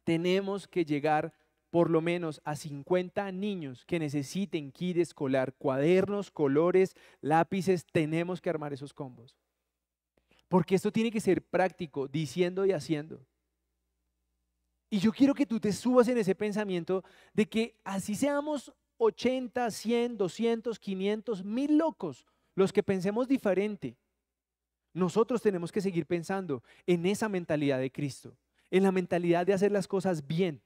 tenemos 0.02 0.66
que 0.66 0.86
llegar 0.86 1.34
por 1.68 1.90
lo 1.90 2.00
menos 2.00 2.40
a 2.44 2.56
50 2.56 3.30
niños 3.32 3.84
que 3.84 3.98
necesiten 3.98 4.72
kit 4.72 4.96
escolar, 4.96 5.52
cuadernos, 5.52 6.30
colores, 6.30 6.94
lápices, 7.20 7.84
tenemos 7.84 8.40
que 8.40 8.48
armar 8.48 8.72
esos 8.72 8.94
combos. 8.94 9.36
Porque 10.48 10.74
esto 10.74 10.90
tiene 10.90 11.10
que 11.10 11.20
ser 11.20 11.42
práctico, 11.42 12.08
diciendo 12.08 12.64
y 12.64 12.72
haciendo. 12.72 13.26
Y 14.88 15.00
yo 15.00 15.12
quiero 15.12 15.34
que 15.34 15.44
tú 15.44 15.60
te 15.60 15.74
subas 15.74 16.08
en 16.08 16.16
ese 16.16 16.34
pensamiento 16.34 17.04
de 17.34 17.46
que 17.46 17.78
así 17.84 18.14
seamos 18.14 18.72
80, 18.98 19.70
100, 19.70 20.16
200, 20.16 20.78
500, 20.78 21.44
mil 21.44 21.78
locos, 21.78 22.26
los 22.54 22.72
que 22.72 22.82
pensemos 22.82 23.28
diferente. 23.28 23.96
Nosotros 24.92 25.42
tenemos 25.42 25.70
que 25.70 25.80
seguir 25.80 26.06
pensando 26.06 26.62
en 26.86 27.04
esa 27.06 27.28
mentalidad 27.28 27.78
de 27.78 27.92
Cristo, 27.92 28.36
en 28.70 28.82
la 28.82 28.92
mentalidad 28.92 29.44
de 29.46 29.52
hacer 29.52 29.70
las 29.70 29.86
cosas 29.86 30.26
bien, 30.26 30.62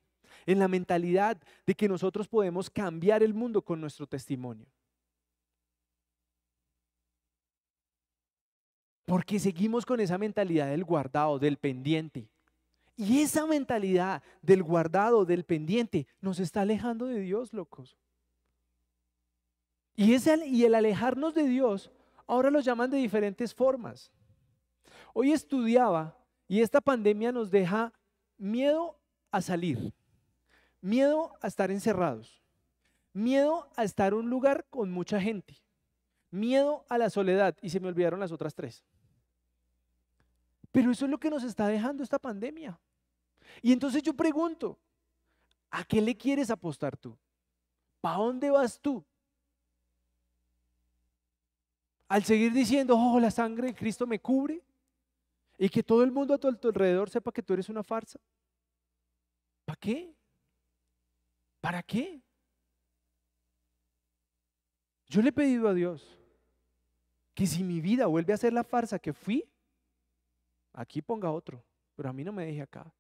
en 0.47 0.59
la 0.59 0.69
mentalidad 0.69 1.37
de 1.67 1.75
que 1.75 1.89
nosotros 1.89 2.29
podemos 2.29 2.71
cambiar 2.71 3.23
el 3.23 3.35
mundo 3.35 3.63
con 3.63 3.81
nuestro 3.81 4.07
testimonio. 4.07 4.67
Porque 9.05 9.41
seguimos 9.41 9.85
con 9.85 9.99
esa 9.99 10.19
mentalidad 10.19 10.69
del 10.69 10.85
guardado, 10.85 11.41
del 11.41 11.57
pendiente. 11.57 12.29
Y 12.97 13.23
esa 13.23 13.45
mentalidad 13.47 14.23
del 14.41 14.63
guardado, 14.63 15.25
del 15.25 15.43
pendiente, 15.43 16.07
nos 16.21 16.39
está 16.39 16.61
alejando 16.61 17.07
de 17.07 17.19
Dios, 17.19 17.53
locos. 17.53 17.97
Y, 20.01 20.15
ese, 20.15 20.47
y 20.47 20.65
el 20.65 20.75
alejarnos 20.75 21.35
de 21.35 21.43
Dios, 21.43 21.91
ahora 22.27 22.51
lo 22.51 22.61
llaman 22.61 22.91
de 22.91 22.97
diferentes 22.97 23.53
formas. 23.53 24.11
Hoy 25.13 25.31
estudiaba 25.31 26.17
y 26.49 26.63
esta 26.63 26.81
pandemia 26.81 27.33
nos 27.33 27.51
deja 27.51 27.93
miedo 28.39 28.99
a 29.31 29.43
salir, 29.43 29.93
miedo 30.81 31.37
a 31.43 31.49
estar 31.49 31.71
encerrados, 31.71 32.43
miedo 33.13 33.69
a 33.77 33.85
estar 33.85 34.15
en 34.15 34.21
un 34.21 34.31
lugar 34.31 34.65
con 34.71 34.91
mucha 34.91 35.21
gente, 35.21 35.59
miedo 36.31 36.87
a 36.89 36.97
la 36.97 37.11
soledad 37.11 37.55
y 37.61 37.69
se 37.69 37.79
me 37.79 37.89
olvidaron 37.89 38.21
las 38.21 38.33
otras 38.33 38.55
tres. 38.55 38.83
Pero 40.73 40.93
eso 40.93 41.05
es 41.05 41.11
lo 41.11 41.21
que 41.21 41.29
nos 41.29 41.45
está 41.45 41.69
dejando 41.69 42.03
esta 42.03 42.19
pandemia. 42.19 42.81
Y 43.61 43.71
entonces 43.71 44.03
yo 44.03 44.15
pregunto, 44.15 44.79
¿a 45.71 45.85
qué 45.85 46.01
le 46.01 46.17
quieres 46.17 46.49
apostar 46.49 46.97
tú? 46.97 47.19
¿Para 48.01 48.17
dónde 48.17 48.49
vas 48.49 48.81
tú? 48.81 49.05
Al 52.11 52.25
seguir 52.25 52.53
diciendo, 52.53 52.95
oh, 52.99 53.19
la 53.19 53.31
sangre 53.31 53.69
de 53.69 53.75
Cristo 53.75 54.07
me 54.07 54.21
cubre 54.21 54.63
y 55.57 55.71
que 55.71 55.83
todo 55.83 56.03
el 56.03 56.13
mundo 56.13 56.35
a 56.35 56.39
tu 56.39 56.49
alrededor 56.49 57.09
sepa 57.09 57.33
que 57.33 57.43
tú 57.43 57.55
eres 57.55 57.71
una 57.71 57.83
farsa. 57.83 58.21
¿Para 59.65 59.77
qué? 59.77 60.15
¿Para 61.61 61.83
qué? 61.83 62.21
Yo 65.07 65.23
le 65.23 65.31
he 65.31 65.33
pedido 65.33 65.69
a 65.69 65.73
Dios 65.73 66.07
que 67.35 67.47
si 67.47 67.65
mi 67.65 67.81
vida 67.81 68.07
vuelve 68.07 68.35
a 68.35 68.37
ser 68.37 68.53
la 68.53 68.65
farsa 68.65 68.99
que 68.99 69.15
fui, 69.15 69.51
Aquí 70.73 71.03
ponga 71.03 71.31
otro, 71.31 71.65
pero 71.97 72.09
a 72.09 72.13
mí 72.13 72.25
no 72.25 72.33
me 72.33 72.47
deje 72.47 72.63
acá. 72.63 72.93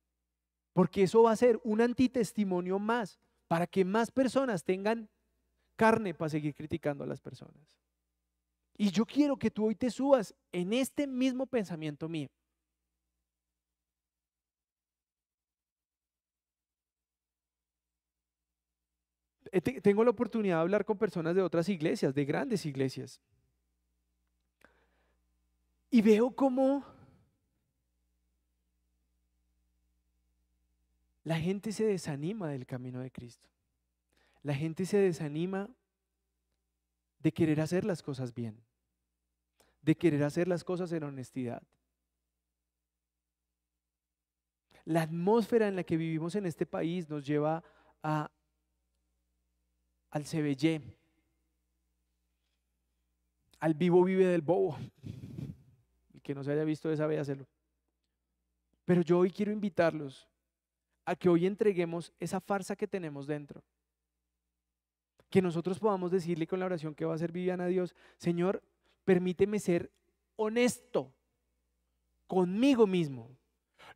Porque 0.73 1.03
eso 1.03 1.23
va 1.23 1.33
a 1.33 1.37
ser 1.37 1.61
un 1.65 1.81
antitestimonio 1.81 2.79
más 2.79 3.19
para 3.49 3.67
que 3.67 3.85
más 3.85 4.11
personas 4.11 4.65
tengan 4.65 5.09
carne 5.77 6.15
para 6.15 6.29
seguir 6.29 6.55
criticando 6.55 7.05
a 7.05 7.07
las 7.07 7.21
personas. 7.21 7.63
Y 8.83 8.91
yo 8.91 9.05
quiero 9.05 9.37
que 9.37 9.51
tú 9.51 9.67
hoy 9.67 9.75
te 9.75 9.91
subas 9.91 10.35
en 10.53 10.73
este 10.73 11.07
mismo 11.07 11.45
pensamiento 11.45 12.09
mío. 12.09 12.31
Eh, 19.53 19.61
tengo 19.61 20.03
la 20.03 20.13
oportunidad 20.13 20.57
de 20.57 20.61
hablar 20.63 20.87
con 20.87 20.97
personas 20.97 21.35
de 21.35 21.43
otras 21.43 21.69
iglesias, 21.69 22.15
de 22.15 22.25
grandes 22.25 22.65
iglesias. 22.65 23.21
Y 25.91 26.01
veo 26.01 26.31
cómo 26.31 26.83
la 31.23 31.39
gente 31.39 31.73
se 31.73 31.85
desanima 31.85 32.49
del 32.49 32.65
camino 32.65 33.01
de 33.01 33.11
Cristo. 33.11 33.47
La 34.43 34.55
gente 34.55 34.87
se 34.87 34.97
desanima 34.97 35.69
de 37.19 37.31
querer 37.31 37.61
hacer 37.61 37.85
las 37.85 38.03
cosas 38.03 38.33
bien, 38.33 38.59
de 39.83 39.97
querer 39.97 40.23
hacer 40.25 40.49
las 40.49 40.65
cosas 40.65 40.93
en 40.93 41.03
honestidad. 41.03 41.63
La 44.85 45.03
atmósfera 45.03 45.69
en 45.69 45.77
la 45.77 45.85
que 45.85 45.97
vivimos 45.97 46.35
en 46.35 46.47
este 46.47 46.67
país 46.67 47.09
nos 47.09 47.25
lleva 47.25 47.63
a, 48.03 48.31
al 50.11 50.25
CBY, 50.25 50.83
al 53.61 53.75
vivo 53.75 54.03
vive 54.03 54.27
del 54.27 54.43
bobo. 54.43 54.77
Y 56.13 56.21
que 56.21 56.35
no 56.35 56.43
se 56.43 56.53
haya 56.53 56.65
visto 56.65 56.91
esa, 56.91 57.07
vez 57.07 57.21
hacerlo. 57.21 57.47
Pero 58.85 59.03
yo 59.03 59.19
hoy 59.19 59.31
quiero 59.31 59.53
invitarlos 59.53 60.29
a 61.05 61.15
que 61.15 61.29
hoy 61.29 61.47
entreguemos 61.47 62.13
esa 62.19 62.41
farsa 62.41 62.75
que 62.75 62.89
tenemos 62.89 63.27
dentro. 63.27 63.63
Que 65.29 65.41
nosotros 65.41 65.79
podamos 65.79 66.11
decirle 66.11 66.47
con 66.47 66.59
la 66.59 66.67
oración 66.67 66.95
que 66.95 67.05
va 67.05 67.13
a 67.13 67.15
hacer 67.15 67.31
Viviana 67.31 67.65
a 67.65 67.69
Dios, 67.69 67.95
Señor, 68.17 68.63
permíteme 69.05 69.59
ser 69.59 69.91
honesto 70.37 71.13
conmigo 72.27 72.87
mismo. 72.87 73.37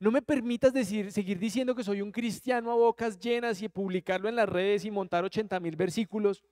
No 0.01 0.11
me 0.11 0.23
permitas 0.23 0.73
seguir 0.73 1.39
diciendo 1.39 1.75
que 1.75 1.85
soy 1.85 2.03
un 2.03 2.11
cristiano 2.11 2.73
a 2.73 2.75
bocas 2.75 3.19
llenas 3.19 3.63
y 3.63 3.69
publicarlo 3.69 4.29
en 4.29 4.37
las 4.37 4.49
redes 4.49 4.85
y 4.85 4.91
montar 4.91 5.25
80 5.25 5.61
mil 5.61 5.77
versículos, 5.77 6.45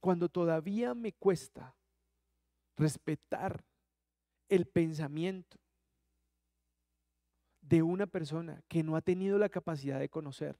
cuando 0.00 0.28
todavía 0.28 0.94
me 0.94 1.12
cuesta 1.12 1.76
respetar 2.76 3.64
el 4.48 4.66
pensamiento 4.66 5.58
de 7.60 7.82
una 7.82 8.06
persona 8.06 8.62
que 8.68 8.82
no 8.82 8.96
ha 8.96 9.00
tenido 9.00 9.38
la 9.38 9.48
capacidad 9.48 9.98
de 9.98 10.08
conocer 10.08 10.58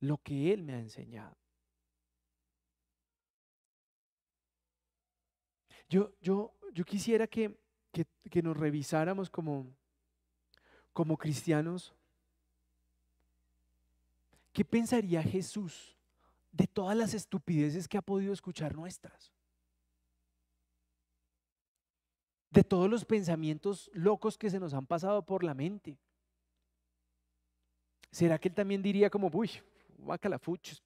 lo 0.00 0.18
que 0.18 0.52
Él 0.52 0.62
me 0.62 0.74
ha 0.74 0.80
enseñado. 0.80 1.39
Yo, 5.90 6.12
yo, 6.22 6.54
yo 6.72 6.84
quisiera 6.84 7.26
que, 7.26 7.58
que, 8.30 8.42
nos 8.42 8.56
revisáramos 8.56 9.28
como, 9.28 9.66
como 10.92 11.18
cristianos. 11.18 11.92
¿Qué 14.52 14.64
pensaría 14.64 15.20
Jesús 15.20 15.96
de 16.52 16.68
todas 16.68 16.96
las 16.96 17.12
estupideces 17.12 17.88
que 17.88 17.98
ha 17.98 18.02
podido 18.02 18.32
escuchar 18.32 18.76
nuestras? 18.76 19.32
De 22.50 22.62
todos 22.62 22.88
los 22.88 23.04
pensamientos 23.04 23.90
locos 23.92 24.38
que 24.38 24.48
se 24.48 24.60
nos 24.60 24.74
han 24.74 24.86
pasado 24.86 25.26
por 25.26 25.42
la 25.42 25.54
mente. 25.54 25.98
¿Será 28.12 28.38
que 28.38 28.48
él 28.48 28.54
también 28.54 28.80
diría 28.80 29.10
como, 29.10 29.28
uy, 29.32 29.50
fuchs? 30.40 30.82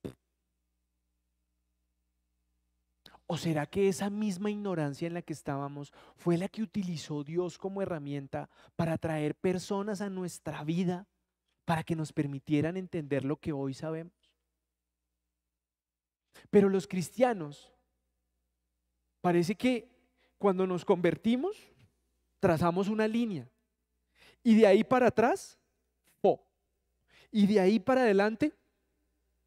¿O 3.27 3.39
será 3.39 3.66
que 3.66 3.89
esa 3.89 4.11
misma 4.11 4.51
ignorancia 4.51 5.07
en 5.07 5.14
la 5.14 5.22
que 5.22 5.33
estábamos 5.33 5.93
fue 6.14 6.37
la 6.37 6.49
que 6.49 6.62
utilizó 6.62 7.25
Dios 7.25 7.57
como 7.57 7.81
herramienta 7.81 8.51
para 8.77 8.99
traer 8.99 9.35
personas 9.35 10.03
a 10.03 10.11
nuestra 10.11 10.62
vida 10.62 11.07
para 11.64 11.83
que 11.83 11.97
nos 11.97 12.12
permitieran 12.12 12.77
entender 12.77 13.25
lo 13.25 13.37
que 13.37 13.53
hoy 13.53 13.72
sabemos? 13.72 14.12
Pero 16.51 16.68
los 16.68 16.87
cristianos, 16.87 17.72
parece 19.22 19.55
que 19.55 19.89
cuando 20.37 20.66
nos 20.66 20.85
convertimos, 20.85 21.57
trazamos 22.41 22.89
una 22.89 23.09
línea. 23.09 23.49
Y 24.43 24.55
de 24.57 24.66
ahí 24.66 24.85
para 24.85 25.07
atrás, 25.07 25.59
po. 26.20 26.45
Y 27.31 27.47
de 27.47 27.61
ahí 27.61 27.81
para 27.81 28.03
adelante, 28.03 28.53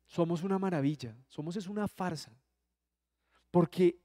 somos 0.08 0.42
una 0.42 0.58
maravilla. 0.58 1.16
Somos 1.28 1.56
es 1.56 1.68
una 1.68 1.88
farsa. 1.88 2.32
Porque 3.58 4.00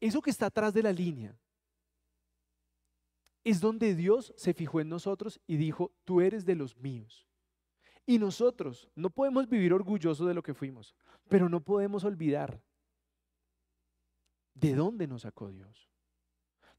eso 0.00 0.20
que 0.20 0.30
está 0.30 0.46
atrás 0.46 0.74
de 0.74 0.82
la 0.82 0.92
línea 0.92 1.38
es 3.44 3.60
donde 3.60 3.94
Dios 3.94 4.34
se 4.36 4.52
fijó 4.52 4.80
en 4.80 4.88
nosotros 4.88 5.40
y 5.46 5.56
dijo, 5.56 5.92
tú 6.04 6.20
eres 6.20 6.44
de 6.44 6.56
los 6.56 6.76
míos. 6.78 7.24
Y 8.06 8.18
nosotros 8.18 8.90
no 8.96 9.08
podemos 9.08 9.48
vivir 9.48 9.72
orgullosos 9.72 10.26
de 10.26 10.34
lo 10.34 10.42
que 10.42 10.52
fuimos, 10.52 10.96
pero 11.28 11.48
no 11.48 11.60
podemos 11.60 12.02
olvidar 12.02 12.60
de 14.54 14.74
dónde 14.74 15.06
nos 15.06 15.22
sacó 15.22 15.48
Dios. 15.48 15.88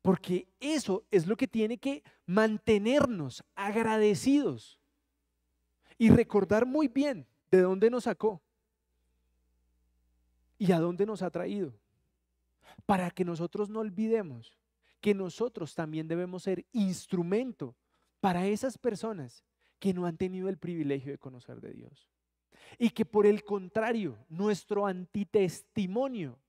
Porque 0.02 0.50
eso 0.60 1.06
es 1.12 1.26
lo 1.26 1.38
que 1.38 1.48
tiene 1.48 1.78
que 1.78 2.04
mantenernos 2.26 3.46
agradecidos 3.56 4.78
y 5.98 6.10
recordar 6.10 6.66
muy 6.66 6.90
bien 6.90 7.26
de 7.50 7.62
dónde 7.62 7.90
nos 7.90 8.04
sacó 8.04 8.42
y 10.58 10.74
a 10.74 10.82
dónde 10.82 11.06
nos 11.06 11.22
ha 11.22 11.30
traído 11.30 11.80
para 12.90 13.12
que 13.12 13.24
nosotros 13.24 13.70
no 13.70 13.82
olvidemos 13.82 14.58
que 15.00 15.14
nosotros 15.14 15.76
también 15.76 16.08
debemos 16.08 16.42
ser 16.42 16.66
instrumento 16.72 17.76
para 18.20 18.48
esas 18.48 18.80
personas 18.80 19.46
que 19.78 19.94
no 19.94 20.08
han 20.08 20.18
tenido 20.18 20.50
el 20.50 20.58
privilegio 20.58 21.12
de 21.12 21.20
conocer 21.20 21.62
de 21.62 21.72
Dios. 21.72 22.10
Y 22.80 22.90
que 22.90 23.06
por 23.06 23.28
el 23.28 23.44
contrario, 23.44 24.18
nuestro 24.28 24.88
antitestimonio 24.88 26.40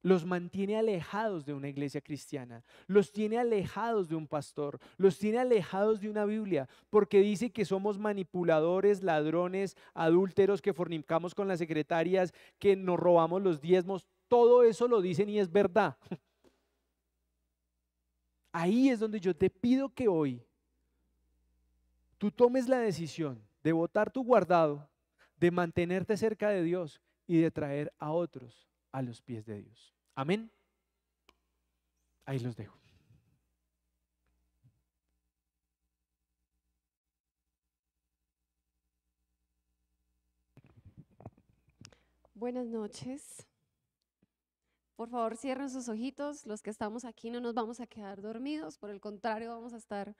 los 0.00 0.24
mantiene 0.24 0.78
alejados 0.78 1.44
de 1.44 1.52
una 1.52 1.68
iglesia 1.68 2.00
cristiana, 2.00 2.64
los 2.86 3.12
tiene 3.12 3.36
alejados 3.36 4.08
de 4.08 4.14
un 4.14 4.26
pastor, 4.26 4.78
los 4.96 5.18
tiene 5.18 5.38
alejados 5.38 6.00
de 6.00 6.08
una 6.08 6.24
Biblia, 6.24 6.66
porque 6.88 7.20
dice 7.20 7.50
que 7.50 7.66
somos 7.66 7.98
manipuladores, 7.98 9.02
ladrones, 9.02 9.76
adúlteros, 9.92 10.62
que 10.62 10.72
fornicamos 10.72 11.34
con 11.34 11.46
las 11.46 11.58
secretarias, 11.58 12.32
que 12.58 12.74
nos 12.74 12.98
robamos 12.98 13.42
los 13.42 13.60
diezmos, 13.60 14.06
todo 14.28 14.62
eso 14.62 14.88
lo 14.88 15.00
dicen 15.00 15.28
y 15.28 15.38
es 15.38 15.50
verdad. 15.50 15.96
Ahí 18.52 18.88
es 18.88 19.00
donde 19.00 19.20
yo 19.20 19.36
te 19.36 19.50
pido 19.50 19.88
que 19.90 20.08
hoy 20.08 20.42
tú 22.18 22.30
tomes 22.30 22.68
la 22.68 22.78
decisión 22.78 23.42
de 23.62 23.72
votar 23.72 24.10
tu 24.10 24.24
guardado, 24.24 24.88
de 25.36 25.50
mantenerte 25.50 26.16
cerca 26.16 26.48
de 26.48 26.62
Dios 26.62 27.00
y 27.26 27.40
de 27.40 27.50
traer 27.50 27.92
a 27.98 28.12
otros 28.12 28.66
a 28.92 29.02
los 29.02 29.20
pies 29.20 29.44
de 29.44 29.62
Dios. 29.62 29.94
Amén. 30.14 30.50
Ahí 32.24 32.38
los 32.38 32.56
dejo. 32.56 32.76
Buenas 42.34 42.66
noches. 42.66 43.46
Por 44.96 45.10
favor, 45.10 45.36
cierren 45.36 45.68
sus 45.68 45.90
ojitos. 45.90 46.46
Los 46.46 46.62
que 46.62 46.70
estamos 46.70 47.04
aquí 47.04 47.30
no 47.30 47.40
nos 47.40 47.52
vamos 47.52 47.80
a 47.80 47.86
quedar 47.86 48.22
dormidos, 48.22 48.78
por 48.78 48.88
el 48.88 48.98
contrario, 48.98 49.50
vamos 49.50 49.74
a 49.74 49.76
estar 49.76 50.16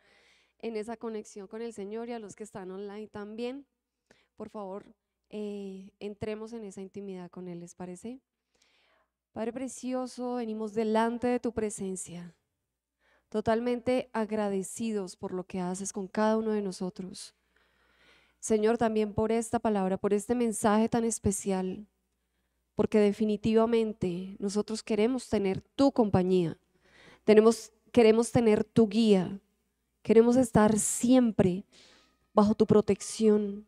en 0.59 0.77
esa 0.77 0.99
conexión 0.99 1.49
con 1.49 1.63
el 1.63 1.73
Señor 1.73 2.11
y 2.11 2.13
a 2.13 2.19
los 2.19 2.37
que 2.37 2.45
están 2.45 2.71
online 2.71 3.09
también. 3.09 3.67
Por 4.37 4.51
favor, 4.51 4.95
eh, 5.31 5.91
entremos 5.99 6.53
en 6.53 6.65
esa 6.65 6.83
intimidad 6.83 7.31
con 7.31 7.49
Él, 7.49 7.61
¿les 7.61 7.75
parece? 7.75 8.21
Padre 9.33 9.55
Precioso, 9.55 10.35
venimos 10.35 10.75
delante 10.75 11.27
de 11.27 11.41
tu 11.41 11.53
presencia, 11.53 12.35
totalmente 13.31 14.11
agradecidos 14.13 15.17
por 15.17 15.33
lo 15.33 15.45
que 15.45 15.61
haces 15.61 15.93
con 15.93 16.07
cada 16.07 16.37
uno 16.37 16.53
de 16.53 16.63
nosotros. 16.63 17.35
Señor, 18.41 18.77
también 18.77 19.15
por 19.15 19.33
esta 19.33 19.59
palabra, 19.59 19.97
por 19.97 20.13
este 20.13 20.35
mensaje 20.35 20.89
tan 20.89 21.05
especial 21.05 21.87
porque 22.77 23.01
definitivamente 23.01 24.37
nosotros 24.39 24.83
queremos 24.83 25.29
tener 25.29 25.63
tu 25.75 25.91
compañía, 25.91 26.57
tenemos, 27.25 27.73
queremos 27.91 28.31
tener 28.31 28.63
tu 28.63 28.89
guía, 28.89 29.41
queremos 30.03 30.37
estar 30.37 30.79
siempre 30.79 31.65
bajo 32.33 32.55
tu 32.55 32.67
protección, 32.67 33.67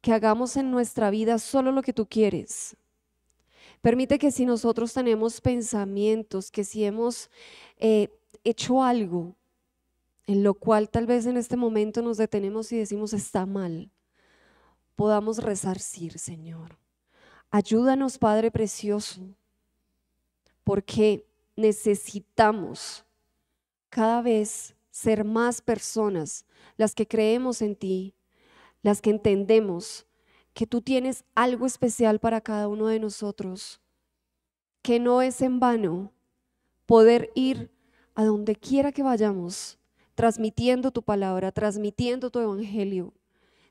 que 0.00 0.12
hagamos 0.12 0.56
en 0.56 0.70
nuestra 0.70 1.10
vida 1.10 1.38
solo 1.38 1.72
lo 1.72 1.82
que 1.82 1.92
tú 1.92 2.06
quieres. 2.06 2.76
Permite 3.82 4.18
que 4.18 4.30
si 4.30 4.46
nosotros 4.46 4.94
tenemos 4.94 5.40
pensamientos, 5.40 6.50
que 6.50 6.64
si 6.64 6.84
hemos 6.84 7.30
eh, 7.78 8.08
hecho 8.44 8.82
algo 8.82 9.34
en 10.26 10.42
lo 10.42 10.54
cual 10.54 10.88
tal 10.88 11.06
vez 11.06 11.26
en 11.26 11.36
este 11.36 11.56
momento 11.56 12.00
nos 12.00 12.16
detenemos 12.16 12.70
y 12.72 12.78
decimos 12.78 13.12
está 13.12 13.44
mal, 13.44 13.90
podamos 14.94 15.42
resarcir, 15.42 16.18
Señor. 16.18 16.83
Ayúdanos, 17.54 18.18
Padre 18.18 18.50
Precioso, 18.50 19.20
porque 20.64 21.24
necesitamos 21.54 23.04
cada 23.90 24.22
vez 24.22 24.74
ser 24.90 25.22
más 25.22 25.62
personas 25.62 26.46
las 26.76 26.96
que 26.96 27.06
creemos 27.06 27.62
en 27.62 27.76
ti, 27.76 28.12
las 28.82 29.00
que 29.00 29.10
entendemos 29.10 30.04
que 30.52 30.66
tú 30.66 30.82
tienes 30.82 31.22
algo 31.36 31.64
especial 31.64 32.18
para 32.18 32.40
cada 32.40 32.66
uno 32.66 32.88
de 32.88 32.98
nosotros, 32.98 33.80
que 34.82 34.98
no 34.98 35.22
es 35.22 35.40
en 35.40 35.60
vano 35.60 36.10
poder 36.86 37.30
ir 37.36 37.70
a 38.16 38.24
donde 38.24 38.56
quiera 38.56 38.90
que 38.90 39.04
vayamos, 39.04 39.78
transmitiendo 40.16 40.90
tu 40.90 41.02
palabra, 41.04 41.52
transmitiendo 41.52 42.30
tu 42.30 42.40
evangelio 42.40 43.14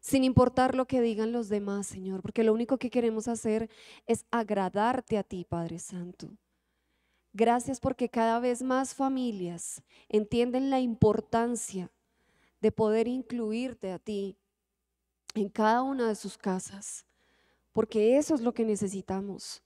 sin 0.04 0.26
importar 0.26 0.76
lo 0.76 0.86
que 0.86 1.00
digan 1.00 1.32
los 1.32 1.48
demás, 1.48 1.88
Señor, 1.88 2.22
porque 2.22 2.44
lo 2.44 2.54
único 2.54 2.78
que 2.78 2.90
queremos 2.90 3.30
hacer 3.30 3.70
es 4.06 4.26
agradarte 4.32 5.18
a 5.18 5.24
ti, 5.24 5.46
Padre 5.48 5.80
Santo. 5.80 6.28
Gracias 7.32 7.80
porque 7.80 8.10
cada 8.10 8.42
vez 8.42 8.62
más 8.62 8.94
familias 8.94 9.82
entienden 10.10 10.70
la 10.70 10.82
importancia 10.82 11.90
de 12.60 12.74
poder 12.74 13.08
incluirte 13.08 13.94
a 13.94 13.98
ti 13.98 14.36
en 15.36 15.48
cada 15.48 15.82
una 15.84 16.10
de 16.10 16.16
sus 16.16 16.38
casas, 16.38 17.06
porque 17.72 18.18
eso 18.18 18.36
es 18.36 18.42
lo 18.42 18.54
que 18.54 18.66
necesitamos. 18.66 19.64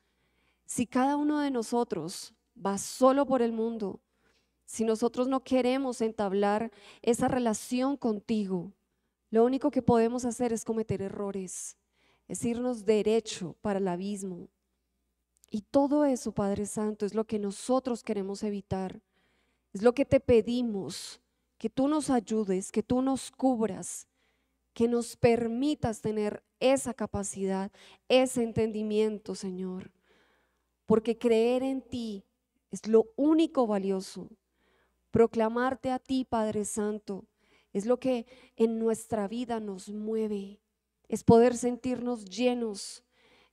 Si 0.67 0.85
cada 0.85 1.15
uno 1.15 1.39
de 1.39 1.49
nosotros 1.49 2.35
va 2.63 2.77
solo 2.77 3.25
por 3.25 3.41
el 3.41 3.53
mundo, 3.53 4.01
si 4.65 4.83
nosotros 4.83 5.27
no 5.27 5.43
queremos 5.43 5.99
entablar 6.01 6.71
esa 7.01 7.27
relación 7.27 7.97
contigo, 7.97 8.71
lo 9.29 9.43
único 9.43 9.71
que 9.71 9.81
podemos 9.81 10.25
hacer 10.25 10.53
es 10.53 10.63
cometer 10.63 11.01
errores, 11.01 11.75
es 12.27 12.43
irnos 12.45 12.85
derecho 12.85 13.55
para 13.61 13.79
el 13.79 13.87
abismo. 13.87 14.47
Y 15.49 15.61
todo 15.61 16.05
eso, 16.05 16.31
Padre 16.33 16.65
Santo, 16.65 17.05
es 17.05 17.13
lo 17.13 17.25
que 17.25 17.39
nosotros 17.39 18.03
queremos 18.03 18.43
evitar. 18.43 19.01
Es 19.73 19.81
lo 19.81 19.93
que 19.93 20.05
te 20.05 20.19
pedimos, 20.19 21.21
que 21.57 21.69
tú 21.69 21.87
nos 21.87 22.09
ayudes, 22.09 22.71
que 22.71 22.83
tú 22.83 23.01
nos 23.01 23.31
cubras, 23.31 24.07
que 24.73 24.87
nos 24.87 25.15
permitas 25.15 26.01
tener 26.01 26.43
esa 26.59 26.93
capacidad, 26.93 27.71
ese 28.09 28.43
entendimiento, 28.43 29.35
Señor. 29.35 29.91
Porque 30.85 31.17
creer 31.17 31.63
en 31.63 31.81
ti 31.81 32.23
es 32.71 32.87
lo 32.87 33.07
único 33.15 33.67
valioso. 33.67 34.29
Proclamarte 35.11 35.91
a 35.91 35.99
ti, 35.99 36.25
Padre 36.25 36.65
Santo, 36.65 37.25
es 37.73 37.85
lo 37.85 37.99
que 37.99 38.25
en 38.55 38.79
nuestra 38.79 39.27
vida 39.27 39.59
nos 39.59 39.89
mueve, 39.89 40.61
es 41.07 41.23
poder 41.23 41.55
sentirnos 41.55 42.25
llenos, 42.25 43.03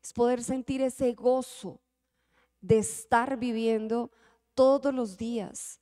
es 0.02 0.12
poder 0.12 0.42
sentir 0.42 0.82
ese 0.82 1.12
gozo 1.12 1.80
de 2.60 2.78
estar 2.78 3.38
viviendo 3.38 4.10
todos 4.54 4.94
los 4.94 5.16
días, 5.16 5.80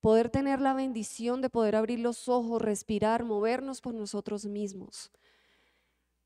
poder 0.00 0.30
tener 0.30 0.60
la 0.60 0.74
bendición 0.74 1.40
de 1.40 1.50
poder 1.50 1.76
abrir 1.76 1.98
los 2.00 2.28
ojos, 2.28 2.62
respirar, 2.62 3.24
movernos 3.24 3.80
por 3.80 3.94
nosotros 3.94 4.46
mismos. 4.46 5.10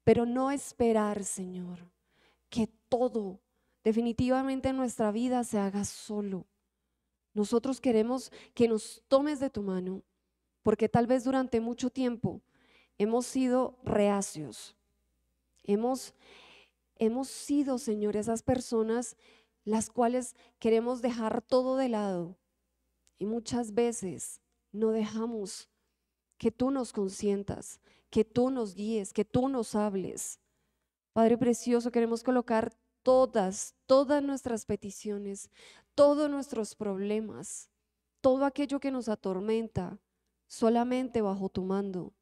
Pero 0.04 0.26
no 0.26 0.50
esperar, 0.50 1.24
Señor, 1.24 1.90
que 2.50 2.68
todo 2.88 3.40
definitivamente 3.82 4.68
en 4.68 4.76
nuestra 4.76 5.10
vida 5.10 5.44
se 5.44 5.58
haga 5.58 5.84
solo. 5.84 6.46
Nosotros 7.32 7.80
queremos 7.80 8.30
que 8.54 8.68
nos 8.68 9.02
tomes 9.08 9.40
de 9.40 9.50
tu 9.50 9.62
mano, 9.62 10.02
porque 10.64 10.88
tal 10.88 11.06
vez 11.06 11.22
durante 11.22 11.60
mucho 11.60 11.90
tiempo 11.90 12.40
hemos 12.98 13.26
sido 13.26 13.78
reacios. 13.84 14.74
Hemos, 15.62 16.14
hemos 16.96 17.28
sido, 17.28 17.78
Señor, 17.78 18.16
esas 18.16 18.42
personas 18.42 19.16
las 19.64 19.90
cuales 19.90 20.34
queremos 20.58 21.02
dejar 21.02 21.42
todo 21.42 21.76
de 21.76 21.90
lado. 21.90 22.36
Y 23.18 23.26
muchas 23.26 23.74
veces 23.74 24.40
no 24.72 24.90
dejamos 24.90 25.68
que 26.38 26.50
tú 26.50 26.70
nos 26.70 26.92
consientas, 26.92 27.80
que 28.08 28.24
tú 28.24 28.50
nos 28.50 28.74
guíes, 28.74 29.12
que 29.12 29.24
tú 29.24 29.48
nos 29.48 29.74
hables. 29.74 30.40
Padre 31.12 31.36
precioso, 31.36 31.92
queremos 31.92 32.22
colocar 32.22 32.74
todas, 33.02 33.74
todas 33.84 34.22
nuestras 34.22 34.64
peticiones, 34.64 35.50
todos 35.94 36.30
nuestros 36.30 36.74
problemas, 36.74 37.68
todo 38.22 38.46
aquello 38.46 38.80
que 38.80 38.90
nos 38.90 39.10
atormenta, 39.10 39.98
solamente 40.54 41.20
bajo 41.20 41.48
tu 41.48 41.64
mando, 41.64 42.14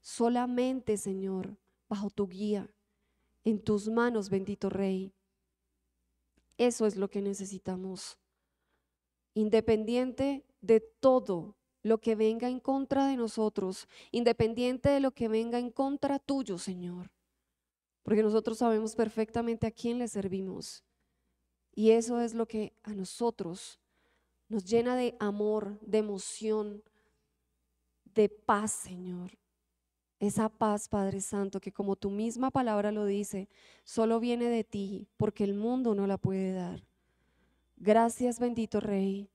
solamente, 0.00 0.96
Señor, 0.96 1.56
bajo 1.88 2.10
tu 2.10 2.26
guía, 2.26 2.68
en 3.44 3.62
tus 3.62 3.88
manos, 3.88 4.28
bendito 4.28 4.70
Rey. 4.70 5.14
Eso 6.58 6.84
es 6.84 6.96
lo 6.96 7.08
que 7.08 7.22
necesitamos. 7.22 8.18
Independiente 9.34 10.44
de 10.60 10.80
todo 10.80 11.56
lo 11.82 12.00
que 12.00 12.16
venga 12.16 12.48
en 12.48 12.58
contra 12.58 13.06
de 13.06 13.16
nosotros, 13.16 13.86
independiente 14.10 14.88
de 14.88 14.98
lo 14.98 15.12
que 15.12 15.28
venga 15.28 15.60
en 15.60 15.70
contra 15.70 16.18
tuyo, 16.18 16.58
Señor. 16.58 17.12
Porque 18.02 18.24
nosotros 18.24 18.58
sabemos 18.58 18.96
perfectamente 18.96 19.68
a 19.68 19.70
quién 19.70 19.98
le 19.98 20.08
servimos. 20.08 20.82
Y 21.72 21.92
eso 21.92 22.20
es 22.20 22.34
lo 22.34 22.46
que 22.46 22.72
a 22.82 22.94
nosotros 22.94 23.78
nos 24.48 24.64
llena 24.64 24.96
de 24.96 25.16
amor, 25.20 25.78
de 25.82 25.98
emoción, 25.98 26.82
de 28.20 28.28
paz, 28.28 28.72
Señor. 28.72 29.38
Esa 30.18 30.50
paz, 30.50 30.90
Padre 30.90 31.22
Santo, 31.22 31.58
que 31.58 31.72
como 31.72 31.96
tu 31.96 32.10
misma 32.10 32.50
palabra 32.50 32.92
lo 32.92 33.06
dice, 33.06 33.48
solo 33.82 34.20
viene 34.20 34.50
de 34.50 34.62
ti, 34.62 35.08
porque 35.16 35.42
el 35.44 35.54
mundo 35.54 35.94
no 35.94 36.06
la 36.06 36.18
puede 36.18 36.52
dar. 36.52 36.84
Gracias, 37.78 38.38
bendito 38.38 38.78
Rey. 38.78 39.30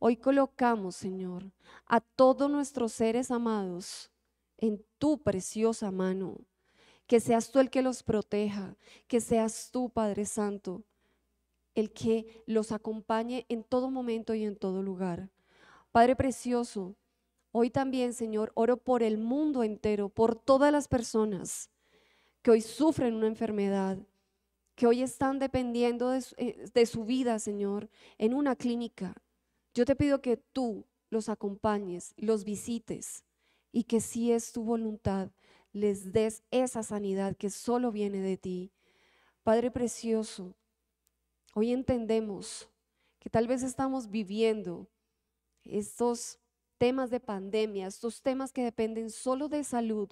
Hoy 0.00 0.16
colocamos, 0.16 0.96
Señor, 0.96 1.52
a 1.86 2.00
todos 2.00 2.50
nuestros 2.50 2.92
seres 2.92 3.30
amados 3.30 4.10
en 4.58 4.84
tu 4.98 5.22
preciosa 5.22 5.92
mano. 5.92 6.40
Que 7.06 7.20
seas 7.20 7.52
tú 7.52 7.60
el 7.60 7.70
que 7.70 7.82
los 7.82 8.02
proteja, 8.02 8.76
que 9.06 9.20
seas 9.20 9.70
tú, 9.70 9.88
Padre 9.88 10.24
Santo, 10.24 10.82
el 11.76 11.92
que 11.92 12.42
los 12.46 12.72
acompañe 12.72 13.46
en 13.48 13.62
todo 13.62 13.88
momento 13.88 14.34
y 14.34 14.42
en 14.42 14.56
todo 14.56 14.82
lugar. 14.82 15.30
Padre 15.92 16.16
precioso, 16.16 16.96
hoy 17.56 17.70
también, 17.70 18.12
Señor, 18.12 18.52
oro 18.54 18.76
por 18.76 19.02
el 19.02 19.16
mundo 19.16 19.62
entero, 19.62 20.10
por 20.10 20.36
todas 20.36 20.70
las 20.70 20.88
personas 20.88 21.70
que 22.42 22.50
hoy 22.50 22.60
sufren 22.60 23.14
una 23.14 23.28
enfermedad, 23.28 23.96
que 24.74 24.86
hoy 24.86 25.00
están 25.00 25.38
dependiendo 25.38 26.10
de 26.10 26.20
su, 26.20 26.34
eh, 26.36 26.66
de 26.74 26.84
su 26.84 27.06
vida, 27.06 27.38
Señor, 27.38 27.88
en 28.18 28.34
una 28.34 28.56
clínica. 28.56 29.14
Yo 29.72 29.86
te 29.86 29.96
pido 29.96 30.20
que 30.20 30.36
tú 30.36 30.84
los 31.08 31.30
acompañes, 31.30 32.12
los 32.18 32.44
visites 32.44 33.24
y 33.72 33.84
que 33.84 34.02
si 34.02 34.32
es 34.32 34.52
tu 34.52 34.62
voluntad, 34.62 35.30
les 35.72 36.12
des 36.12 36.42
esa 36.50 36.82
sanidad 36.82 37.36
que 37.36 37.48
solo 37.48 37.90
viene 37.90 38.20
de 38.20 38.36
ti. 38.36 38.70
Padre 39.42 39.70
precioso, 39.70 40.54
hoy 41.54 41.72
entendemos 41.72 42.68
que 43.18 43.30
tal 43.30 43.46
vez 43.48 43.62
estamos 43.62 44.10
viviendo 44.10 44.88
estos 45.64 46.38
temas 46.78 47.10
de 47.10 47.20
pandemia, 47.20 47.86
estos 47.86 48.22
temas 48.22 48.52
que 48.52 48.64
dependen 48.64 49.10
solo 49.10 49.48
de 49.48 49.64
salud, 49.64 50.10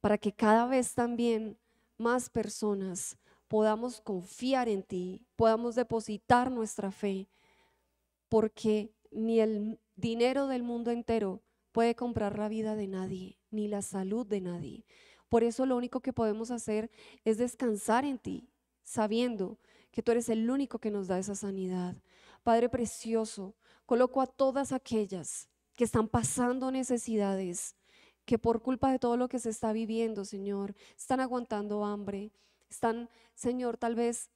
para 0.00 0.18
que 0.18 0.32
cada 0.32 0.66
vez 0.66 0.94
también 0.94 1.58
más 1.96 2.28
personas 2.28 3.16
podamos 3.48 4.00
confiar 4.00 4.68
en 4.68 4.82
ti, 4.82 5.24
podamos 5.36 5.74
depositar 5.74 6.50
nuestra 6.50 6.90
fe, 6.90 7.28
porque 8.28 8.92
ni 9.10 9.40
el 9.40 9.78
dinero 9.96 10.46
del 10.48 10.62
mundo 10.62 10.90
entero 10.90 11.42
puede 11.72 11.94
comprar 11.94 12.38
la 12.38 12.48
vida 12.48 12.74
de 12.74 12.88
nadie, 12.88 13.38
ni 13.50 13.68
la 13.68 13.82
salud 13.82 14.26
de 14.26 14.40
nadie. 14.40 14.84
Por 15.28 15.42
eso 15.42 15.66
lo 15.66 15.76
único 15.76 16.00
que 16.00 16.12
podemos 16.12 16.50
hacer 16.50 16.90
es 17.24 17.38
descansar 17.38 18.04
en 18.04 18.18
ti, 18.18 18.48
sabiendo 18.82 19.58
que 19.90 20.02
tú 20.02 20.12
eres 20.12 20.28
el 20.28 20.50
único 20.50 20.78
que 20.78 20.90
nos 20.90 21.06
da 21.06 21.18
esa 21.18 21.34
sanidad. 21.34 21.96
Padre 22.42 22.68
precioso, 22.68 23.54
coloco 23.86 24.20
a 24.20 24.26
todas 24.26 24.72
aquellas 24.72 25.48
que 25.74 25.84
están 25.84 26.08
pasando 26.08 26.70
necesidades, 26.70 27.76
que 28.24 28.38
por 28.38 28.62
culpa 28.62 28.90
de 28.90 28.98
todo 28.98 29.16
lo 29.16 29.28
que 29.28 29.38
se 29.38 29.50
está 29.50 29.72
viviendo, 29.72 30.24
Señor, 30.24 30.74
están 30.96 31.20
aguantando 31.20 31.84
hambre, 31.84 32.32
están, 32.70 33.08
Señor, 33.34 33.76
tal 33.76 33.94
vez 33.94 34.30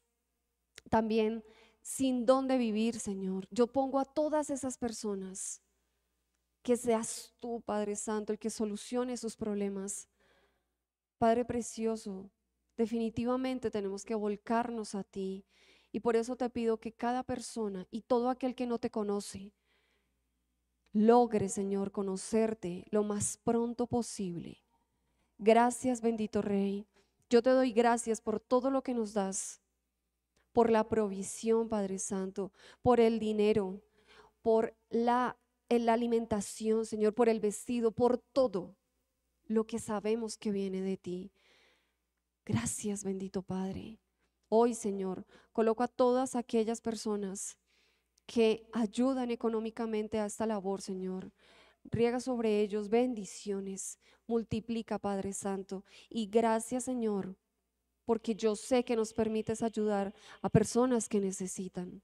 también 0.91 1.45
sin 1.83 2.27
dónde 2.27 2.59
vivir, 2.59 2.99
Señor. 3.01 3.47
Yo 3.51 3.67
pongo 3.67 3.99
a 3.99 4.05
todas 4.05 4.51
esas 4.51 4.77
personas 4.77 5.63
que 6.63 6.77
seas 6.77 7.35
tú, 7.39 7.63
Padre 7.63 7.97
Santo, 7.97 8.33
el 8.33 8.39
que 8.39 8.51
solucione 8.51 9.17
sus 9.17 9.37
problemas. 9.37 10.09
Padre 11.17 11.45
precioso, 11.45 12.31
definitivamente 12.77 13.71
tenemos 13.71 14.05
que 14.05 14.15
volcarnos 14.15 14.95
a 14.95 15.03
ti. 15.03 15.47
Y 15.91 16.01
por 16.01 16.17
eso 16.17 16.37
te 16.37 16.51
pido 16.51 16.79
que 16.79 16.93
cada 16.93 17.23
persona 17.23 17.87
y 17.91 18.03
todo 18.03 18.29
aquel 18.29 18.55
que 18.55 18.67
no 18.67 18.79
te 18.79 18.91
conoce 18.91 19.55
logre, 20.93 21.49
Señor, 21.49 21.93
conocerte 21.93 22.85
lo 22.91 23.03
más 23.05 23.37
pronto 23.37 23.87
posible. 23.87 24.59
Gracias, 25.39 26.01
bendito 26.01 26.43
Rey. 26.43 26.87
Yo 27.31 27.43
te 27.43 27.51
doy 27.51 27.73
gracias 27.73 28.21
por 28.21 28.41
todo 28.41 28.71
lo 28.71 28.83
que 28.83 28.95
nos 28.95 29.13
das, 29.15 29.61
por 30.53 30.71
la 30.71 30.89
provisión, 30.89 31.69
Padre 31.69 31.99
Santo, 31.99 32.53
por 32.83 33.01
el 33.01 33.19
dinero, 33.19 33.83
por 34.43 34.75
la 34.89 35.37
en 35.69 35.85
la 35.85 35.93
alimentación, 35.93 36.87
Señor, 36.87 37.15
por 37.15 37.29
el 37.29 37.41
vestido, 37.41 37.93
por 37.93 38.19
todo 38.19 38.75
lo 39.45 39.67
que 39.67 39.79
sabemos 39.79 40.39
que 40.39 40.51
viene 40.51 40.81
de 40.81 40.97
ti. 40.97 41.33
Gracias, 42.45 43.05
bendito 43.05 43.43
Padre. 43.43 44.01
Hoy, 44.49 44.75
Señor, 44.75 45.27
coloco 45.53 45.83
a 45.83 45.89
todas 45.89 46.35
aquellas 46.35 46.81
personas 46.81 47.59
que 48.29 48.69
ayudan 48.73 49.31
económicamente 49.31 50.19
a 50.19 50.27
esta 50.27 50.45
labor, 50.45 50.83
Señor. 50.83 51.33
Riega 51.85 52.21
sobre 52.21 52.61
ellos 52.61 52.91
bendiciones, 52.91 53.99
multiplica, 54.27 54.99
Padre 54.99 55.33
Santo. 55.33 55.83
Y 56.11 56.27
gracias, 56.27 56.85
Señor, 56.85 57.37
porque 58.05 58.35
yo 58.35 58.55
sé 58.55 58.85
que 58.85 58.97
nos 58.97 59.15
permites 59.15 59.63
ayudar 59.63 60.15
a 60.43 60.51
personas 60.51 61.09
que 61.09 61.21
necesitan. 61.21 62.03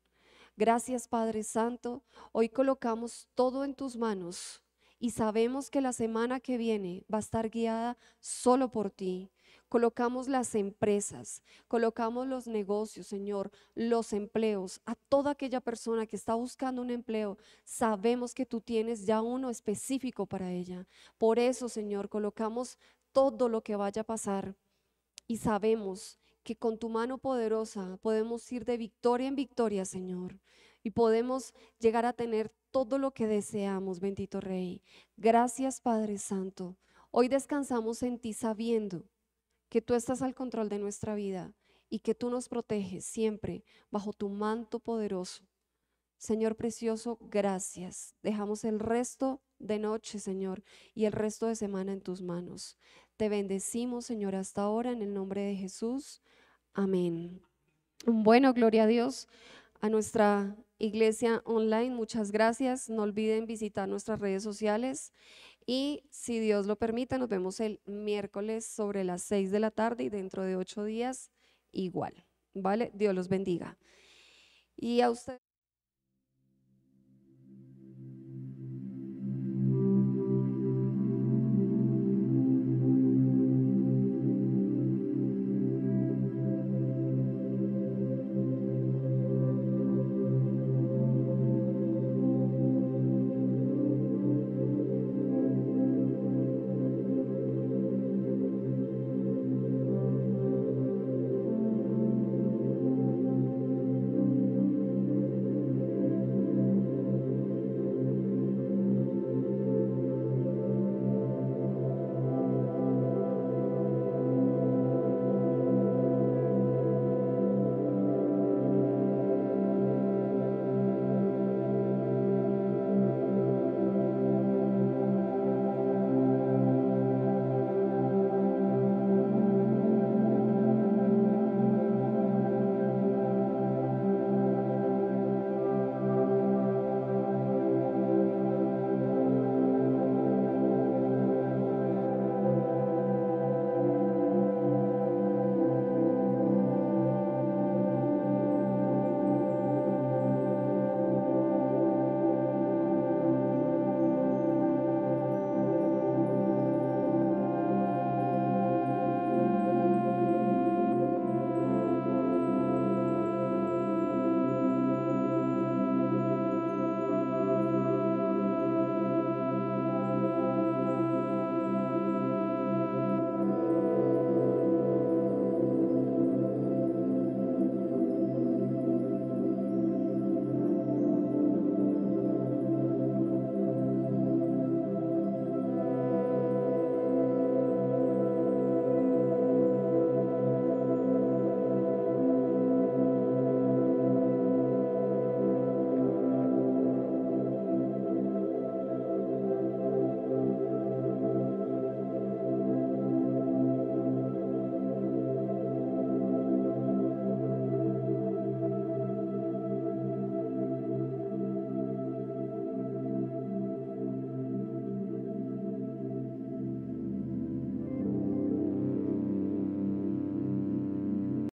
Gracias 0.57 1.09
Padre 1.09 1.43
Santo. 1.43 2.05
Hoy 2.33 2.49
colocamos 2.49 3.29
todo 3.35 3.63
en 3.65 3.75
tus 3.75 3.97
manos 3.97 4.63
y 4.99 5.11
sabemos 5.11 5.69
que 5.69 5.83
la 5.83 5.93
semana 5.93 6.41
que 6.41 6.57
viene 6.57 7.05
va 7.13 7.19
a 7.19 7.21
estar 7.21 7.51
guiada 7.51 7.99
solo 8.21 8.71
por 8.71 8.91
ti. 8.91 9.34
Colocamos 9.75 10.29
las 10.29 10.55
empresas, 10.55 11.43
colocamos 11.67 12.29
los 12.29 12.47
negocios, 12.47 13.09
Señor, 13.09 13.51
los 13.75 14.13
empleos, 14.13 14.81
a 14.87 14.95
toda 14.95 15.33
aquella 15.33 15.61
persona 15.61 16.07
que 16.07 16.15
está 16.15 16.35
buscando 16.35 16.81
un 16.81 16.91
empleo. 16.91 17.39
Sabemos 17.65 18.35
que 18.35 18.47
tú 18.47 18.61
tienes 18.61 19.05
ya 19.05 19.21
uno 19.21 19.51
específico 19.51 20.27
para 20.27 20.53
ella. 20.53 20.87
Por 21.19 21.41
eso, 21.41 21.69
Señor, 21.69 22.09
colocamos 22.09 22.79
todo 23.11 23.49
lo 23.49 23.65
que 23.65 23.75
vaya 23.75 24.03
a 24.03 24.05
pasar 24.05 24.55
y 25.27 25.39
sabemos 25.39 26.21
que 26.45 26.55
con 26.55 26.79
tu 26.79 26.89
mano 26.89 27.19
poderosa 27.19 27.99
podemos 28.01 28.53
ir 28.53 28.65
de 28.65 28.77
victoria 28.77 29.27
en 29.27 29.35
victoria, 29.35 29.85
Señor, 29.85 30.39
y 30.85 30.91
podemos 30.91 31.53
llegar 31.81 32.07
a 32.07 32.13
tener 32.13 32.53
todo 32.71 32.97
lo 32.97 33.11
que 33.11 33.27
deseamos, 33.27 33.99
bendito 33.99 34.41
Rey. 34.41 34.85
Gracias, 35.17 35.81
Padre 35.81 36.19
Santo. 36.19 36.77
Hoy 37.11 37.27
descansamos 37.27 38.05
en 38.05 38.21
ti 38.21 38.35
sabiendo 38.35 39.09
que 39.75 39.83
tú 39.83 39.95
estás 39.95 40.23
al 40.23 40.37
control 40.37 40.69
de 40.69 40.79
nuestra 40.79 41.17
vida 41.17 41.53
y 41.91 41.99
que 41.99 42.15
tú 42.15 42.31
nos 42.31 42.49
proteges 42.49 43.05
siempre 43.05 43.65
bajo 43.91 44.13
tu 44.13 44.29
manto 44.29 44.79
poderoso. 44.79 45.43
Señor 46.17 46.55
precioso, 46.55 47.19
gracias. 47.21 48.15
Dejamos 48.23 48.63
el 48.63 48.79
resto 48.79 49.43
de 49.59 49.81
noche, 49.81 50.21
Señor, 50.21 50.63
y 50.95 51.07
el 51.07 51.13
resto 51.13 51.49
de 51.49 51.57
semana 51.57 51.93
en 51.93 52.03
tus 52.03 52.23
manos. 52.23 52.79
Te 53.17 53.29
bendecimos, 53.29 54.07
Señor, 54.07 54.37
hasta 54.37 54.63
ahora 54.63 54.93
en 54.93 55.03
el 55.03 55.13
nombre 55.13 55.41
de 55.41 55.57
Jesús. 55.57 56.23
Amén. 56.73 57.43
Bueno, 58.07 58.55
gloria 58.55 58.85
a 58.85 58.87
Dios, 58.87 59.27
a 59.81 59.89
nuestra 59.89 60.57
iglesia 60.79 61.43
online, 61.45 61.91
muchas 61.91 62.31
gracias. 62.31 62.89
No 62.89 63.03
olviden 63.03 63.47
visitar 63.47 63.89
nuestras 63.89 64.21
redes 64.21 64.45
sociales 64.45 65.13
y 65.67 66.03
si 66.11 66.39
Dios 66.41 66.67
lo 66.67 66.77
permite, 66.77 67.19
nos 67.19 67.29
vemos 67.29 67.61
el 67.61 67.81
miércoles 67.87 68.67
sobre 68.67 69.05
las 69.05 69.23
seis 69.23 69.51
de 69.51 69.61
la 69.61 69.71
tarde 69.71 70.05
y 70.05 70.09
dentro 70.09 70.43
de 70.43 70.57
ocho 70.57 70.85
días 70.85 71.31
igual. 71.73 72.27
¿Vale? 72.53 72.91
Dios 72.95 73.15
los 73.15 73.29
bendiga. 73.29 73.79
Y 74.77 75.01
a 75.01 75.11
usted. 75.11 75.41